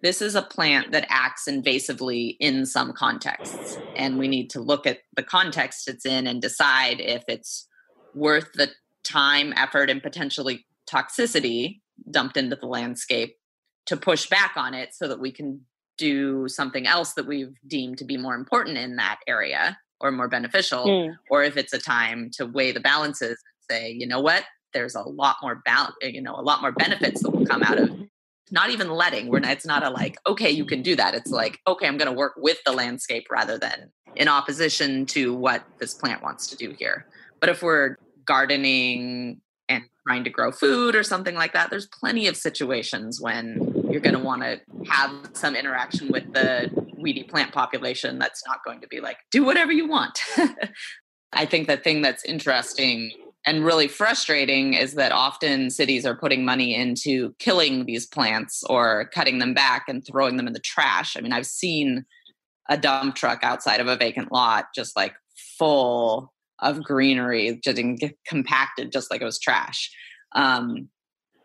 this 0.00 0.22
is 0.22 0.34
a 0.34 0.42
plant 0.42 0.92
that 0.92 1.06
acts 1.08 1.46
invasively 1.48 2.36
in 2.38 2.66
some 2.66 2.92
contexts. 2.92 3.78
And 3.96 4.18
we 4.18 4.28
need 4.28 4.50
to 4.50 4.60
look 4.60 4.86
at 4.86 4.98
the 5.16 5.22
context 5.24 5.88
it's 5.88 6.06
in 6.06 6.26
and 6.26 6.40
decide 6.40 7.00
if 7.00 7.24
it's 7.26 7.66
worth 8.14 8.52
the 8.54 8.68
time, 9.04 9.52
effort, 9.56 9.90
and 9.90 10.02
potentially 10.02 10.66
toxicity 10.90 11.80
dumped 12.10 12.36
into 12.36 12.56
the 12.56 12.66
landscape 12.66 13.36
to 13.86 13.96
push 13.96 14.28
back 14.28 14.52
on 14.56 14.74
it 14.74 14.94
so 14.94 15.08
that 15.08 15.20
we 15.20 15.32
can 15.32 15.62
do 15.96 16.46
something 16.46 16.86
else 16.86 17.14
that 17.14 17.26
we've 17.26 17.54
deemed 17.66 17.98
to 17.98 18.04
be 18.04 18.16
more 18.16 18.34
important 18.34 18.78
in 18.78 18.96
that 18.96 19.18
area 19.26 19.76
or 20.00 20.12
more 20.12 20.28
beneficial 20.28 20.86
Mm. 20.86 21.16
or 21.28 21.42
if 21.42 21.56
it's 21.56 21.72
a 21.72 21.78
time 21.78 22.30
to 22.34 22.46
weigh 22.46 22.70
the 22.70 22.78
balances 22.80 23.30
and 23.30 23.36
say 23.68 23.90
you 23.90 24.06
know 24.06 24.20
what 24.20 24.44
there's 24.72 24.94
a 24.94 25.02
lot 25.02 25.36
more 25.42 25.56
balance 25.64 25.96
you 26.02 26.22
know 26.22 26.36
a 26.36 26.40
lot 26.42 26.60
more 26.60 26.70
benefits 26.70 27.20
that 27.22 27.30
will 27.30 27.44
come 27.44 27.64
out 27.64 27.78
of 27.80 27.90
not 28.52 28.70
even 28.70 28.90
letting 28.90 29.28
we're 29.28 29.40
not, 29.40 29.52
it's 29.52 29.66
not 29.66 29.82
a 29.82 29.90
like 29.90 30.16
okay 30.26 30.50
you 30.50 30.64
can 30.64 30.82
do 30.82 30.96
that. 30.96 31.14
It's 31.14 31.30
like 31.30 31.58
okay 31.66 31.86
i'm 31.86 31.96
going 31.96 32.10
to 32.10 32.16
work 32.16 32.34
with 32.36 32.58
the 32.64 32.72
landscape 32.72 33.26
rather 33.30 33.58
than 33.58 33.90
in 34.16 34.28
opposition 34.28 35.06
to 35.06 35.34
what 35.34 35.64
this 35.78 35.94
plant 35.94 36.22
wants 36.22 36.46
to 36.48 36.56
do 36.56 36.74
here. 36.78 37.06
But 37.40 37.50
if 37.50 37.62
we're 37.62 37.96
gardening 38.24 39.40
and 39.68 39.84
trying 40.06 40.24
to 40.24 40.30
grow 40.30 40.50
food 40.50 40.94
or 40.94 41.02
something 41.02 41.34
like 41.34 41.52
that 41.52 41.70
there's 41.70 41.86
plenty 41.86 42.26
of 42.26 42.36
situations 42.36 43.20
when 43.20 43.86
you're 43.90 44.00
going 44.00 44.16
to 44.16 44.22
want 44.22 44.42
to 44.42 44.60
have 44.90 45.10
some 45.32 45.54
interaction 45.54 46.08
with 46.10 46.32
the 46.32 46.70
weedy 46.96 47.22
plant 47.22 47.52
population 47.52 48.18
that's 48.18 48.42
not 48.46 48.64
going 48.64 48.80
to 48.80 48.88
be 48.88 49.00
like 49.00 49.18
do 49.30 49.44
whatever 49.44 49.72
you 49.72 49.88
want. 49.88 50.20
I 51.32 51.44
think 51.44 51.68
the 51.68 51.76
thing 51.76 52.02
that's 52.02 52.24
interesting 52.24 53.12
and 53.46 53.64
really 53.64 53.88
frustrating 53.88 54.74
is 54.74 54.94
that 54.94 55.12
often 55.12 55.70
cities 55.70 56.04
are 56.04 56.16
putting 56.16 56.44
money 56.44 56.74
into 56.74 57.34
killing 57.38 57.86
these 57.86 58.06
plants 58.06 58.62
or 58.64 59.08
cutting 59.14 59.38
them 59.38 59.54
back 59.54 59.84
and 59.88 60.04
throwing 60.06 60.36
them 60.36 60.46
in 60.46 60.52
the 60.52 60.60
trash. 60.60 61.16
I 61.16 61.20
mean 61.20 61.32
i've 61.32 61.46
seen 61.46 62.04
a 62.68 62.76
dump 62.76 63.14
truck 63.14 63.42
outside 63.42 63.80
of 63.80 63.86
a 63.86 63.96
vacant 63.96 64.30
lot 64.30 64.66
just 64.74 64.94
like 64.96 65.14
full 65.56 66.32
of 66.60 66.82
greenery 66.82 67.58
just 67.64 67.80
compacted 68.26 68.92
just 68.92 69.10
like 69.10 69.20
it 69.20 69.24
was 69.24 69.38
trash. 69.38 69.90
Um, 70.34 70.88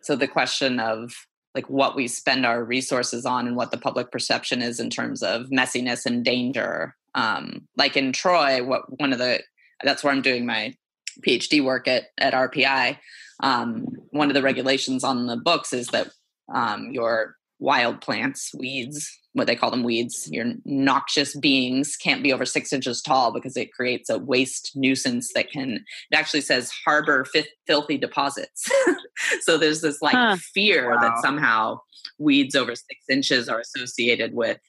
so 0.01 0.15
the 0.15 0.27
question 0.27 0.79
of 0.79 1.13
like 1.55 1.69
what 1.69 1.95
we 1.95 2.07
spend 2.07 2.45
our 2.45 2.63
resources 2.63 3.25
on 3.25 3.47
and 3.47 3.55
what 3.55 3.71
the 3.71 3.77
public 3.77 4.11
perception 4.11 4.61
is 4.61 4.79
in 4.79 4.89
terms 4.89 5.23
of 5.23 5.47
messiness 5.47 6.05
and 6.05 6.25
danger 6.25 6.95
um, 7.15 7.67
like 7.77 7.95
in 7.95 8.11
troy 8.11 8.63
what 8.63 8.83
one 8.99 9.13
of 9.13 9.19
the 9.19 9.39
that's 9.83 10.03
where 10.03 10.13
i'm 10.13 10.21
doing 10.21 10.45
my 10.45 10.73
phd 11.21 11.63
work 11.63 11.87
at 11.87 12.05
at 12.17 12.33
rpi 12.33 12.97
um, 13.41 13.85
one 14.11 14.29
of 14.29 14.35
the 14.35 14.41
regulations 14.43 15.03
on 15.03 15.27
the 15.27 15.35
books 15.37 15.73
is 15.73 15.87
that 15.87 16.09
um, 16.53 16.91
your 16.91 17.35
wild 17.59 18.01
plants 18.01 18.51
weeds 18.57 19.09
what 19.33 19.47
they 19.47 19.55
call 19.55 19.71
them 19.71 19.83
weeds 19.83 20.27
your 20.31 20.45
noxious 20.65 21.35
beings 21.37 21.95
can't 21.95 22.21
be 22.21 22.31
over 22.33 22.45
six 22.45 22.71
inches 22.73 23.01
tall 23.01 23.31
because 23.33 23.55
it 23.57 23.71
creates 23.73 24.09
a 24.09 24.17
waste 24.19 24.71
nuisance 24.75 25.31
that 25.33 25.49
can 25.49 25.83
it 26.11 26.15
actually 26.15 26.41
says 26.41 26.71
harbor 26.85 27.25
fi- 27.25 27.47
filthy 27.65 27.97
deposits 27.97 28.69
so 29.41 29.57
there's 29.57 29.81
this 29.81 30.01
like 30.01 30.15
Huh. 30.15 30.37
fear 30.53 30.91
Wow. 30.91 30.99
that 31.01 31.17
somehow 31.21 31.79
weeds 32.19 32.55
over 32.55 32.75
six 32.75 33.03
inches 33.09 33.47
are 33.49 33.61
associated 33.61 34.33
with 34.33 34.59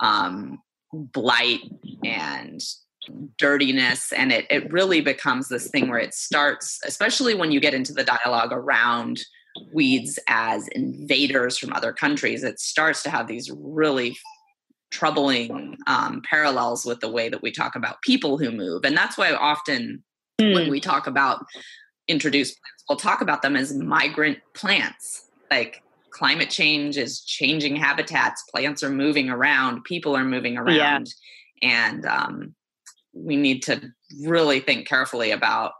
um, 0.00 0.58
blight 0.92 1.60
and 2.04 2.60
dirtiness 3.38 4.12
and 4.12 4.32
it, 4.32 4.46
it 4.50 4.70
really 4.72 5.00
becomes 5.00 5.48
this 5.48 5.68
thing 5.68 5.88
where 5.88 5.98
it 5.98 6.14
starts 6.14 6.78
especially 6.84 7.34
when 7.34 7.50
you 7.50 7.60
get 7.60 7.74
into 7.74 7.92
the 7.92 8.04
dialogue 8.04 8.52
around 8.52 9.20
weeds 9.72 10.18
as 10.28 10.68
invaders 10.68 11.58
from 11.58 11.72
other 11.72 11.92
countries 11.92 12.44
it 12.44 12.60
starts 12.60 13.02
to 13.02 13.10
have 13.10 13.26
these 13.26 13.50
really 13.50 14.16
troubling 14.90 15.76
um, 15.86 16.22
parallels 16.28 16.84
with 16.84 17.00
the 17.00 17.08
way 17.08 17.28
that 17.28 17.42
we 17.42 17.50
talk 17.50 17.76
about 17.76 18.02
people 18.02 18.38
who 18.38 18.50
move. 18.50 18.84
And 18.84 18.96
that's 18.96 19.16
why 19.16 19.32
often 19.32 20.02
when 20.38 20.70
we 20.70 20.80
talk 20.80 21.06
about 21.06 21.44
introduced 22.08 22.58
plants 22.58 22.84
we'll 22.88 22.96
talk 22.98 23.20
about 23.20 23.42
them 23.42 23.56
as 23.56 23.72
migrant 23.72 24.38
plants. 24.54 25.26
Like 25.50 25.82
climate 26.10 26.50
change 26.50 26.96
is 26.96 27.20
changing 27.20 27.76
habitats 27.76 28.42
plants 28.50 28.82
are 28.82 28.90
moving 28.90 29.30
around 29.30 29.84
people 29.84 30.16
are 30.16 30.24
moving 30.24 30.56
around. 30.56 31.08
And 31.62 32.04
um, 32.06 32.54
we 33.12 33.36
need 33.36 33.62
to 33.62 33.80
really 34.24 34.60
think 34.60 34.86
carefully 34.86 35.30
about 35.30 35.72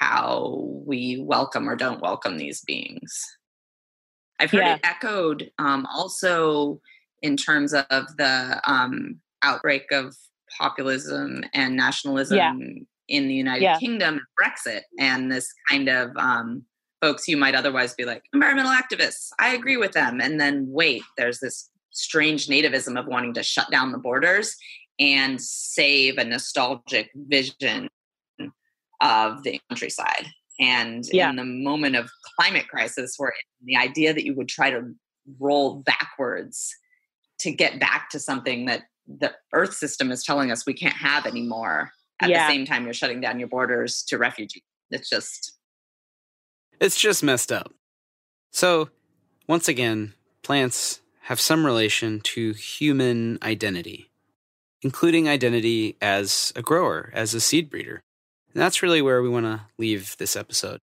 how 0.00 0.60
we 0.86 1.20
welcome 1.20 1.68
or 1.68 1.76
don't 1.76 2.00
welcome 2.00 2.36
these 2.38 2.60
beings 2.62 3.22
i've 4.40 4.50
heard 4.50 4.60
Yeah. 4.60 4.74
it 4.74 4.80
echoed 4.84 5.50
um, 5.58 5.86
also 5.92 6.80
in 7.22 7.36
terms 7.36 7.72
of 7.74 7.84
the 8.18 8.60
um, 8.66 9.20
outbreak 9.42 9.90
of 9.90 10.14
populism 10.58 11.42
and 11.52 11.76
nationalism 11.76 12.86
in 13.08 13.28
the 13.28 13.34
united 13.34 13.62
Yeah. 13.62 13.78
kingdom 13.78 14.20
brexit 14.40 14.82
and 14.98 15.30
this 15.30 15.52
kind 15.68 15.88
of 15.88 16.16
um, 16.16 16.64
folks 17.00 17.26
you 17.28 17.36
might 17.36 17.54
otherwise 17.54 17.94
be 17.94 18.04
like 18.04 18.22
environmental 18.32 18.72
activists 18.72 19.28
i 19.40 19.48
agree 19.54 19.76
with 19.76 19.92
them 19.92 20.20
and 20.20 20.40
then 20.40 20.66
wait 20.68 21.02
there's 21.16 21.40
this 21.40 21.70
strange 21.90 22.46
nativism 22.48 22.98
of 22.98 23.06
wanting 23.06 23.34
to 23.34 23.42
shut 23.42 23.70
down 23.70 23.92
the 23.92 23.98
borders 23.98 24.56
and 24.98 25.40
save 25.40 26.18
a 26.18 26.24
nostalgic 26.24 27.10
vision 27.14 27.88
of 29.00 29.42
the 29.42 29.60
countryside 29.68 30.26
and 30.60 31.04
Yeah. 31.12 31.30
in 31.30 31.36
the 31.36 31.44
moment 31.44 31.96
of 31.96 32.08
climate 32.38 32.68
crisis 32.68 33.14
where 33.18 33.34
the 33.64 33.76
idea 33.76 34.14
that 34.14 34.24
you 34.24 34.34
would 34.34 34.48
try 34.48 34.70
to 34.70 34.94
roll 35.40 35.82
backwards 35.82 36.74
to 37.40 37.50
get 37.50 37.80
back 37.80 38.08
to 38.10 38.20
something 38.20 38.66
that 38.66 38.84
the 39.06 39.34
earth 39.52 39.74
system 39.74 40.10
is 40.12 40.22
telling 40.22 40.50
us 40.52 40.64
we 40.64 40.72
can't 40.74 40.94
have 40.96 41.26
anymore 41.26 41.90
at 42.20 42.30
Yeah. 42.30 42.46
the 42.46 42.52
same 42.52 42.64
time 42.64 42.84
you're 42.84 42.94
shutting 42.94 43.20
down 43.20 43.38
your 43.38 43.48
borders 43.48 44.02
to 44.04 44.16
refugees 44.18 44.62
it's 44.90 45.08
just 45.10 45.58
It's 46.80 47.00
just 47.00 47.22
messed 47.22 47.50
up. 47.52 47.72
So, 48.50 48.90
once 49.48 49.68
again, 49.68 50.14
plants 50.42 51.00
have 51.22 51.40
some 51.40 51.64
relation 51.66 52.20
to 52.20 52.52
human 52.52 53.38
identity. 53.42 54.10
Including 54.84 55.28
identity 55.28 55.96
as 56.00 56.52
a 56.54 56.62
grower, 56.62 57.10
as 57.14 57.34
a 57.34 57.40
seed 57.40 57.70
breeder. 57.70 58.02
And 58.52 58.62
that's 58.62 58.82
really 58.82 59.02
where 59.02 59.22
we 59.22 59.30
want 59.30 59.46
to 59.46 59.62
leave 59.78 60.14
this 60.18 60.36
episode. 60.36 60.78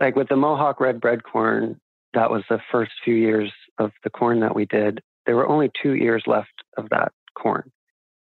Like 0.00 0.16
with 0.16 0.28
the 0.28 0.36
Mohawk 0.36 0.80
red 0.80 1.00
bread 1.00 1.24
corn, 1.24 1.78
that 2.14 2.30
was 2.30 2.44
the 2.48 2.60
first 2.70 2.92
few 3.04 3.14
years 3.14 3.52
of 3.78 3.90
the 4.04 4.10
corn 4.10 4.40
that 4.40 4.54
we 4.54 4.64
did. 4.64 5.02
There 5.26 5.36
were 5.36 5.48
only 5.48 5.70
two 5.82 5.94
ears 5.94 6.22
left 6.26 6.52
of 6.78 6.88
that 6.90 7.12
corn. 7.34 7.70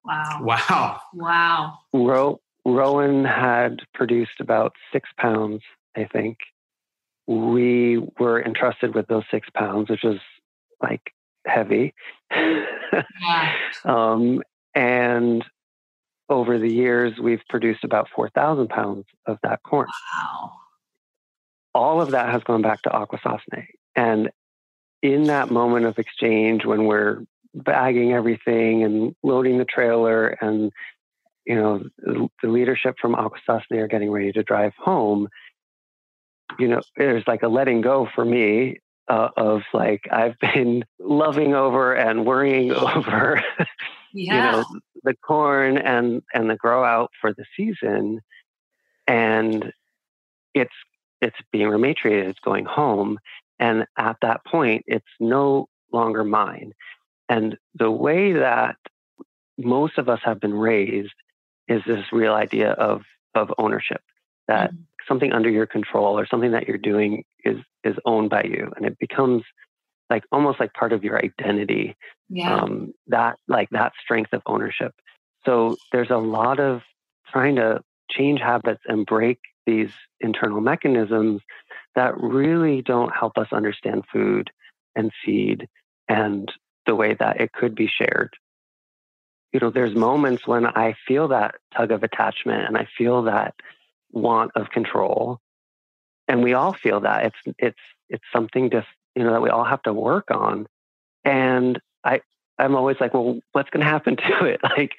Wow. 0.06 0.40
Wow. 0.42 1.02
Wow. 1.14 1.80
Ro- 1.94 2.40
Rowan 2.66 3.26
had 3.26 3.82
produced 3.94 4.40
about 4.40 4.74
six 4.92 5.10
pounds, 5.18 5.62
I 5.96 6.06
think. 6.06 6.38
We 7.28 8.00
were 8.20 8.44
entrusted 8.44 8.96
with 8.96 9.08
those 9.08 9.24
six 9.30 9.48
pounds, 9.54 9.90
which 9.90 10.04
was 10.04 10.20
like 10.82 11.14
heavy. 11.46 11.94
Yeah. 13.22 13.54
um, 13.86 14.42
and 14.80 15.44
over 16.30 16.58
the 16.58 16.72
years, 16.72 17.20
we've 17.20 17.42
produced 17.50 17.84
about 17.84 18.08
4,000 18.16 18.70
pounds 18.70 19.04
of 19.26 19.38
that 19.44 19.62
corn. 19.62 19.88
Wow. 20.14 20.54
All 21.76 22.02
of 22.02 22.12
that 22.12 22.30
has 22.30 22.44
gone 22.44 22.62
back 22.62 22.82
to 22.84 22.90
Akwesasne. 22.90 23.66
And 23.98 24.30
in 25.02 25.24
that 25.24 25.52
moment 25.52 25.86
of 25.86 26.00
exchange, 26.00 26.64
when 26.64 26.86
we're 26.86 27.26
bagging 27.54 28.14
everything 28.14 28.84
and 28.84 29.16
loading 29.22 29.58
the 29.58 29.66
trailer 29.66 30.28
and 30.28 30.72
you 31.46 31.56
know 31.56 31.84
the 32.06 32.48
leadership 32.48 32.96
from 33.02 33.16
Akwesasne 33.16 33.80
are 33.80 33.88
getting 33.88 34.12
ready 34.12 34.32
to 34.32 34.44
drive 34.44 34.74
home 34.78 35.28
you 36.60 36.68
know 36.68 36.80
there's 36.96 37.24
like 37.26 37.42
a 37.42 37.48
letting 37.48 37.82
go 37.82 38.08
for 38.14 38.24
me 38.24 38.78
uh, 39.08 39.30
of 39.36 39.64
like 39.74 40.08
I've 40.12 40.38
been 40.40 40.86
loving 41.00 41.56
over 41.56 41.94
and 41.94 42.24
worrying 42.24 42.72
over 42.96 43.44
Yeah. 44.14 44.36
you 44.36 44.52
know 44.52 44.66
the 45.04 45.16
corn 45.16 45.78
and 45.78 46.22
and 46.34 46.50
the 46.50 46.56
grow 46.56 46.84
out 46.84 47.12
for 47.22 47.34
the 47.34 47.46
season 47.56 48.22
and 49.08 49.72
it's 50.54 50.74
it's 51.22 51.38
being 51.52 51.68
rematriated 51.68 52.30
it's 52.30 52.40
going 52.40 52.66
home 52.66 53.20
and 53.60 53.86
at 53.98 54.18
that 54.22 54.44
point 54.46 54.84
it's 54.88 55.06
no 55.20 55.68
longer 55.92 56.24
mine 56.24 56.74
and 57.30 57.58
the 57.76 57.92
way 57.92 58.34
that 58.34 58.76
most 59.58 59.98
of 59.98 60.10
us 60.10 60.20
have 60.24 60.40
been 60.40 60.54
raised 60.54 61.14
is 61.68 61.82
this 61.86 62.06
real 62.12 62.34
idea 62.34 62.72
of 62.72 63.04
of 63.36 63.54
ownership 63.58 64.02
that 64.48 64.72
Mhm. 64.72 64.86
something 65.08 65.32
under 65.34 65.50
your 65.50 65.66
control 65.68 66.18
or 66.20 66.26
something 66.26 66.52
that 66.52 66.68
you're 66.68 66.78
doing 66.78 67.24
is 67.44 67.58
is 67.84 67.96
owned 68.06 68.30
by 68.30 68.44
you 68.44 68.72
and 68.76 68.86
it 68.86 68.98
becomes 69.00 69.44
like 70.10 70.24
almost 70.32 70.60
like 70.60 70.74
part 70.74 70.94
of 70.94 71.04
your 71.04 71.18
identity 71.18 71.96
yeah. 72.30 72.56
um, 72.56 72.94
that 73.08 73.38
like 73.48 73.70
that 73.72 73.94
strength 74.02 74.34
of 74.34 74.42
ownership. 74.46 74.94
So 75.46 75.78
there's 75.92 76.10
a 76.10 76.18
lot 76.18 76.60
of 76.60 76.82
trying 77.32 77.56
to 77.56 77.82
change 78.10 78.40
habits 78.40 78.82
and 78.88 79.06
break 79.06 79.40
these 79.66 79.92
internal 80.20 80.62
mechanisms 80.62 81.42
that 81.96 82.20
really 82.20 82.82
don't 82.82 83.16
help 83.16 83.38
us 83.38 83.48
understand 83.52 84.04
food 84.12 84.50
and 84.96 85.12
seed 85.24 85.68
and 86.08 86.52
the 86.86 86.96
way 86.96 87.16
that 87.20 87.40
it 87.40 87.52
could 87.52 87.76
be 87.76 87.88
shared. 87.88 88.34
You 89.54 89.60
know 89.60 89.72
there's 89.72 89.96
moments 89.96 90.46
when 90.46 90.68
i 90.68 90.96
feel 91.08 91.30
that 91.30 91.56
tug 91.76 91.92
of 91.92 92.04
attachment 92.04 92.68
and 92.68 92.78
i 92.78 92.88
feel 92.96 93.24
that 93.24 93.56
want 94.12 94.52
of 94.56 94.70
control 94.70 95.42
and 96.30 96.44
we 96.44 96.54
all 96.54 96.74
feel 96.74 97.02
that. 97.02 97.26
It's 97.26 97.56
it's 97.58 97.80
it's 98.08 98.24
something 98.32 98.70
just 98.70 98.88
you 99.20 99.26
know 99.26 99.34
that 99.34 99.42
we 99.42 99.50
all 99.50 99.66
have 99.66 99.84
to 99.84 99.94
work 99.94 100.32
on. 100.32 100.66
And 101.26 101.80
i 102.06 102.22
i'm 102.58 102.76
always 102.76 102.96
like 103.02 103.14
well 103.14 103.40
what's 103.52 103.70
going 103.70 103.82
to 103.82 103.92
happen 103.92 104.16
to 104.30 104.46
it? 104.46 104.62
Like 104.64 104.94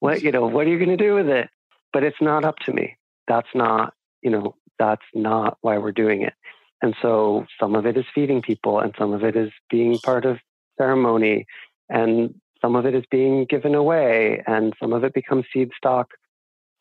what 0.00 0.22
you 0.22 0.30
know 0.30 0.46
what 0.46 0.66
are 0.66 0.70
you 0.70 0.78
going 0.78 0.96
to 0.96 1.04
do 1.08 1.14
with 1.14 1.28
it? 1.28 1.48
But 1.92 2.04
it's 2.04 2.20
not 2.20 2.44
up 2.44 2.58
to 2.66 2.72
me. 2.72 2.96
That's 3.26 3.48
not 3.54 3.94
you 4.20 4.30
know 4.30 4.56
that's 4.78 5.08
not 5.14 5.56
why 5.62 5.78
we're 5.78 5.92
doing 5.92 6.20
it. 6.22 6.34
And 6.82 6.94
so 7.00 7.46
some 7.58 7.74
of 7.74 7.86
it 7.86 7.96
is 7.96 8.04
feeding 8.14 8.42
people 8.42 8.78
and 8.80 8.94
some 8.98 9.14
of 9.14 9.24
it 9.24 9.36
is 9.36 9.50
being 9.70 9.98
part 9.98 10.26
of 10.26 10.38
ceremony 10.76 11.46
and 11.88 12.34
some 12.60 12.76
of 12.76 12.84
it 12.84 12.94
is 12.94 13.04
being 13.10 13.46
given 13.46 13.74
away 13.74 14.42
and 14.46 14.74
some 14.80 14.92
of 14.92 15.02
it 15.02 15.14
becomes 15.14 15.46
seed 15.52 15.70
stock 15.76 16.10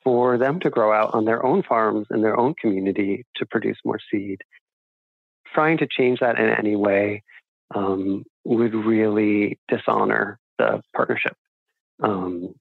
for 0.04 0.38
them 0.38 0.60
to 0.60 0.70
grow 0.70 0.92
out 0.92 1.14
on 1.14 1.26
their 1.26 1.46
own 1.46 1.64
farms 1.64 2.08
in 2.12 2.22
their 2.22 2.38
own 2.38 2.56
community 2.60 3.26
to 3.36 3.46
produce 3.46 3.78
more 3.86 4.00
seed. 4.12 4.42
Trying 5.54 5.78
to 5.80 5.88
change 5.88 6.20
that 6.20 6.40
in 6.40 6.50
any 6.50 6.76
way 6.76 7.24
um, 7.76 8.24
would 8.44 8.74
really 8.74 9.60
dishonor 9.68 10.40
the 10.58 10.82
partnership. 10.96 11.36
Um, 12.02 12.56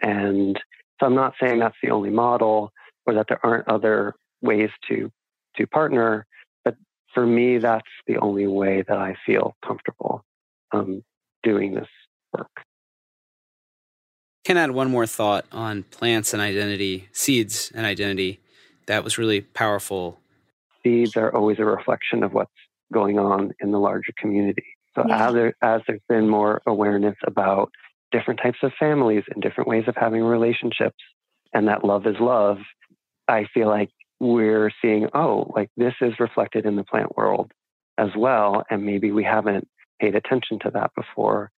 and 0.00 0.58
so 1.00 1.06
I'm 1.06 1.14
not 1.14 1.34
saying 1.40 1.58
that's 1.58 1.76
the 1.82 1.90
only 1.90 2.10
model 2.10 2.72
or 3.06 3.14
that 3.14 3.26
there 3.28 3.44
aren't 3.44 3.68
other 3.68 4.14
ways 4.40 4.70
to 4.88 5.10
to 5.56 5.66
partner, 5.66 6.26
but 6.64 6.76
for 7.12 7.26
me, 7.26 7.58
that's 7.58 7.88
the 8.06 8.16
only 8.16 8.46
way 8.46 8.82
that 8.88 8.96
I 8.96 9.16
feel 9.26 9.54
comfortable 9.64 10.24
um, 10.72 11.02
doing 11.42 11.74
this 11.74 11.88
work. 12.32 12.50
Can 14.44 14.56
add 14.56 14.70
one 14.70 14.90
more 14.90 15.06
thought 15.06 15.44
on 15.52 15.82
plants 15.84 16.32
and 16.32 16.40
identity, 16.40 17.08
seeds 17.12 17.70
and 17.74 17.84
identity. 17.84 18.40
That 18.86 19.04
was 19.04 19.18
really 19.18 19.42
powerful. 19.42 20.18
Seeds 20.84 21.16
are 21.16 21.34
always 21.34 21.58
a 21.58 21.64
reflection 21.64 22.22
of 22.22 22.32
what's 22.32 22.52
going 22.92 23.18
on 23.18 23.52
in 23.60 23.72
the 23.72 23.78
larger 23.80 24.12
community. 24.18 24.64
So 24.94 25.04
Yeah. 25.08 25.28
as 25.28 25.34
there 25.34 25.54
as 25.62 25.82
there's 25.86 26.02
been 26.08 26.28
more 26.28 26.62
awareness 26.66 27.16
about 27.26 27.70
different 28.10 28.40
types 28.42 28.58
of 28.62 28.72
families 28.78 29.24
and 29.30 29.42
different 29.42 29.68
ways 29.68 29.84
of 29.88 29.96
having 29.96 30.22
relationships 30.22 31.02
and 31.54 31.68
that 31.68 31.84
love 31.84 32.06
is 32.06 32.16
love, 32.20 32.58
I 33.28 33.44
feel 33.54 33.68
like 33.68 33.90
we're 34.20 34.70
seeing, 34.82 35.08
oh, 35.14 35.50
like 35.56 35.70
this 35.76 35.94
is 36.00 36.20
reflected 36.20 36.66
in 36.66 36.76
the 36.76 36.84
plant 36.84 37.16
world 37.16 37.52
as 37.98 38.10
well. 38.16 38.64
And 38.70 38.84
maybe 38.84 39.10
we 39.12 39.24
haven't 39.24 39.68
paid 40.00 40.14
attention 40.14 40.58
to 40.60 40.70
that 40.72 40.90
before. 40.94 41.50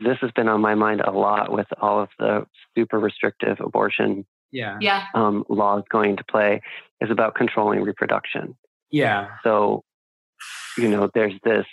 This 0.00 0.18
has 0.20 0.30
been 0.32 0.48
on 0.48 0.60
my 0.60 0.74
mind 0.74 1.00
a 1.00 1.10
lot 1.10 1.52
with 1.52 1.66
all 1.80 2.00
of 2.02 2.10
the 2.18 2.46
super 2.76 2.98
restrictive 2.98 3.60
abortion 3.60 4.26
Yeah. 4.52 4.76
Yeah. 4.80 5.06
um, 5.14 5.44
laws 5.48 5.84
going 5.90 6.16
to 6.16 6.24
play 6.24 6.60
is 7.00 7.10
about 7.10 7.34
controlling 7.34 7.82
reproduction. 7.82 8.56
Yeah. 8.90 9.28
So, 9.42 9.82
you 10.78 10.88
know, 10.88 11.10
there's 11.12 11.34
this 11.44 11.66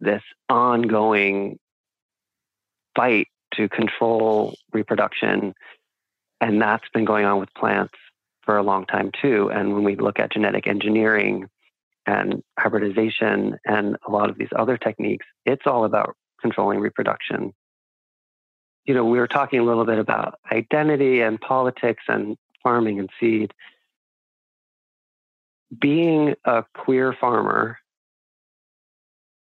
this 0.00 0.22
ongoing 0.48 1.58
fight 2.94 3.28
to 3.54 3.68
control 3.68 4.54
reproduction, 4.72 5.54
and 6.40 6.60
that's 6.60 6.88
been 6.92 7.04
going 7.04 7.24
on 7.24 7.40
with 7.40 7.52
plants 7.54 7.94
for 8.42 8.56
a 8.56 8.62
long 8.62 8.86
time 8.86 9.10
too. 9.20 9.50
And 9.50 9.74
when 9.74 9.84
we 9.84 9.96
look 9.96 10.18
at 10.18 10.32
genetic 10.32 10.66
engineering 10.66 11.48
and 12.06 12.42
hybridization 12.58 13.58
and 13.66 13.96
a 14.06 14.10
lot 14.10 14.30
of 14.30 14.38
these 14.38 14.48
other 14.56 14.78
techniques, 14.78 15.26
it's 15.44 15.66
all 15.66 15.84
about 15.84 16.16
controlling 16.40 16.80
reproduction. 16.80 17.52
You 18.86 18.94
know, 18.94 19.04
we 19.04 19.18
were 19.18 19.28
talking 19.28 19.60
a 19.60 19.64
little 19.64 19.84
bit 19.84 19.98
about 19.98 20.38
identity 20.50 21.20
and 21.20 21.38
politics 21.38 22.04
and 22.08 22.36
farming 22.62 22.98
and 22.98 23.10
seed. 23.20 23.52
Being 25.76 26.34
a 26.44 26.64
queer 26.74 27.12
farmer 27.12 27.78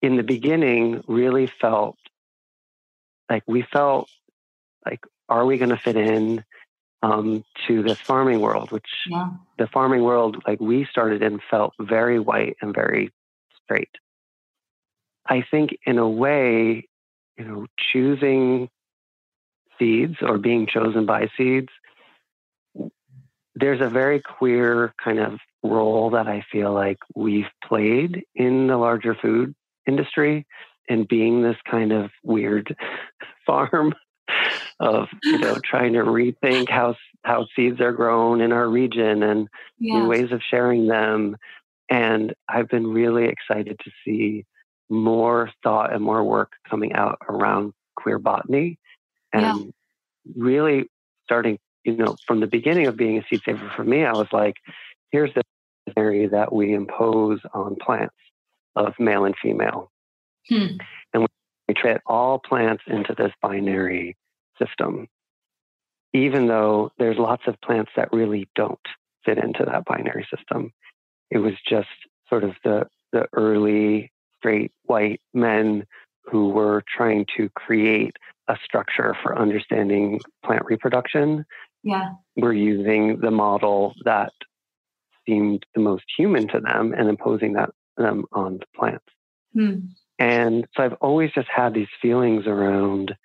in 0.01 0.17
the 0.17 0.23
beginning 0.23 1.03
really 1.07 1.51
felt 1.61 1.97
like 3.30 3.43
we 3.47 3.63
felt 3.63 4.09
like, 4.86 5.01
are 5.30 5.45
we 5.45 5.57
going 5.57 5.69
to 5.69 5.78
fit 5.78 5.95
in 5.97 6.43
um, 7.01 7.43
to 7.67 7.84
this 7.84 7.99
farming 8.07 8.39
world, 8.39 8.71
which 8.71 8.89
Yeah. 9.07 9.30
the 9.57 9.67
farming 9.67 10.03
world, 10.03 10.43
like 10.47 10.59
we 10.59 10.86
started 10.86 11.21
in, 11.21 11.39
felt 11.51 11.73
very 11.80 12.19
white 12.19 12.57
and 12.61 12.73
very 12.73 13.11
straight. 13.63 13.89
I 15.28 15.41
think, 15.41 15.78
in 15.86 15.97
a 15.97 16.07
way, 16.07 16.88
you 17.38 17.45
know, 17.45 17.67
choosing 17.78 18.69
seeds 19.78 20.17
or 20.21 20.38
being 20.38 20.67
chosen 20.67 21.05
by 21.05 21.30
seeds, 21.36 21.69
there's 23.55 23.82
a 23.82 23.89
very 23.89 24.21
queer 24.21 24.93
kind 25.03 25.19
of 25.19 25.39
role 25.66 26.11
that 26.11 26.28
I 26.28 26.45
feel 26.51 26.74
like 26.74 26.97
we've 27.16 27.49
played 27.68 28.24
in 28.36 28.68
the 28.68 28.78
larger 28.78 29.16
food 29.16 29.55
industry 29.88 30.45
in 30.88 31.05
being 31.09 31.41
this 31.43 31.57
kind 31.70 31.91
of 31.91 32.11
weird 32.24 32.76
farm 33.45 33.93
of 34.80 35.07
you 35.30 35.39
know 35.39 35.59
trying 35.63 35.93
to 35.93 35.99
rethink 35.99 36.70
how 36.70 36.95
how 37.24 37.47
seeds 37.55 37.82
are 37.82 37.93
grown 37.93 38.41
in 38.41 38.51
our 38.51 38.70
region 38.70 39.24
and 39.24 39.47
new 39.91 40.05
ways 40.05 40.32
of 40.32 40.41
sharing 40.49 40.88
them. 40.88 41.38
And 41.89 42.34
I've 42.49 42.70
been 42.70 42.88
really 42.88 43.26
excited 43.26 43.80
to 43.84 43.91
see 44.05 44.45
more 44.89 45.51
thought 45.63 45.93
and 45.93 46.03
more 46.03 46.24
work 46.24 46.53
coming 46.70 46.93
out 46.93 47.20
around 47.30 47.74
queer 47.95 48.20
botany 48.20 48.80
and 49.34 49.43
Yeah. 49.45 49.72
really 50.36 50.89
starting, 51.24 51.59
you 51.84 51.95
know, 51.97 52.18
from 52.28 52.39
the 52.39 52.47
beginning 52.47 52.88
of 52.88 52.97
being 52.97 53.18
a 53.20 53.26
seed 53.30 53.41
saver 53.45 53.72
for 53.76 53.84
me, 53.84 54.05
I 54.05 54.13
was 54.13 54.28
like, 54.32 54.55
here's 55.11 55.34
the 55.34 55.41
area 55.97 56.29
that 56.29 56.53
we 56.53 56.73
impose 56.73 57.39
on 57.53 57.75
plants 57.75 58.15
of 58.75 58.93
male 58.99 59.25
and 59.25 59.36
female. 59.41 59.91
Hmm. 60.49 60.77
And 61.13 61.27
we 61.67 61.73
treat 61.73 61.97
all 62.05 62.39
plants 62.39 62.83
into 62.88 63.13
this 63.17 63.31
binary 63.41 64.15
system. 64.59 65.07
even 66.13 66.47
though 66.47 66.91
there's 66.97 67.17
lots 67.17 67.43
of 67.47 67.59
plants 67.61 67.91
that 67.95 68.13
really 68.13 68.47
don't 68.55 68.79
fit 69.25 69.38
into 69.38 69.65
that 69.65 69.83
binary 69.86 70.25
system. 70.36 70.71
It 71.29 71.39
was 71.39 71.53
just 71.67 71.89
sort 72.29 72.43
of 72.43 72.53
the, 72.63 72.88
the 73.11 73.27
early 73.33 74.11
straight 74.38 74.71
white 74.83 75.19
men 75.33 75.86
who 76.23 76.49
were 76.49 76.83
trying 76.88 77.25
to 77.38 77.49
create 77.49 78.15
a 78.47 78.55
structure 78.63 79.15
for 79.21 79.38
understanding 79.38 80.21
plant 80.43 80.63
reproduction 80.65 81.45
Yeah. 81.83 82.13
We're 82.36 82.53
using 82.53 83.19
the 83.19 83.31
model 83.31 83.93
that 84.05 84.33
seemed 85.28 85.65
the 85.73 85.82
most 85.82 86.05
human 86.17 86.47
to 86.49 86.59
them 86.59 86.93
and 86.97 87.09
imposing 87.09 87.53
that 87.53 87.71
them 87.97 88.26
on 88.32 88.57
the 88.57 88.65
plants. 88.76 89.05
Hmm. 89.53 89.78
And 90.19 90.67
so 90.76 90.84
I've 90.84 90.93
always 91.01 91.32
just 91.32 91.47
had 91.53 91.73
these 91.73 91.88
feelings 92.01 92.45
around, 92.47 93.15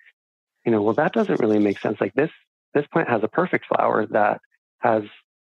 you 0.65 0.71
know, 0.71 0.81
well, 0.81 0.93
that 0.95 1.13
doesn't 1.13 1.39
really 1.39 1.59
make 1.59 1.79
sense. 1.79 1.99
Like 1.99 2.13
this, 2.13 2.31
this 2.73 2.85
plant 2.87 3.09
has 3.09 3.23
a 3.23 3.27
perfect 3.27 3.65
flower 3.65 4.05
that 4.07 4.41
has 4.79 5.03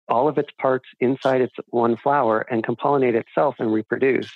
all 0.08 0.28
of 0.28 0.38
its 0.38 0.50
parts 0.58 0.88
inside 0.98 1.40
its 1.40 1.54
one 1.68 1.96
flower 1.96 2.40
and 2.50 2.64
can 2.64 2.76
pollinate 2.76 3.14
itself 3.14 3.56
and 3.58 3.72
reproduce. 3.72 4.30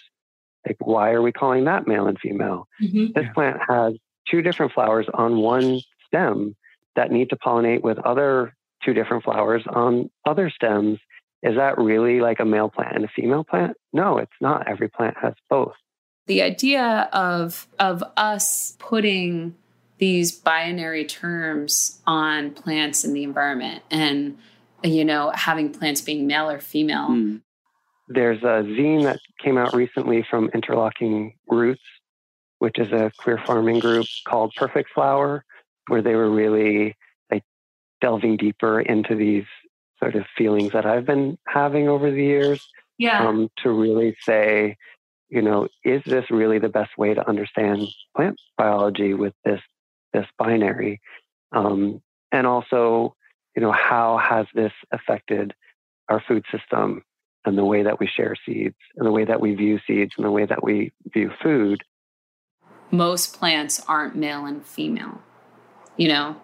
Like, 0.67 0.77
why 0.81 1.11
are 1.11 1.23
we 1.23 1.33
calling 1.33 1.65
that 1.65 1.87
male 1.87 2.07
and 2.07 2.19
female? 2.19 2.69
Mhm. 2.83 3.13
This 3.13 3.27
plant 3.35 3.61
has 3.69 3.95
two 4.29 4.41
different 4.41 4.73
flowers 4.73 5.07
on 5.13 5.39
one 5.39 5.81
stem 6.07 6.57
that 6.97 7.11
need 7.11 7.31
to 7.31 7.37
pollinate 7.37 7.83
with 7.83 7.99
other 7.99 8.55
two 8.83 8.95
different 8.95 9.25
flowers 9.25 9.63
on 9.69 10.11
other 10.25 10.49
stems. 10.49 10.99
Is 11.45 11.57
that 11.57 11.77
really 11.79 12.21
like 12.21 12.41
a 12.41 12.45
male 12.45 12.71
plant 12.71 12.97
and 12.97 13.05
a 13.05 13.09
female 13.09 13.45
plant? 13.45 13.77
No, 13.93 14.17
it's 14.19 14.33
not. 14.41 14.67
Every 14.67 14.89
plant 14.89 15.17
has 15.21 15.35
both. 15.51 15.75
the 16.27 16.41
idea 16.43 17.09
of 17.13 17.69
of 17.79 18.03
us 18.17 18.75
putting 18.79 19.55
these 19.99 20.33
binary 20.33 21.05
terms 21.05 22.01
on 22.07 22.51
plants 22.51 23.05
in 23.05 23.13
the 23.13 23.23
environment 23.23 23.83
and 23.91 24.37
you 24.83 25.05
know 25.05 25.31
having 25.35 25.71
plants 25.71 26.01
being 26.01 26.27
male 26.27 26.51
or 26.51 26.59
female 26.61 27.09
Mm. 27.09 27.43
There's 28.09 28.43
a 28.43 28.63
zine 28.65 29.05
that 29.05 29.19
came 29.43 29.57
out 29.57 29.75
recently 29.75 30.27
from 30.29 30.51
Interlocking 30.55 31.35
Roots, 31.49 31.81
which 32.59 32.79
is 32.79 32.93
a 32.93 33.11
queer 33.17 33.41
farming 33.47 33.79
group 33.79 34.07
called 34.29 34.53
Perfect 34.57 34.91
Flower, 34.95 35.43
where 35.89 36.03
they 36.03 36.15
were 36.15 36.31
really 36.31 36.97
like 37.31 37.45
delving 38.03 38.37
deeper 38.37 38.79
into 38.79 39.15
these 39.15 39.47
sort 40.05 40.17
of 40.17 40.27
feelings 40.37 40.73
that 40.73 40.85
I've 40.85 41.07
been 41.07 41.39
having 41.47 41.89
over 41.89 42.11
the 42.11 42.23
years 42.23 42.67
Yeah. 42.99 43.27
um, 43.27 43.49
to 43.63 43.71
really 43.71 44.17
say, 44.21 44.77
you 45.31 45.41
know, 45.41 45.69
is 45.83 46.03
this 46.05 46.31
really 46.31 46.59
the 46.59 46.69
best 46.69 46.97
way 46.99 47.15
to 47.15 47.27
understand 47.29 47.89
plant 48.15 48.39
biology 48.59 49.15
with 49.15 49.35
this 49.45 49.61
this 50.13 50.27
binary? 50.39 51.01
Um, 51.53 52.03
and 52.31 52.47
also, 52.47 53.17
you 53.57 53.63
know, 53.63 53.73
how 53.73 54.19
has 54.19 54.47
this 54.55 54.73
affected 54.93 55.55
our 56.09 56.21
food 56.21 56.45
system 56.53 57.03
and 57.47 57.57
the 57.57 57.65
way 57.65 57.83
that 57.83 57.99
we 57.99 58.07
share 58.07 58.37
seeds 58.45 58.77
and 58.97 59.07
the 59.07 59.11
way 59.11 59.25
that 59.25 59.41
we 59.41 59.55
view 59.55 59.81
seeds 59.87 60.13
and 60.17 60.27
the 60.27 60.31
way 60.31 60.45
that 60.45 60.63
we 60.63 60.93
view 61.13 61.31
food? 61.43 61.83
most 62.91 63.37
plants 63.37 63.83
aren't 63.89 64.15
male 64.15 64.45
and 64.47 64.65
female, 64.65 65.21
you 65.97 66.07
know, 66.07 66.37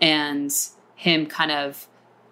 and 0.00 0.50
him 0.96 1.26
kind 1.26 1.52
of 1.52 1.86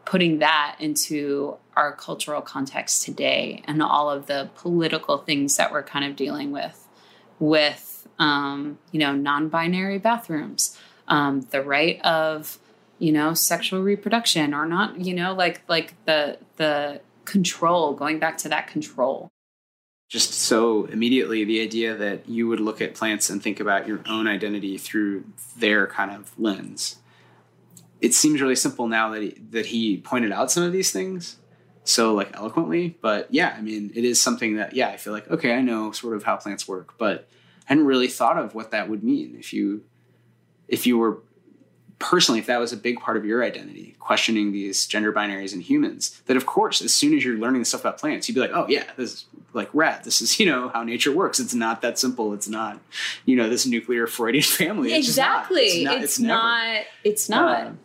putting 0.05 0.39
that 0.39 0.77
into 0.79 1.57
our 1.77 1.93
cultural 1.93 2.43
context 2.43 3.03
today 3.05 3.63
and 3.67 3.83
all 3.83 4.11
of 4.11 4.27
the 4.27 4.51
political 4.57 5.19
things 5.19 5.57
that 5.57 5.73
we're 5.73 5.83
kind 5.83 6.05
of 6.05 6.17
dealing 6.17 6.51
with, 6.51 6.87
with, 7.39 8.07
um, 8.19 8.79
you 8.91 9.01
know, 9.01 9.15
non 9.15 9.49
binary 9.49 9.99
bathrooms, 9.99 10.79
um, 11.09 11.43
the 11.51 11.63
right 11.63 12.01
of, 12.03 12.59
you 12.99 13.13
know, 13.13 13.35
sexual 13.35 13.83
reproduction 13.83 14.55
or 14.55 14.67
not, 14.67 15.01
you 15.01 15.15
know, 15.15 15.35
like, 15.35 15.63
like 15.69 15.95
the, 16.05 16.39
the, 16.57 17.01
control 17.25 17.95
going 17.95 18.19
back 18.19 18.37
to 18.37 18.49
that 18.49 18.67
control 18.67 19.31
just 20.13 20.35
so 20.35 20.85
immediately 20.87 21.43
the 21.43 21.63
idea 21.63 21.97
that 21.97 22.29
you 22.29 22.47
would 22.47 22.61
look 22.61 22.83
at 22.83 22.95
plants 22.95 23.31
and 23.31 23.43
think 23.43 23.59
about 23.59 23.89
your 23.89 23.99
own 24.07 24.29
identity 24.29 24.77
through 24.77 25.25
their 25.57 25.87
kind 25.87 26.11
of 26.11 26.39
lens. 26.39 26.97
It 28.03 28.15
seems 28.15 28.41
really 28.41 28.57
simple 28.57 28.89
now 28.89 29.11
that 29.11 29.23
he, 29.23 29.37
that 29.51 29.67
he 29.67 29.97
pointed 29.97 30.33
out 30.33 30.51
some 30.51 30.65
of 30.65 30.73
these 30.73 30.91
things 30.91 31.37
so 31.85 32.15
like 32.15 32.37
eloquently, 32.37 32.97
but 33.01 33.33
yeah, 33.33 33.55
I 33.57 33.61
mean, 33.61 33.91
it 33.95 34.05
is 34.05 34.21
something 34.21 34.57
that 34.57 34.75
yeah, 34.75 34.89
I 34.89 34.97
feel 34.97 35.13
like 35.13 35.29
okay, 35.31 35.55
I 35.55 35.61
know 35.63 35.91
sort 35.93 36.15
of 36.15 36.23
how 36.23 36.37
plants 36.37 36.69
work, 36.69 36.95
but 36.99 37.29
I 37.67 37.73
hadn't 37.73 37.87
really 37.87 38.09
thought 38.09 38.39
of 38.39 38.55
what 38.55 38.71
that 38.71 38.89
would 38.89 39.03
mean 39.03 39.37
if 39.39 39.53
you 39.53 39.85
if 40.69 40.87
you 40.87 40.99
were 40.99 41.19
personally 41.99 42.41
if 42.41 42.47
that 42.47 42.59
was 42.59 42.73
a 42.73 42.77
big 42.77 42.99
part 42.99 43.17
of 43.17 43.25
your 43.25 43.45
identity 43.45 43.95
questioning 44.01 44.51
these 44.51 44.87
gender 44.87 45.13
binaries 45.13 45.55
in 45.55 45.61
humans 45.61 46.21
that 46.27 46.37
of 46.37 46.47
course 46.47 46.83
as 46.83 46.93
soon 46.93 47.15
as 47.15 47.25
you're 47.25 47.39
learning 47.39 47.61
the 47.61 47.65
stuff 47.65 47.83
about 47.83 47.97
plants 47.97 48.29
you'd 48.29 48.35
be 48.35 48.41
like 48.41 48.51
oh 48.53 48.67
yeah 48.69 48.83
this 48.97 49.13
is 49.13 49.27
like 49.53 49.69
rat 49.73 50.03
this 50.03 50.21
is 50.21 50.41
you 50.41 50.47
know 50.47 50.69
how 50.69 50.83
nature 50.83 51.13
works. 51.13 51.41
It's 51.41 51.55
not 51.55 51.83
that 51.83 51.99
simple. 51.99 52.33
It's 52.33 52.49
not 52.49 52.81
you 53.25 53.37
know 53.37 53.49
this 53.49 53.67
nuclear 53.67 54.07
freudian 54.07 54.43
family. 54.45 54.93
It's 54.93 55.07
just 55.07 55.19
not. 55.19 55.51
exactly. 55.51 55.63
it's 55.63 55.85
not, 55.85 56.03
it's 56.03 56.19
never. 56.19 56.35
not. 56.35 56.85
It's 57.05 57.29
not. 57.29 57.67
Um, 57.67 57.79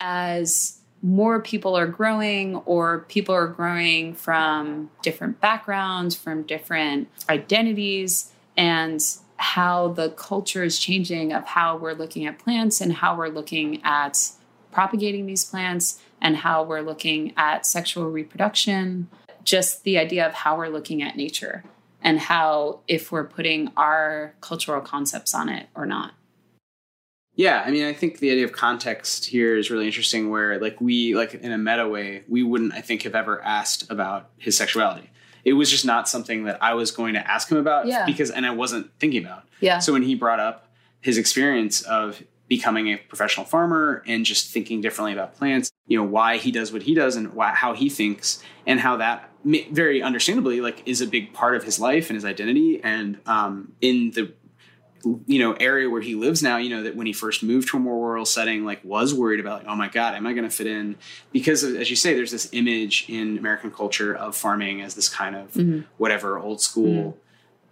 as 0.00 0.80
more 1.02 1.40
people 1.40 1.76
are 1.76 1.86
growing 1.86 2.56
or 2.56 3.00
people 3.08 3.34
are 3.34 3.46
growing 3.46 4.14
from 4.14 4.90
different 5.02 5.38
backgrounds 5.40 6.14
from 6.14 6.42
different 6.44 7.08
identities 7.28 8.32
and 8.56 9.16
how 9.36 9.88
the 9.88 10.10
culture 10.10 10.62
is 10.62 10.78
changing 10.78 11.32
of 11.32 11.44
how 11.44 11.76
we're 11.76 11.92
looking 11.92 12.24
at 12.24 12.38
plants 12.38 12.80
and 12.80 12.94
how 12.94 13.16
we're 13.16 13.28
looking 13.28 13.82
at 13.84 14.30
propagating 14.72 15.26
these 15.26 15.44
plants 15.44 16.00
and 16.22 16.38
how 16.38 16.62
we're 16.62 16.80
looking 16.80 17.34
at 17.36 17.66
sexual 17.66 18.10
reproduction. 18.10 19.08
Just 19.42 19.84
the 19.84 19.98
idea 19.98 20.26
of 20.26 20.32
how 20.32 20.56
we're 20.56 20.68
looking 20.68 21.02
at 21.02 21.16
nature 21.16 21.64
and 22.00 22.18
how 22.18 22.80
if 22.88 23.12
we're 23.12 23.24
putting 23.24 23.70
our 23.76 24.34
cultural 24.40 24.80
concepts 24.80 25.34
on 25.34 25.50
it 25.50 25.68
or 25.74 25.84
not 25.84 26.12
Yeah, 27.36 27.62
I 27.66 27.70
mean, 27.70 27.84
I 27.84 27.92
think 27.92 28.20
the 28.20 28.30
idea 28.30 28.44
of 28.44 28.52
context 28.52 29.26
here 29.26 29.56
is 29.56 29.70
really 29.70 29.86
interesting. 29.86 30.30
Where, 30.30 30.58
like, 30.60 30.80
we, 30.80 31.14
like, 31.16 31.34
in 31.34 31.50
a 31.52 31.58
meta 31.58 31.88
way, 31.88 32.22
we 32.28 32.42
wouldn't, 32.42 32.72
I 32.74 32.80
think, 32.80 33.02
have 33.02 33.14
ever 33.14 33.42
asked 33.42 33.90
about 33.90 34.30
his 34.38 34.56
sexuality. 34.56 35.10
It 35.44 35.54
was 35.54 35.70
just 35.70 35.84
not 35.84 36.08
something 36.08 36.44
that 36.44 36.62
I 36.62 36.74
was 36.74 36.90
going 36.90 37.14
to 37.14 37.30
ask 37.30 37.50
him 37.50 37.58
about 37.58 37.86
Yeah. 37.86 38.06
because, 38.06 38.30
and 38.30 38.46
I 38.46 38.50
wasn't 38.50 38.90
thinking 38.98 39.24
about. 39.24 39.44
yeah 39.60 39.78
So 39.78 39.92
when 39.92 40.02
he 40.02 40.14
brought 40.14 40.40
up 40.40 40.68
his 41.00 41.18
experience 41.18 41.82
of 41.82 42.22
becoming 42.48 42.88
a 42.88 42.96
professional 42.96 43.44
farmer 43.44 44.02
and 44.06 44.24
just 44.24 44.50
thinking 44.50 44.80
differently 44.80 45.12
about 45.12 45.34
plants, 45.34 45.70
you 45.86 45.98
know, 45.98 46.04
why 46.04 46.36
he 46.38 46.50
does 46.50 46.72
what 46.72 46.82
he 46.82 46.94
does 46.94 47.16
and 47.16 47.34
why, 47.34 47.50
how 47.50 47.74
he 47.74 47.90
thinks, 47.90 48.42
and 48.66 48.80
how 48.80 48.96
that 48.98 49.28
very 49.44 50.02
understandably 50.02 50.60
like 50.62 50.82
is 50.86 51.00
a 51.02 51.06
big 51.06 51.34
part 51.34 51.56
of 51.56 51.64
his 51.64 51.78
life 51.78 52.08
and 52.08 52.14
his 52.16 52.24
identity, 52.24 52.80
and 52.82 53.18
um, 53.26 53.72
in 53.82 54.12
the 54.12 54.32
you 55.26 55.38
know 55.38 55.52
area 55.54 55.88
where 55.90 56.00
he 56.00 56.14
lives 56.14 56.42
now 56.42 56.56
you 56.56 56.70
know 56.70 56.82
that 56.82 56.96
when 56.96 57.06
he 57.06 57.12
first 57.12 57.42
moved 57.42 57.68
to 57.68 57.76
a 57.76 57.80
more 57.80 57.96
rural 58.08 58.24
setting 58.24 58.64
like 58.64 58.80
was 58.84 59.12
worried 59.14 59.40
about 59.40 59.60
like 59.60 59.68
oh 59.72 59.76
my 59.76 59.88
god 59.88 60.14
am 60.14 60.26
i 60.26 60.32
going 60.32 60.44
to 60.48 60.54
fit 60.54 60.66
in? 60.66 60.96
Because 61.32 61.62
of, 61.62 61.74
as 61.76 61.90
you 61.90 61.96
say 61.96 62.14
there's 62.14 62.30
this 62.30 62.48
image 62.52 63.06
in 63.08 63.36
american 63.38 63.70
culture 63.70 64.14
of 64.14 64.34
farming 64.36 64.80
as 64.82 64.94
this 64.94 65.08
kind 65.08 65.36
of 65.36 65.52
Mhm. 65.52 65.84
whatever 65.98 66.38
old 66.38 66.60
school. 66.60 67.18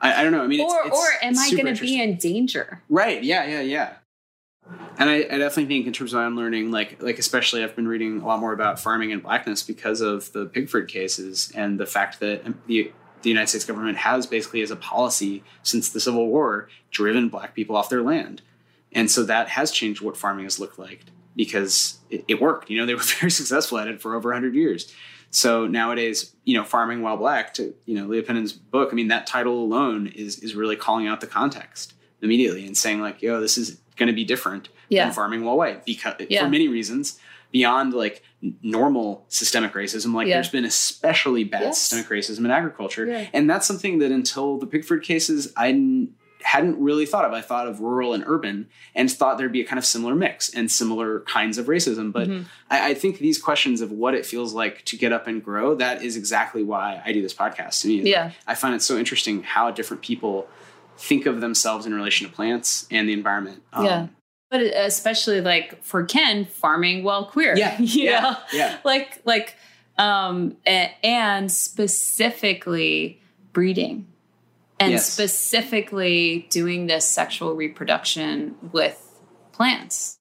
I, 0.01 0.21
I 0.21 0.23
don't 0.23 0.33
know 0.33 0.43
i 0.43 0.47
mean 0.47 0.61
it's, 0.61 0.73
or 0.73 0.81
it's, 0.87 0.97
or 0.99 1.07
am 1.27 1.39
I 1.39 1.51
going 1.63 1.75
to 1.75 1.81
be 1.81 2.01
in 2.03 2.17
danger? 2.17 2.83
right 2.89 3.23
yeah 3.23 3.45
yeah 3.47 3.61
yeah. 3.61 3.93
And 4.99 5.11
I, 5.11 5.17
I 5.17 5.39
definitely 5.39 5.67
think 5.67 5.87
in 5.87 5.93
terms 5.93 6.13
of 6.13 6.19
what 6.19 6.25
i'm 6.25 6.37
learning 6.37 6.71
like 6.71 7.03
like 7.03 7.19
especially 7.19 7.65
i've 7.65 7.75
been 7.75 7.89
reading 7.89 8.21
a 8.21 8.27
lot 8.27 8.39
more 8.41 8.53
about 8.53 8.79
farming 8.79 9.11
and 9.13 9.23
blackness 9.23 9.63
because 9.63 10.01
of 10.01 10.31
the 10.33 10.47
pigford 10.47 10.89
cases 10.89 11.51
and 11.55 11.81
the 11.81 11.87
fact 11.87 12.21
that 12.21 12.45
the 12.67 12.93
the 13.23 13.29
United 13.31 13.49
States 13.49 13.65
government 13.65 13.99
has 13.99 14.27
basically 14.27 14.63
as 14.63 14.71
a 14.71 14.77
policy 14.77 15.43
since 15.63 15.89
the 15.91 16.01
Civil 16.01 16.27
War 16.29 16.69
driven 16.91 17.29
black 17.29 17.55
people 17.55 17.77
off 17.77 17.89
their 17.89 18.03
land. 18.03 18.43
And 18.93 19.11
so 19.11 19.23
that 19.25 19.49
has 19.51 19.71
changed 19.71 20.01
what 20.03 20.17
farming 20.17 20.45
has 20.45 20.59
looked 20.61 20.79
like 20.79 21.05
because 21.35 21.99
it, 22.11 22.25
it 22.29 22.41
worked. 22.41 22.69
You 22.71 22.79
know, 22.79 22.87
they 22.87 22.95
were 22.95 23.01
very 23.21 23.31
successful 23.31 23.79
at 23.79 23.89
it 23.89 24.01
for 24.03 24.15
over 24.15 24.31
100 24.31 24.55
years. 24.55 24.93
So 25.31 25.67
nowadays, 25.67 26.35
you 26.45 26.55
know, 26.59 26.65
farming 26.65 27.01
while 27.01 27.17
black 27.17 27.55
to, 27.55 27.75
you 27.87 27.95
know, 27.95 28.07
Leah 28.07 28.23
Penniman's 28.23 28.53
book, 28.53 28.91
I 28.93 28.95
mean, 28.95 29.09
that 29.09 29.27
title 29.27 29.63
alone 29.65 30.09
is 30.09 30.39
is 30.41 30.55
really 30.55 30.77
calling 30.77 31.07
out 31.07 31.23
the 31.23 31.27
context 31.27 31.95
immediately 32.21 32.67
and 32.67 32.77
saying 32.77 33.01
like, 33.01 33.23
yo, 33.23 33.41
this 33.41 33.57
is 33.57 33.79
going 33.97 34.09
to 34.09 34.13
be 34.13 34.25
different 34.25 34.69
Yeah. 34.91 35.05
than 35.07 35.15
farming 35.15 35.43
while 35.45 35.57
white 35.57 35.87
because 35.87 36.15
Yeah. 36.29 36.43
for 36.45 36.51
many 36.51 36.69
reasons 36.69 37.19
beyond 37.53 37.93
like 37.95 38.23
normal 38.63 39.25
systemic 39.29 39.73
racism 39.75 40.15
like 40.15 40.27
Yeah. 40.27 40.35
there's 40.37 40.49
been 40.51 40.65
especially 40.65 41.45
bad 41.45 41.63
Yes. 41.63 41.79
systemic 41.79 42.09
racism 42.09 42.45
in 42.45 42.51
agriculture 42.51 43.07
Yeah. 43.07 43.27
and 43.33 43.49
that's 43.49 43.67
something 43.67 43.99
that 44.01 44.11
until 44.11 44.59
the 44.59 44.67
pigford 44.67 45.03
cases 45.05 45.53
i 45.57 45.69
n- 45.69 46.15
hadn't 46.43 46.77
really 46.83 47.07
thought 47.07 47.25
of 47.25 47.33
i 47.33 47.41
thought 47.41 47.69
of 47.69 47.79
rural 47.81 48.15
and 48.15 48.25
urban 48.27 48.67
and 48.97 49.09
thought 49.13 49.39
there'd 49.39 49.53
be 49.53 49.61
a 49.61 49.65
kind 49.65 49.79
of 49.79 49.85
similar 49.85 50.15
mix 50.17 50.53
and 50.53 50.69
similar 50.71 51.21
kinds 51.21 51.57
of 51.57 51.67
racism 51.67 52.11
but 52.13 52.29
Mhm. 52.29 52.45
I, 52.69 52.91
I 52.91 52.95
think 52.95 53.19
these 53.19 53.39
questions 53.41 53.81
of 53.81 53.93
what 53.93 54.15
it 54.15 54.27
feels 54.27 54.53
like 54.55 54.85
to 54.87 54.97
get 54.97 55.13
up 55.13 55.29
and 55.29 55.45
grow 55.45 55.75
that 55.77 56.03
is 56.03 56.17
exactly 56.17 56.65
why 56.65 57.01
i 57.05 57.13
do 57.13 57.23
this 57.23 57.35
podcast 57.35 57.81
to 57.83 57.89
me 57.89 58.03
Yeah. 58.11 58.33
i 58.47 58.55
find 58.57 58.75
it 58.75 58.83
so 58.83 58.99
interesting 58.99 59.45
how 59.45 59.71
different 59.71 60.03
people 60.03 60.49
think 60.99 61.27
of 61.27 61.41
themselves 61.41 61.87
in 61.87 61.95
relation 61.95 62.27
to 62.29 62.33
plants 62.33 62.87
and 62.91 63.09
the 63.09 63.13
environment 63.13 63.63
Um, 63.73 63.85
Yeah. 63.85 64.07
But 64.53 64.61
especially 64.61 65.41
like 65.41 65.83
for 65.83 66.05
Ken, 66.05 66.45
farming 66.45 67.05
while 67.05 67.25
queer. 67.25 67.57
Yeah, 67.57 67.75
you 67.81 68.05
yeah, 68.05 68.21
know? 68.21 68.37
yeah. 68.53 68.79
Like 68.85 69.23
like 69.25 69.57
um 69.97 70.59
and 70.67 71.51
specifically 71.51 73.21
breeding. 73.55 74.07
And 74.79 74.93
Yes. 74.93 75.11
specifically 75.11 76.47
doing 76.51 76.87
this 76.87 77.07
sexual 77.07 77.55
reproduction 77.55 78.57
with 78.73 79.01
plants. 79.53 80.19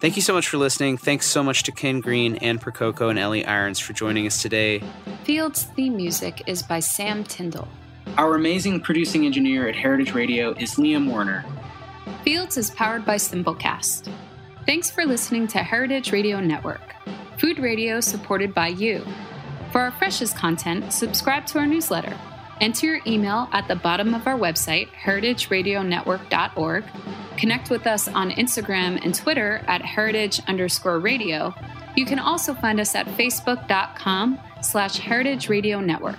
Thank 0.00 0.16
you 0.16 0.22
so 0.22 0.32
much 0.34 0.46
for 0.48 0.56
listening. 0.56 0.96
Thanks 0.98 1.26
so 1.26 1.42
much 1.42 1.62
to 1.64 1.72
Ken 1.72 2.00
Greene, 2.00 2.36
Anne 2.36 2.58
Percoco, 2.58 3.10
and 3.10 3.18
Ellie 3.18 3.44
Irons 3.44 3.78
for 3.80 3.92
joining 3.92 4.26
us 4.26 4.40
today. 4.40 4.82
Fields 5.24 5.64
theme 5.64 5.96
music 5.96 6.42
is 6.46 6.62
by 6.62 6.80
Sam 6.80 7.24
Tyndall. 7.24 7.68
Our 8.18 8.34
amazing 8.34 8.80
producing 8.80 9.24
engineer 9.24 9.68
at 9.68 9.76
Heritage 9.76 10.12
Radio 10.12 10.52
is 10.52 10.74
Liam 10.74 11.08
Warner. 11.08 11.44
Fields 12.24 12.56
is 12.56 12.70
powered 12.70 13.04
by 13.04 13.16
Simplecast. 13.16 14.12
Thanks 14.66 14.90
for 14.90 15.04
listening 15.06 15.46
to 15.48 15.58
Heritage 15.58 16.12
Radio 16.12 16.40
Network, 16.40 16.80
food 17.38 17.58
radio 17.58 18.00
supported 18.00 18.52
by 18.52 18.68
you. 18.68 19.04
For 19.72 19.80
our 19.80 19.92
freshest 19.92 20.36
content, 20.36 20.92
subscribe 20.92 21.46
to 21.46 21.58
our 21.58 21.66
newsletter. 21.66 22.14
Enter 22.60 22.86
your 22.86 23.00
email 23.06 23.48
at 23.52 23.68
the 23.68 23.76
bottom 23.76 24.12
of 24.14 24.26
our 24.26 24.36
website, 24.36 24.88
heritageradionetwork.org. 25.02 26.84
Connect 27.38 27.70
with 27.70 27.86
us 27.86 28.06
on 28.08 28.30
Instagram 28.32 29.02
and 29.02 29.14
Twitter 29.14 29.62
at 29.66 29.82
heritage 29.82 30.42
underscore 30.46 30.98
radio. 30.98 31.54
You 31.96 32.04
can 32.04 32.18
also 32.18 32.52
find 32.52 32.80
us 32.80 32.94
at 32.94 33.06
facebook.com 33.06 34.38
slash 34.60 34.98
heritage 34.98 35.48
radio 35.48 35.80
network. 35.80 36.18